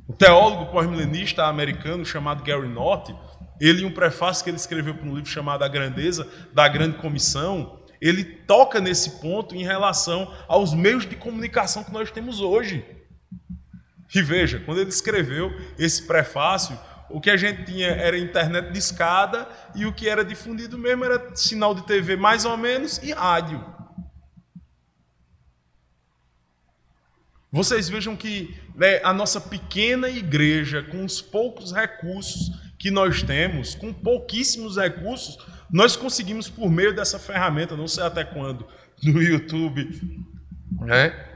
O 0.07 0.13
teólogo 0.13 0.71
pós-milenista 0.71 1.47
americano 1.47 2.07
chamado 2.07 2.45
Gary 2.45 2.69
North 2.69 3.11
ele, 3.61 3.83
em 3.83 3.87
um 3.87 3.93
prefácio 3.93 4.45
que 4.45 4.51
ele 4.51 4.57
escreveu 4.57 4.95
para 4.95 5.09
um 5.09 5.17
livro 5.17 5.29
chamado 5.29 5.65
A 5.65 5.69
Grandeza 5.69 6.29
da 6.53 6.69
Grande 6.69 6.97
Comissão, 6.99 7.81
ele 8.01 8.23
toca 8.23 8.81
nesse 8.81 9.21
ponto 9.21 9.57
em 9.57 9.65
relação 9.65 10.33
aos 10.47 10.73
meios 10.73 11.05
de 11.09 11.17
comunicação 11.17 11.83
que 11.83 11.93
nós 11.93 12.13
temos 12.13 12.41
hoje. 12.41 13.00
E 14.15 14.23
veja, 14.23 14.61
quando 14.61 14.81
ele 14.81 14.91
escreveu 14.91 15.53
esse 15.79 16.03
prefácio, 16.03 16.79
o 17.09 17.21
que 17.21 17.31
a 17.31 17.37
gente 17.37 17.65
tinha 17.65 17.89
era 17.89 18.17
internet 18.19 18.73
de 18.73 18.79
escada 18.79 19.49
e 19.75 19.85
o 19.87 19.93
que 19.93 20.09
era 20.09 20.25
difundido 20.25 20.79
mesmo 20.79 21.05
era 21.05 21.35
sinal 21.35 21.75
de 21.75 21.87
TV 21.87 22.17
mais 22.17 22.45
ou 22.45 22.57
menos 22.57 22.99
e 22.99 23.13
rádio. 23.13 23.65
Vocês 27.53 27.89
vejam 27.89 28.17
que 28.17 28.57
né, 28.77 29.01
a 29.03 29.13
nossa 29.13 29.41
pequena 29.41 30.09
igreja, 30.09 30.83
com 30.85 31.05
os 31.05 31.21
poucos 31.21 31.73
recursos 31.73 32.53
que 32.79 32.91
nós 32.91 33.23
temos, 33.23 33.75
com 33.75 33.93
pouquíssimos 33.93 34.77
recursos, 34.77 35.37
nós 35.71 35.97
conseguimos, 35.97 36.49
por 36.49 36.71
meio 36.71 36.95
dessa 36.95 37.19
ferramenta, 37.19 37.77
não 37.77 37.89
sei 37.89 38.05
até 38.05 38.25
quando, 38.25 38.67
no 39.03 39.21
YouTube, 39.21 40.01
né, 40.81 41.30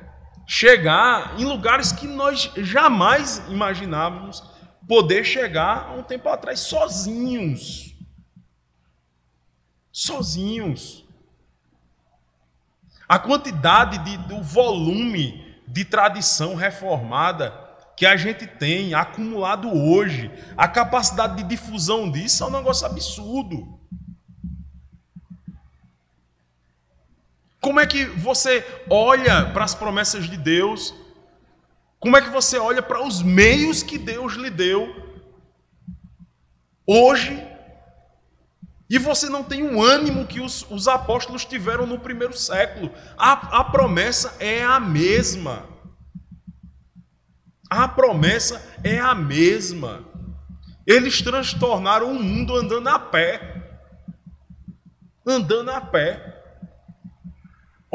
chegar 0.47 1.38
em 1.38 1.45
lugares 1.45 1.92
que 1.92 2.07
nós 2.07 2.51
jamais 2.57 3.42
imaginávamos 3.49 4.42
poder 4.86 5.24
chegar 5.24 5.88
há 5.88 5.92
um 5.92 6.03
tempo 6.03 6.28
atrás 6.28 6.61
sozinhos. 6.61 7.95
Sozinhos. 9.90 11.05
A 13.09 13.18
quantidade 13.18 13.99
de, 13.99 14.16
do 14.28 14.42
volume 14.42 15.59
de 15.66 15.84
tradição 15.84 16.55
reformada 16.55 17.53
que 17.97 18.05
a 18.05 18.16
gente 18.16 18.47
tem 18.47 18.92
acumulado 18.92 19.72
hoje, 19.72 20.30
a 20.57 20.66
capacidade 20.66 21.36
de 21.36 21.45
difusão 21.45 22.11
disso 22.11 22.42
é 22.42 22.47
um 22.47 22.51
negócio 22.51 22.86
absurdo. 22.86 23.78
Como 27.64 27.80
é 27.80 27.86
que 27.86 28.04
você 28.04 28.62
olha 28.90 29.46
para 29.54 29.64
as 29.64 29.74
promessas 29.74 30.28
de 30.28 30.36
Deus? 30.36 30.94
Como 31.98 32.14
é 32.14 32.20
que 32.20 32.28
você 32.28 32.58
olha 32.58 32.82
para 32.82 33.02
os 33.02 33.22
meios 33.22 33.82
que 33.82 33.96
Deus 33.96 34.34
lhe 34.34 34.50
deu 34.50 34.94
hoje 36.86 37.42
e 38.90 38.98
você 38.98 39.30
não 39.30 39.42
tem 39.42 39.62
o 39.62 39.82
ânimo 39.82 40.26
que 40.26 40.40
os, 40.40 40.70
os 40.70 40.86
apóstolos 40.86 41.46
tiveram 41.46 41.86
no 41.86 41.98
primeiro 41.98 42.36
século? 42.36 42.92
A, 43.16 43.60
a 43.60 43.64
promessa 43.64 44.36
é 44.38 44.62
a 44.62 44.78
mesma. 44.78 45.66
A 47.70 47.88
promessa 47.88 48.62
é 48.84 48.98
a 48.98 49.14
mesma. 49.14 50.04
Eles 50.86 51.22
transtornaram 51.22 52.12
o 52.12 52.22
mundo 52.22 52.54
andando 52.54 52.88
a 52.88 52.98
pé. 52.98 53.80
Andando 55.26 55.70
a 55.70 55.80
pé. 55.80 56.34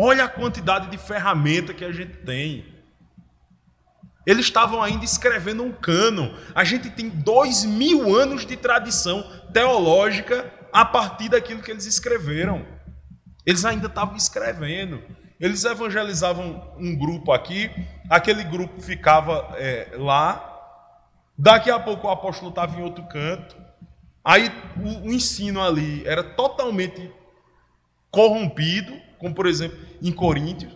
Olha 0.01 0.23
a 0.23 0.29
quantidade 0.29 0.87
de 0.87 0.97
ferramenta 0.97 1.73
que 1.73 1.83
a 1.83 1.91
gente 1.91 2.13
tem. 2.19 2.73
Eles 4.25 4.45
estavam 4.45 4.81
ainda 4.81 5.03
escrevendo 5.03 5.61
um 5.61 5.73
cano. 5.73 6.33
A 6.55 6.63
gente 6.63 6.89
tem 6.89 7.09
dois 7.09 7.65
mil 7.65 8.15
anos 8.15 8.45
de 8.45 8.55
tradição 8.55 9.21
teológica 9.51 10.53
a 10.71 10.85
partir 10.85 11.27
daquilo 11.27 11.61
que 11.61 11.69
eles 11.69 11.85
escreveram. 11.85 12.65
Eles 13.45 13.65
ainda 13.65 13.87
estavam 13.87 14.15
escrevendo. 14.15 15.03
Eles 15.37 15.65
evangelizavam 15.65 16.73
um 16.77 16.95
grupo 16.95 17.33
aqui, 17.33 17.69
aquele 18.09 18.45
grupo 18.45 18.81
ficava 18.81 19.53
é, 19.57 19.89
lá. 19.97 20.45
Daqui 21.37 21.69
a 21.69 21.77
pouco 21.77 22.07
o 22.07 22.09
apóstolo 22.09 22.51
estava 22.51 22.79
em 22.79 22.83
outro 22.83 23.03
canto. 23.09 23.53
Aí 24.23 24.49
o, 24.77 25.09
o 25.09 25.11
ensino 25.11 25.61
ali 25.61 26.07
era 26.07 26.23
totalmente 26.23 27.11
corrompido 28.09 29.08
como 29.19 29.35
por 29.35 29.45
exemplo 29.45 29.77
em 30.01 30.11
Coríntios. 30.11 30.75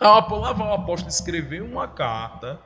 Lá 0.00 0.18
o 0.18 0.72
apóstolo 0.74 1.08
escreveu 1.08 1.64
uma 1.64 1.88
carta 1.88 2.60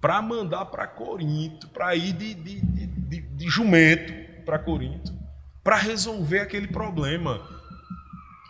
para 0.00 0.22
mandar 0.22 0.64
para 0.66 0.86
Corinto, 0.86 1.68
para 1.68 1.94
ir 1.94 2.12
de, 2.12 2.32
de, 2.32 2.60
de, 2.60 3.20
de 3.20 3.48
jumento 3.48 4.12
para 4.44 4.58
Corinto, 4.58 5.12
para 5.62 5.76
resolver 5.76 6.40
aquele 6.40 6.68
problema. 6.68 7.46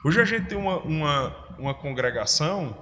Hoje 0.04 0.20
a 0.20 0.24
gente 0.24 0.46
tem 0.46 0.56
uma, 0.56 0.78
uma, 0.78 1.36
uma 1.58 1.74
congregação 1.74 2.76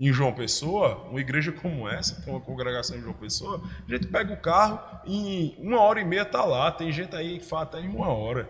em 0.00 0.12
João 0.12 0.32
Pessoa, 0.32 1.08
uma 1.10 1.20
igreja 1.20 1.50
como 1.50 1.88
essa, 1.88 2.22
tem 2.22 2.32
uma 2.32 2.40
congregação 2.40 2.96
em 2.96 3.00
João 3.00 3.14
Pessoa, 3.14 3.60
a 3.86 3.90
gente 3.90 4.06
pega 4.06 4.32
o 4.32 4.40
carro 4.40 4.80
e 5.04 5.56
em 5.58 5.66
uma 5.66 5.80
hora 5.80 6.00
e 6.00 6.04
meia 6.04 6.22
está 6.22 6.44
lá. 6.44 6.70
Tem 6.70 6.90
gente 6.92 7.14
aí 7.16 7.40
que 7.40 7.44
fala 7.44 7.64
até 7.64 7.80
em 7.80 7.88
uma 7.88 8.08
hora 8.08 8.48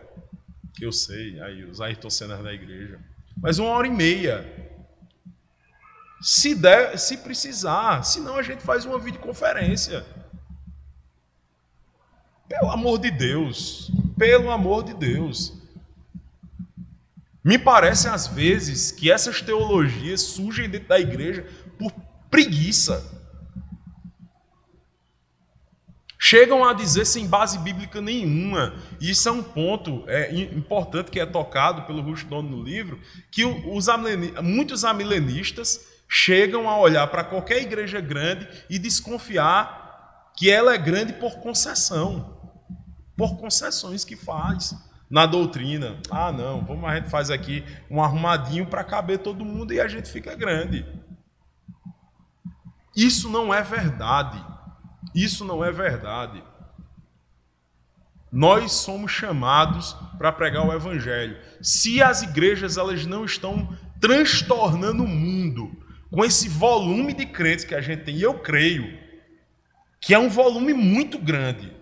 eu 0.84 0.92
sei, 0.92 1.40
aí 1.40 1.64
os 1.64 1.80
Ayrton 1.80 2.10
Senna 2.10 2.36
da 2.42 2.52
igreja. 2.52 3.00
Mas 3.36 3.58
uma 3.58 3.70
hora 3.70 3.86
e 3.86 3.90
meia. 3.90 4.46
Se 6.20 6.54
der, 6.54 6.98
se 6.98 7.18
precisar, 7.18 8.02
senão 8.02 8.36
a 8.36 8.42
gente 8.42 8.62
faz 8.62 8.84
uma 8.84 8.98
videoconferência. 8.98 10.04
Pelo 12.48 12.70
amor 12.70 12.98
de 12.98 13.10
Deus, 13.10 13.90
pelo 14.16 14.50
amor 14.50 14.82
de 14.82 14.94
Deus. 14.94 15.54
Me 17.44 17.58
parece 17.58 18.08
às 18.08 18.26
vezes 18.26 18.90
que 18.90 19.10
essas 19.10 19.40
teologias 19.40 20.20
surgem 20.20 20.68
dentro 20.68 20.88
da 20.88 20.98
igreja 20.98 21.46
por 21.78 21.92
preguiça. 22.30 23.17
Chegam 26.18 26.64
a 26.64 26.72
dizer 26.72 27.04
sem 27.04 27.26
base 27.26 27.58
bíblica 27.58 28.00
nenhuma. 28.00 28.74
E 29.00 29.10
isso 29.10 29.28
é 29.28 29.32
um 29.32 29.42
ponto 29.42 30.04
é, 30.08 30.34
importante 30.34 31.10
que 31.10 31.20
é 31.20 31.26
tocado 31.26 31.82
pelo 31.82 32.02
Rushdon 32.02 32.42
no 32.42 32.62
livro, 32.62 33.00
que 33.30 33.44
os 33.44 33.86
muitos 34.42 34.84
amilenistas 34.84 35.86
chegam 36.08 36.68
a 36.68 36.78
olhar 36.78 37.06
para 37.06 37.22
qualquer 37.22 37.62
igreja 37.62 38.00
grande 38.00 38.48
e 38.68 38.78
desconfiar 38.78 40.32
que 40.36 40.50
ela 40.50 40.74
é 40.74 40.78
grande 40.78 41.12
por 41.12 41.38
concessão, 41.38 42.36
por 43.16 43.36
concessões 43.36 44.04
que 44.04 44.16
faz 44.16 44.74
na 45.10 45.26
doutrina. 45.26 46.00
Ah, 46.10 46.32
não, 46.32 46.64
vamos 46.64 46.88
a 46.88 46.96
gente 46.96 47.10
faz 47.10 47.30
aqui 47.30 47.64
um 47.90 48.02
arrumadinho 48.02 48.66
para 48.66 48.84
caber 48.84 49.18
todo 49.18 49.44
mundo 49.44 49.72
e 49.72 49.80
a 49.80 49.88
gente 49.88 50.10
fica 50.10 50.34
grande. 50.34 50.86
Isso 52.96 53.28
não 53.28 53.52
é 53.52 53.62
verdade. 53.62 54.44
Isso 55.14 55.44
não 55.44 55.64
é 55.64 55.70
verdade. 55.70 56.42
Nós 58.30 58.72
somos 58.72 59.10
chamados 59.10 59.96
para 60.18 60.32
pregar 60.32 60.66
o 60.66 60.72
evangelho. 60.72 61.38
Se 61.62 62.02
as 62.02 62.22
igrejas 62.22 62.76
elas 62.76 63.06
não 63.06 63.24
estão 63.24 63.76
transtornando 64.00 65.04
o 65.04 65.08
mundo 65.08 65.76
com 66.10 66.24
esse 66.24 66.48
volume 66.48 67.12
de 67.12 67.26
crentes 67.26 67.64
que 67.64 67.74
a 67.74 67.80
gente 67.80 68.04
tem, 68.04 68.16
e 68.16 68.22
eu 68.22 68.34
creio 68.34 68.98
que 70.00 70.14
é 70.14 70.18
um 70.18 70.28
volume 70.28 70.72
muito 70.72 71.18
grande. 71.18 71.72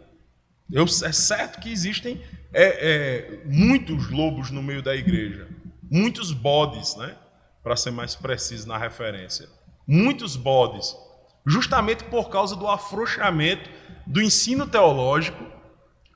Eu, 0.70 0.84
é 0.84 1.12
certo 1.12 1.60
que 1.60 1.70
existem 1.70 2.22
é, 2.52 2.64
é, 2.64 3.42
muitos 3.44 4.10
lobos 4.10 4.50
no 4.50 4.62
meio 4.62 4.82
da 4.82 4.96
igreja, 4.96 5.48
muitos 5.90 6.32
bodes, 6.32 6.96
né? 6.96 7.16
Para 7.62 7.76
ser 7.76 7.90
mais 7.90 8.14
preciso 8.14 8.66
na 8.66 8.78
referência, 8.78 9.48
muitos 9.86 10.36
bodes 10.36 10.94
justamente 11.46 12.04
por 12.04 12.28
causa 12.28 12.56
do 12.56 12.66
afrouxamento 12.66 13.70
do 14.06 14.20
ensino 14.20 14.66
teológico, 14.66 15.44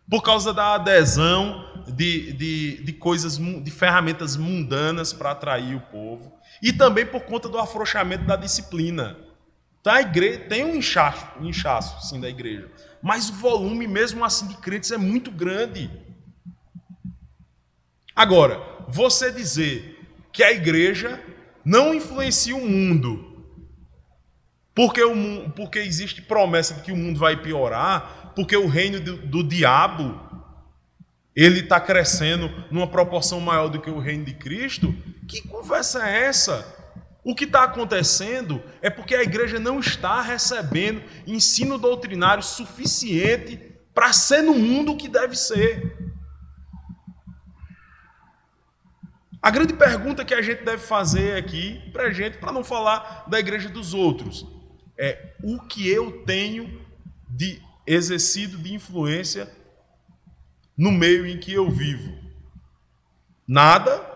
por 0.08 0.22
causa 0.22 0.52
da 0.52 0.74
adesão 0.74 1.64
de, 1.86 2.32
de, 2.32 2.84
de 2.84 2.92
coisas, 2.92 3.38
de 3.38 3.70
ferramentas 3.70 4.36
mundanas 4.36 5.12
para 5.12 5.30
atrair 5.30 5.76
o 5.76 5.80
povo, 5.80 6.32
e 6.60 6.72
também 6.72 7.06
por 7.06 7.22
conta 7.22 7.48
do 7.48 7.58
afrouxamento 7.58 8.24
da 8.24 8.36
disciplina. 8.36 9.16
Tá, 9.82 9.94
a 9.94 10.00
igreja, 10.02 10.40
tem 10.40 10.64
um 10.64 10.74
inchaço, 10.74 11.26
um 11.40 11.46
inchaço 11.46 12.06
sim, 12.08 12.20
da 12.20 12.28
igreja, 12.28 12.70
mas 13.00 13.30
o 13.30 13.34
volume 13.34 13.86
mesmo 13.86 14.24
assim 14.24 14.48
de 14.48 14.56
crentes 14.56 14.90
é 14.90 14.98
muito 14.98 15.30
grande. 15.30 15.90
Agora, 18.14 18.60
você 18.88 19.30
dizer 19.30 19.98
que 20.32 20.42
a 20.42 20.52
igreja 20.52 21.22
não 21.64 21.94
influencia 21.94 22.54
o 22.54 22.68
mundo 22.68 23.29
porque, 24.74 25.02
o, 25.02 25.50
porque 25.50 25.78
existe 25.78 26.22
promessa 26.22 26.74
de 26.74 26.82
que 26.82 26.92
o 26.92 26.96
mundo 26.96 27.18
vai 27.18 27.36
piorar, 27.36 28.32
porque 28.34 28.56
o 28.56 28.68
reino 28.68 29.00
do, 29.00 29.16
do 29.16 29.42
diabo 29.42 30.28
ele 31.34 31.60
está 31.60 31.80
crescendo 31.80 32.50
numa 32.70 32.86
proporção 32.86 33.40
maior 33.40 33.68
do 33.68 33.80
que 33.80 33.90
o 33.90 33.98
reino 33.98 34.24
de 34.24 34.34
Cristo. 34.34 34.94
Que 35.28 35.46
conversa 35.46 36.06
é 36.08 36.26
essa? 36.26 36.78
O 37.22 37.34
que 37.34 37.44
está 37.44 37.64
acontecendo 37.64 38.62
é 38.80 38.90
porque 38.90 39.14
a 39.14 39.22
igreja 39.22 39.58
não 39.58 39.78
está 39.78 40.20
recebendo 40.20 41.02
ensino 41.26 41.78
doutrinário 41.78 42.42
suficiente 42.42 43.56
para 43.94 44.12
ser 44.12 44.42
no 44.42 44.54
mundo 44.54 44.92
o 44.92 44.96
que 44.96 45.08
deve 45.08 45.36
ser. 45.36 45.96
A 49.42 49.50
grande 49.50 49.72
pergunta 49.74 50.24
que 50.24 50.34
a 50.34 50.42
gente 50.42 50.64
deve 50.64 50.82
fazer 50.82 51.36
aqui 51.36 51.80
para 51.92 52.04
a 52.04 52.12
gente, 52.12 52.38
para 52.38 52.52
não 52.52 52.62
falar 52.62 53.24
da 53.28 53.38
igreja 53.38 53.68
dos 53.68 53.94
outros, 53.94 54.46
é 55.00 55.32
o 55.42 55.58
que 55.60 55.88
eu 55.88 56.24
tenho 56.26 56.86
de 57.26 57.58
exercido 57.86 58.58
de 58.58 58.74
influência 58.74 59.50
no 60.76 60.92
meio 60.92 61.26
em 61.26 61.38
que 61.38 61.54
eu 61.54 61.70
vivo. 61.70 62.12
Nada. 63.48 64.06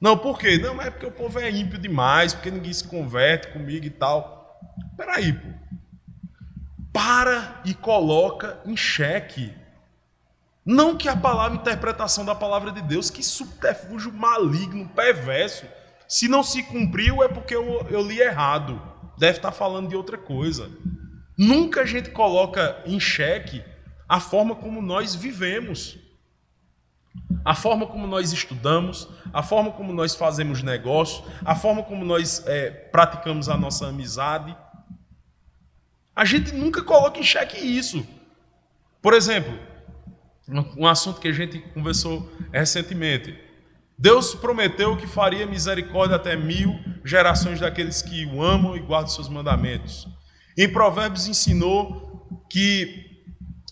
Não, 0.00 0.16
por 0.16 0.38
quê? 0.38 0.58
Não, 0.58 0.80
é 0.80 0.90
porque 0.90 1.06
o 1.06 1.10
povo 1.10 1.40
é 1.40 1.50
ímpio 1.50 1.76
demais, 1.76 2.32
porque 2.32 2.52
ninguém 2.52 2.72
se 2.72 2.84
converte 2.84 3.48
comigo 3.48 3.84
e 3.84 3.90
tal. 3.90 4.60
Peraí, 4.96 5.32
pô. 5.32 5.48
Para 6.92 7.60
e 7.64 7.74
coloca 7.74 8.60
em 8.64 8.76
xeque. 8.76 9.52
Não 10.64 10.96
que 10.96 11.08
a 11.08 11.16
palavra, 11.16 11.58
a 11.58 11.60
interpretação 11.60 12.24
da 12.24 12.34
palavra 12.34 12.70
de 12.70 12.80
Deus, 12.82 13.10
que 13.10 13.24
subterfúgio 13.24 14.12
maligno, 14.12 14.88
perverso. 14.90 15.66
Se 16.06 16.28
não 16.28 16.44
se 16.44 16.62
cumpriu, 16.62 17.24
é 17.24 17.28
porque 17.28 17.56
eu, 17.56 17.84
eu 17.90 18.02
li 18.02 18.20
errado 18.20 18.91
deve 19.22 19.38
estar 19.38 19.52
falando 19.52 19.88
de 19.88 19.94
outra 19.94 20.18
coisa. 20.18 20.68
Nunca 21.38 21.82
a 21.82 21.86
gente 21.86 22.10
coloca 22.10 22.82
em 22.84 22.98
xeque 22.98 23.62
a 24.08 24.18
forma 24.18 24.56
como 24.56 24.82
nós 24.82 25.14
vivemos, 25.14 25.96
a 27.44 27.54
forma 27.54 27.86
como 27.86 28.04
nós 28.08 28.32
estudamos, 28.32 29.08
a 29.32 29.40
forma 29.40 29.70
como 29.70 29.92
nós 29.92 30.16
fazemos 30.16 30.60
negócio, 30.60 31.24
a 31.44 31.54
forma 31.54 31.84
como 31.84 32.04
nós 32.04 32.44
é, 32.48 32.68
praticamos 32.68 33.48
a 33.48 33.56
nossa 33.56 33.86
amizade. 33.86 34.56
A 36.16 36.24
gente 36.24 36.52
nunca 36.52 36.82
coloca 36.82 37.20
em 37.20 37.22
xeque 37.22 37.58
isso. 37.58 38.04
Por 39.00 39.14
exemplo, 39.14 39.56
um 40.76 40.84
assunto 40.84 41.20
que 41.20 41.28
a 41.28 41.32
gente 41.32 41.60
conversou 41.72 42.28
recentemente. 42.52 43.38
Deus 44.02 44.34
prometeu 44.34 44.96
que 44.96 45.06
faria 45.06 45.46
misericórdia 45.46 46.16
até 46.16 46.34
mil 46.34 46.76
gerações 47.04 47.60
daqueles 47.60 48.02
que 48.02 48.26
o 48.26 48.42
amam 48.42 48.76
e 48.76 48.80
guardam 48.80 49.08
seus 49.08 49.28
mandamentos. 49.28 50.08
Em 50.58 50.68
Provérbios 50.68 51.28
ensinou 51.28 52.44
que 52.50 53.22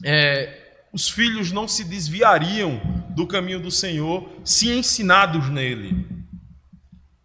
é, 0.04 0.84
os 0.92 1.10
filhos 1.10 1.50
não 1.50 1.66
se 1.66 1.82
desviariam 1.82 2.80
do 3.08 3.26
caminho 3.26 3.58
do 3.58 3.72
Senhor 3.72 4.30
se 4.44 4.70
ensinados 4.70 5.48
nele. 5.48 6.06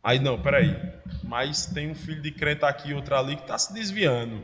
Aí 0.04 0.18
não, 0.18 0.42
peraí. 0.42 0.76
Mas 1.22 1.68
tem 1.68 1.92
um 1.92 1.96
filho 1.96 2.24
de 2.24 2.32
crente 2.32 2.66
aqui 2.66 2.90
e 2.90 2.94
outro 2.96 3.16
ali 3.16 3.36
que 3.36 3.44
está 3.44 3.60
se 3.60 3.72
desviando. 3.72 4.42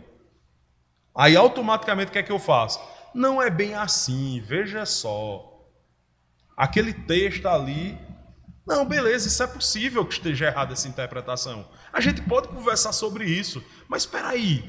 Aí 1.15 1.35
automaticamente 1.35 2.09
o 2.09 2.11
que 2.11 2.19
é 2.19 2.23
que 2.23 2.31
eu 2.31 2.37
faço? 2.37 2.79
Não 3.11 3.41
é 3.41 3.49
bem 3.49 3.73
assim, 3.73 4.39
veja 4.39 4.85
só. 4.85 5.67
Aquele 6.55 6.93
texto 6.93 7.47
ali. 7.47 8.10
Não, 8.71 8.85
beleza, 8.85 9.27
isso 9.27 9.43
é 9.43 9.47
possível 9.47 10.05
que 10.05 10.13
esteja 10.13 10.45
errada 10.45 10.71
essa 10.71 10.87
interpretação. 10.87 11.67
A 11.91 11.99
gente 11.99 12.21
pode 12.21 12.47
conversar 12.47 12.93
sobre 12.93 13.25
isso, 13.25 13.61
mas 13.85 14.03
espera 14.03 14.29
aí. 14.29 14.63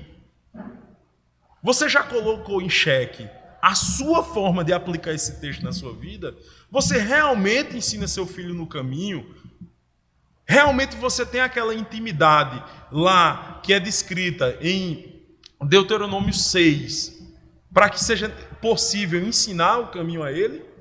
Você 1.62 1.88
já 1.88 2.03
colocou 2.03 2.61
em 2.61 2.68
xeque 2.68 3.30
a 3.62 3.76
sua 3.76 4.24
forma 4.24 4.64
de 4.64 4.72
aplicar 4.72 5.12
esse 5.12 5.40
texto 5.40 5.62
na 5.62 5.70
sua 5.70 5.94
vida? 5.94 6.34
Você 6.68 6.98
realmente 6.98 7.76
ensina 7.76 8.09
seu 8.09 8.26
filho 8.26 8.53
no 8.53 8.66
caminho? 8.66 9.36
Realmente 10.44 10.96
você 10.96 11.24
tem 11.24 11.40
aquela 11.40 11.72
intimidade 11.72 12.61
lá 12.90 13.61
que 13.62 13.72
é 13.72 13.78
descrita 13.78 14.59
em 14.61 15.22
Deuteronômio 15.61 16.34
6, 16.34 17.22
para 17.72 17.88
que 17.88 18.03
seja 18.03 18.28
possível 18.61 19.22
ensinar 19.22 19.78
o 19.78 19.92
caminho 19.92 20.24
a 20.24 20.32
ele? 20.32 20.72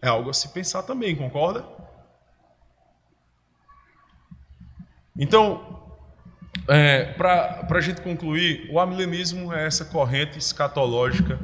É 0.00 0.08
algo 0.08 0.30
a 0.30 0.34
se 0.34 0.48
pensar 0.48 0.82
também, 0.82 1.16
concorda? 1.16 1.64
Então, 5.16 5.78
é, 6.68 7.14
Para 7.14 7.66
a 7.70 7.80
gente 7.80 8.02
concluir, 8.02 8.68
o 8.70 8.78
amilenismo 8.78 9.52
é 9.52 9.66
essa 9.66 9.86
corrente 9.86 10.38
escatológica, 10.38 11.40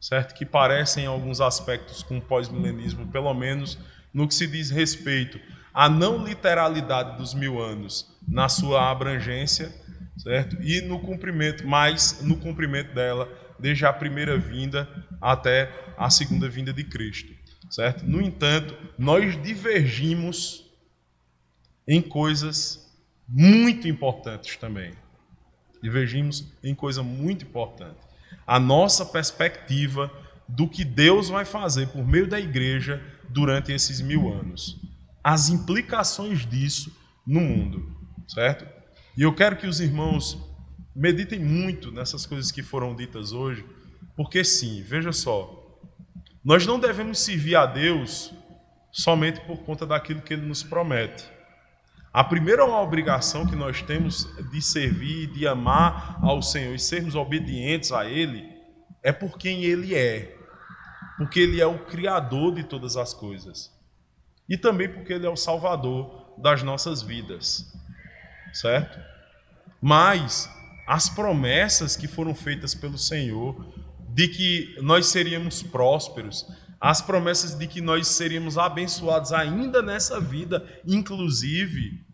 certo? 0.00 0.34
Que 0.34 0.46
parece 0.46 1.00
em 1.00 1.06
alguns 1.06 1.42
aspectos 1.42 2.02
com 2.02 2.16
o 2.16 2.22
pós-milenismo, 2.22 3.06
pelo 3.08 3.32
menos 3.34 3.78
no 4.14 4.26
que 4.26 4.34
se 4.34 4.46
diz 4.46 4.70
respeito 4.70 5.38
à 5.74 5.90
não 5.90 6.24
literalidade 6.24 7.18
dos 7.18 7.34
mil 7.34 7.60
anos 7.60 8.10
na 8.26 8.48
sua 8.48 8.90
abrangência, 8.90 9.70
certo? 10.16 10.56
E 10.62 10.80
no 10.80 10.98
cumprimento, 11.00 11.66
mais 11.66 12.22
no 12.22 12.36
cumprimento 12.36 12.94
dela, 12.94 13.28
desde 13.58 13.84
a 13.84 13.92
primeira 13.92 14.38
vinda 14.38 14.88
até 15.20 15.70
a 15.98 16.08
segunda 16.08 16.48
vinda 16.48 16.72
de 16.72 16.82
Cristo, 16.82 17.30
certo? 17.72 18.04
No 18.04 18.20
entanto, 18.20 18.76
nós 18.98 19.42
divergimos 19.42 20.70
em 21.88 22.02
coisas 22.02 22.86
muito 23.26 23.88
importantes 23.88 24.56
também. 24.56 24.92
Divergimos 25.82 26.46
em 26.62 26.74
coisa 26.74 27.02
muito 27.02 27.46
importante. 27.46 27.98
A 28.46 28.60
nossa 28.60 29.06
perspectiva 29.06 30.12
do 30.46 30.68
que 30.68 30.84
Deus 30.84 31.30
vai 31.30 31.46
fazer 31.46 31.88
por 31.88 32.06
meio 32.06 32.28
da 32.28 32.38
igreja 32.38 33.02
durante 33.30 33.72
esses 33.72 34.02
mil 34.02 34.30
anos. 34.30 34.78
As 35.24 35.48
implicações 35.48 36.44
disso 36.44 36.94
no 37.26 37.40
mundo, 37.40 37.96
certo? 38.28 38.66
E 39.16 39.22
eu 39.22 39.34
quero 39.34 39.56
que 39.56 39.66
os 39.66 39.80
irmãos 39.80 40.38
meditem 40.94 41.40
muito 41.40 41.90
nessas 41.90 42.26
coisas 42.26 42.52
que 42.52 42.62
foram 42.62 42.94
ditas 42.94 43.32
hoje, 43.32 43.64
porque 44.14 44.44
sim, 44.44 44.82
veja 44.82 45.10
só, 45.10 45.61
nós 46.44 46.66
não 46.66 46.78
devemos 46.78 47.20
servir 47.20 47.54
a 47.54 47.66
Deus 47.66 48.32
somente 48.90 49.40
por 49.40 49.58
conta 49.58 49.86
daquilo 49.86 50.20
que 50.20 50.34
Ele 50.34 50.46
nos 50.46 50.62
promete. 50.62 51.24
A 52.12 52.22
primeira 52.22 52.64
obrigação 52.64 53.46
que 53.46 53.56
nós 53.56 53.80
temos 53.80 54.28
de 54.50 54.60
servir, 54.60 55.28
de 55.28 55.46
amar 55.46 56.18
ao 56.20 56.42
Senhor 56.42 56.74
e 56.74 56.78
sermos 56.78 57.14
obedientes 57.14 57.90
a 57.90 58.04
Ele, 58.04 58.52
é 59.02 59.10
por 59.12 59.38
quem 59.38 59.64
Ele 59.64 59.94
é. 59.94 60.36
Porque 61.16 61.40
Ele 61.40 61.60
é 61.60 61.66
o 61.66 61.86
Criador 61.86 62.54
de 62.54 62.64
todas 62.64 62.96
as 62.96 63.14
coisas. 63.14 63.72
E 64.46 64.58
também 64.58 64.88
porque 64.88 65.12
Ele 65.12 65.26
é 65.26 65.30
o 65.30 65.36
Salvador 65.36 66.34
das 66.36 66.62
nossas 66.62 67.00
vidas. 67.00 67.72
Certo? 68.52 68.98
Mas 69.80 70.50
as 70.86 71.08
promessas 71.08 71.96
que 71.96 72.06
foram 72.06 72.34
feitas 72.34 72.74
pelo 72.74 72.98
Senhor 72.98 73.72
de 74.12 74.28
que 74.28 74.76
nós 74.80 75.06
seríamos 75.06 75.62
prósperos, 75.62 76.46
as 76.78 77.00
promessas 77.00 77.54
de 77.54 77.66
que 77.66 77.80
nós 77.80 78.08
seríamos 78.08 78.58
abençoados 78.58 79.32
ainda 79.32 79.80
nessa 79.80 80.20
vida, 80.20 80.66
inclusive, 80.86 82.04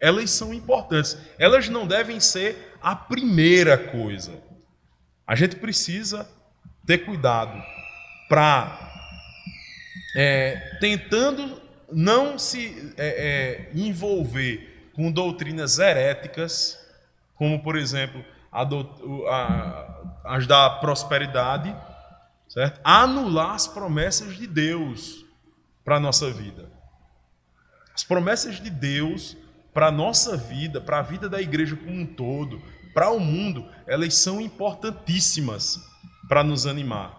elas 0.00 0.30
são 0.30 0.54
importantes. 0.54 1.18
Elas 1.38 1.68
não 1.68 1.86
devem 1.86 2.18
ser 2.18 2.76
a 2.80 2.96
primeira 2.96 3.76
coisa. 3.76 4.40
A 5.26 5.34
gente 5.34 5.56
precisa 5.56 6.28
ter 6.86 6.98
cuidado 6.98 7.62
para, 8.28 8.78
é, 10.16 10.78
tentando 10.80 11.60
não 11.92 12.38
se 12.38 12.94
é, 12.96 13.06
é, 13.06 13.70
envolver 13.74 14.90
com 14.94 15.12
doutrinas 15.12 15.78
heréticas, 15.78 16.78
como, 17.34 17.62
por 17.62 17.76
exemplo, 17.76 18.24
a, 18.50 20.00
as 20.24 20.46
da 20.46 20.70
prosperidade, 20.70 21.74
certo? 22.48 22.80
Anular 22.82 23.54
as 23.54 23.66
promessas 23.66 24.36
de 24.36 24.46
Deus 24.46 25.24
para 25.84 25.96
a 25.96 26.00
nossa 26.00 26.30
vida. 26.30 26.70
As 27.94 28.04
promessas 28.04 28.60
de 28.60 28.70
Deus 28.70 29.36
para 29.72 29.88
a 29.88 29.92
nossa 29.92 30.36
vida, 30.36 30.80
para 30.80 30.98
a 30.98 31.02
vida 31.02 31.28
da 31.28 31.40
igreja 31.40 31.76
como 31.76 32.00
um 32.00 32.06
todo, 32.06 32.60
para 32.92 33.10
o 33.10 33.20
mundo, 33.20 33.68
elas 33.86 34.14
são 34.14 34.40
importantíssimas 34.40 35.80
para 36.28 36.42
nos 36.42 36.66
animar. 36.66 37.16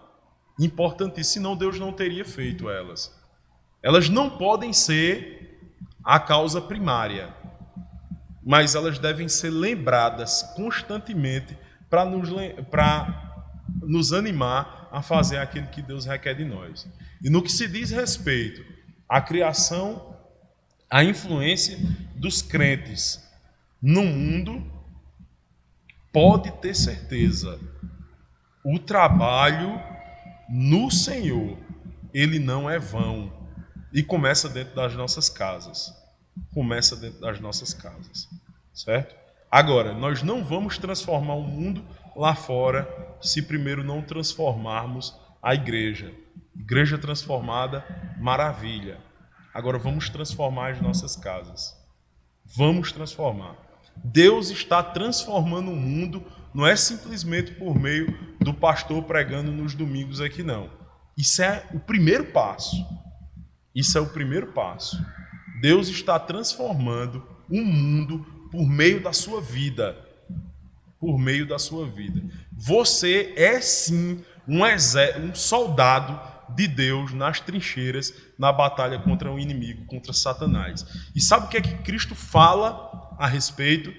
Importantíssimas, 0.58 1.32
senão 1.32 1.56
Deus 1.56 1.78
não 1.78 1.92
teria 1.92 2.24
feito 2.24 2.68
elas. 2.68 3.18
Elas 3.82 4.08
não 4.08 4.30
podem 4.30 4.72
ser 4.72 5.58
a 6.04 6.20
causa 6.20 6.60
primária, 6.60 7.34
mas 8.42 8.74
elas 8.74 8.98
devem 8.98 9.28
ser 9.28 9.50
lembradas 9.50 10.42
constantemente 10.54 11.56
para 11.88 12.04
nos, 12.04 12.28
nos 13.82 14.12
animar 14.12 14.88
a 14.90 15.02
fazer 15.02 15.38
aquilo 15.38 15.66
que 15.68 15.82
Deus 15.82 16.06
requer 16.06 16.34
de 16.34 16.44
nós. 16.44 16.88
E 17.22 17.28
no 17.28 17.42
que 17.42 17.52
se 17.52 17.68
diz 17.68 17.90
respeito 17.90 18.64
à 19.08 19.20
criação, 19.20 20.16
à 20.90 21.04
influência 21.04 21.78
dos 22.16 22.42
crentes 22.42 23.22
no 23.80 24.04
mundo, 24.04 24.64
pode 26.12 26.50
ter 26.60 26.74
certeza, 26.74 27.58
o 28.64 28.78
trabalho 28.78 29.80
no 30.48 30.90
Senhor, 30.90 31.56
ele 32.12 32.38
não 32.38 32.68
é 32.68 32.78
vão. 32.78 33.32
E 33.92 34.02
começa 34.02 34.48
dentro 34.48 34.74
das 34.74 34.94
nossas 34.94 35.28
casas. 35.28 35.99
Começa 36.52 36.96
dentro 36.96 37.20
das 37.20 37.40
nossas 37.40 37.74
casas. 37.74 38.28
Certo? 38.72 39.14
Agora, 39.50 39.92
nós 39.92 40.22
não 40.22 40.44
vamos 40.44 40.78
transformar 40.78 41.34
o 41.34 41.42
mundo 41.42 41.84
lá 42.14 42.34
fora 42.34 42.88
se 43.20 43.42
primeiro 43.42 43.82
não 43.82 44.02
transformarmos 44.02 45.16
a 45.42 45.54
igreja. 45.54 46.12
Igreja 46.54 46.98
transformada, 46.98 47.84
maravilha. 48.18 48.98
Agora 49.52 49.78
vamos 49.78 50.08
transformar 50.08 50.72
as 50.72 50.80
nossas 50.80 51.16
casas. 51.16 51.76
Vamos 52.44 52.92
transformar. 52.92 53.56
Deus 53.96 54.50
está 54.50 54.82
transformando 54.82 55.70
o 55.70 55.76
mundo, 55.76 56.24
não 56.54 56.66
é 56.66 56.76
simplesmente 56.76 57.52
por 57.52 57.74
meio 57.78 58.06
do 58.40 58.54
pastor 58.54 59.02
pregando 59.02 59.50
nos 59.50 59.74
domingos 59.74 60.20
aqui, 60.20 60.42
não. 60.42 60.70
Isso 61.16 61.42
é 61.42 61.66
o 61.72 61.80
primeiro 61.80 62.26
passo. 62.26 62.76
Isso 63.74 63.98
é 63.98 64.00
o 64.00 64.06
primeiro 64.06 64.52
passo. 64.52 64.96
Deus 65.60 65.88
está 65.88 66.18
transformando 66.18 67.26
o 67.48 67.60
mundo 67.62 68.24
por 68.50 68.66
meio 68.66 69.02
da 69.02 69.12
sua 69.12 69.40
vida. 69.40 69.96
Por 70.98 71.18
meio 71.18 71.46
da 71.46 71.58
sua 71.58 71.86
vida. 71.86 72.22
Você 72.52 73.32
é 73.36 73.60
sim 73.60 74.22
um, 74.46 74.62
um 74.62 75.34
soldado 75.34 76.20
de 76.54 76.66
Deus 76.66 77.12
nas 77.12 77.40
trincheiras, 77.40 78.12
na 78.38 78.52
batalha 78.52 78.98
contra 78.98 79.30
o 79.30 79.38
inimigo, 79.38 79.86
contra 79.86 80.12
Satanás. 80.12 80.84
E 81.14 81.20
sabe 81.20 81.46
o 81.46 81.48
que 81.48 81.56
é 81.56 81.60
que 81.60 81.74
Cristo 81.78 82.14
fala 82.14 83.16
a 83.18 83.26
respeito? 83.26 83.92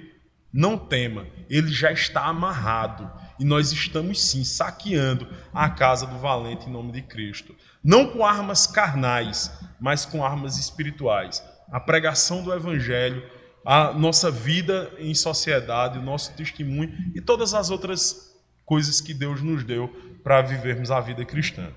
Não 0.53 0.77
tema, 0.77 1.25
ele 1.49 1.71
já 1.71 1.91
está 1.91 2.25
amarrado. 2.25 3.09
E 3.39 3.45
nós 3.45 3.71
estamos 3.71 4.21
sim 4.21 4.43
saqueando 4.43 5.27
a 5.53 5.69
casa 5.69 6.05
do 6.05 6.17
valente 6.17 6.67
em 6.67 6.71
nome 6.71 6.91
de 6.91 7.01
Cristo. 7.01 7.55
Não 7.83 8.07
com 8.07 8.25
armas 8.25 8.67
carnais, 8.67 9.51
mas 9.79 10.05
com 10.05 10.23
armas 10.23 10.57
espirituais. 10.57 11.41
A 11.71 11.79
pregação 11.79 12.43
do 12.43 12.53
Evangelho, 12.53 13.23
a 13.65 13.93
nossa 13.93 14.29
vida 14.29 14.91
em 14.99 15.13
sociedade, 15.15 15.97
o 15.97 16.01
nosso 16.01 16.33
testemunho 16.33 16.93
e 17.15 17.21
todas 17.21 17.53
as 17.53 17.69
outras 17.69 18.35
coisas 18.65 18.99
que 18.99 19.13
Deus 19.13 19.41
nos 19.41 19.63
deu 19.63 19.87
para 20.23 20.41
vivermos 20.41 20.91
a 20.91 20.99
vida 20.99 21.23
cristã. 21.25 21.69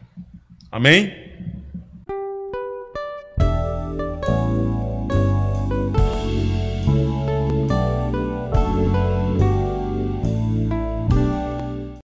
Amém? 0.71 1.54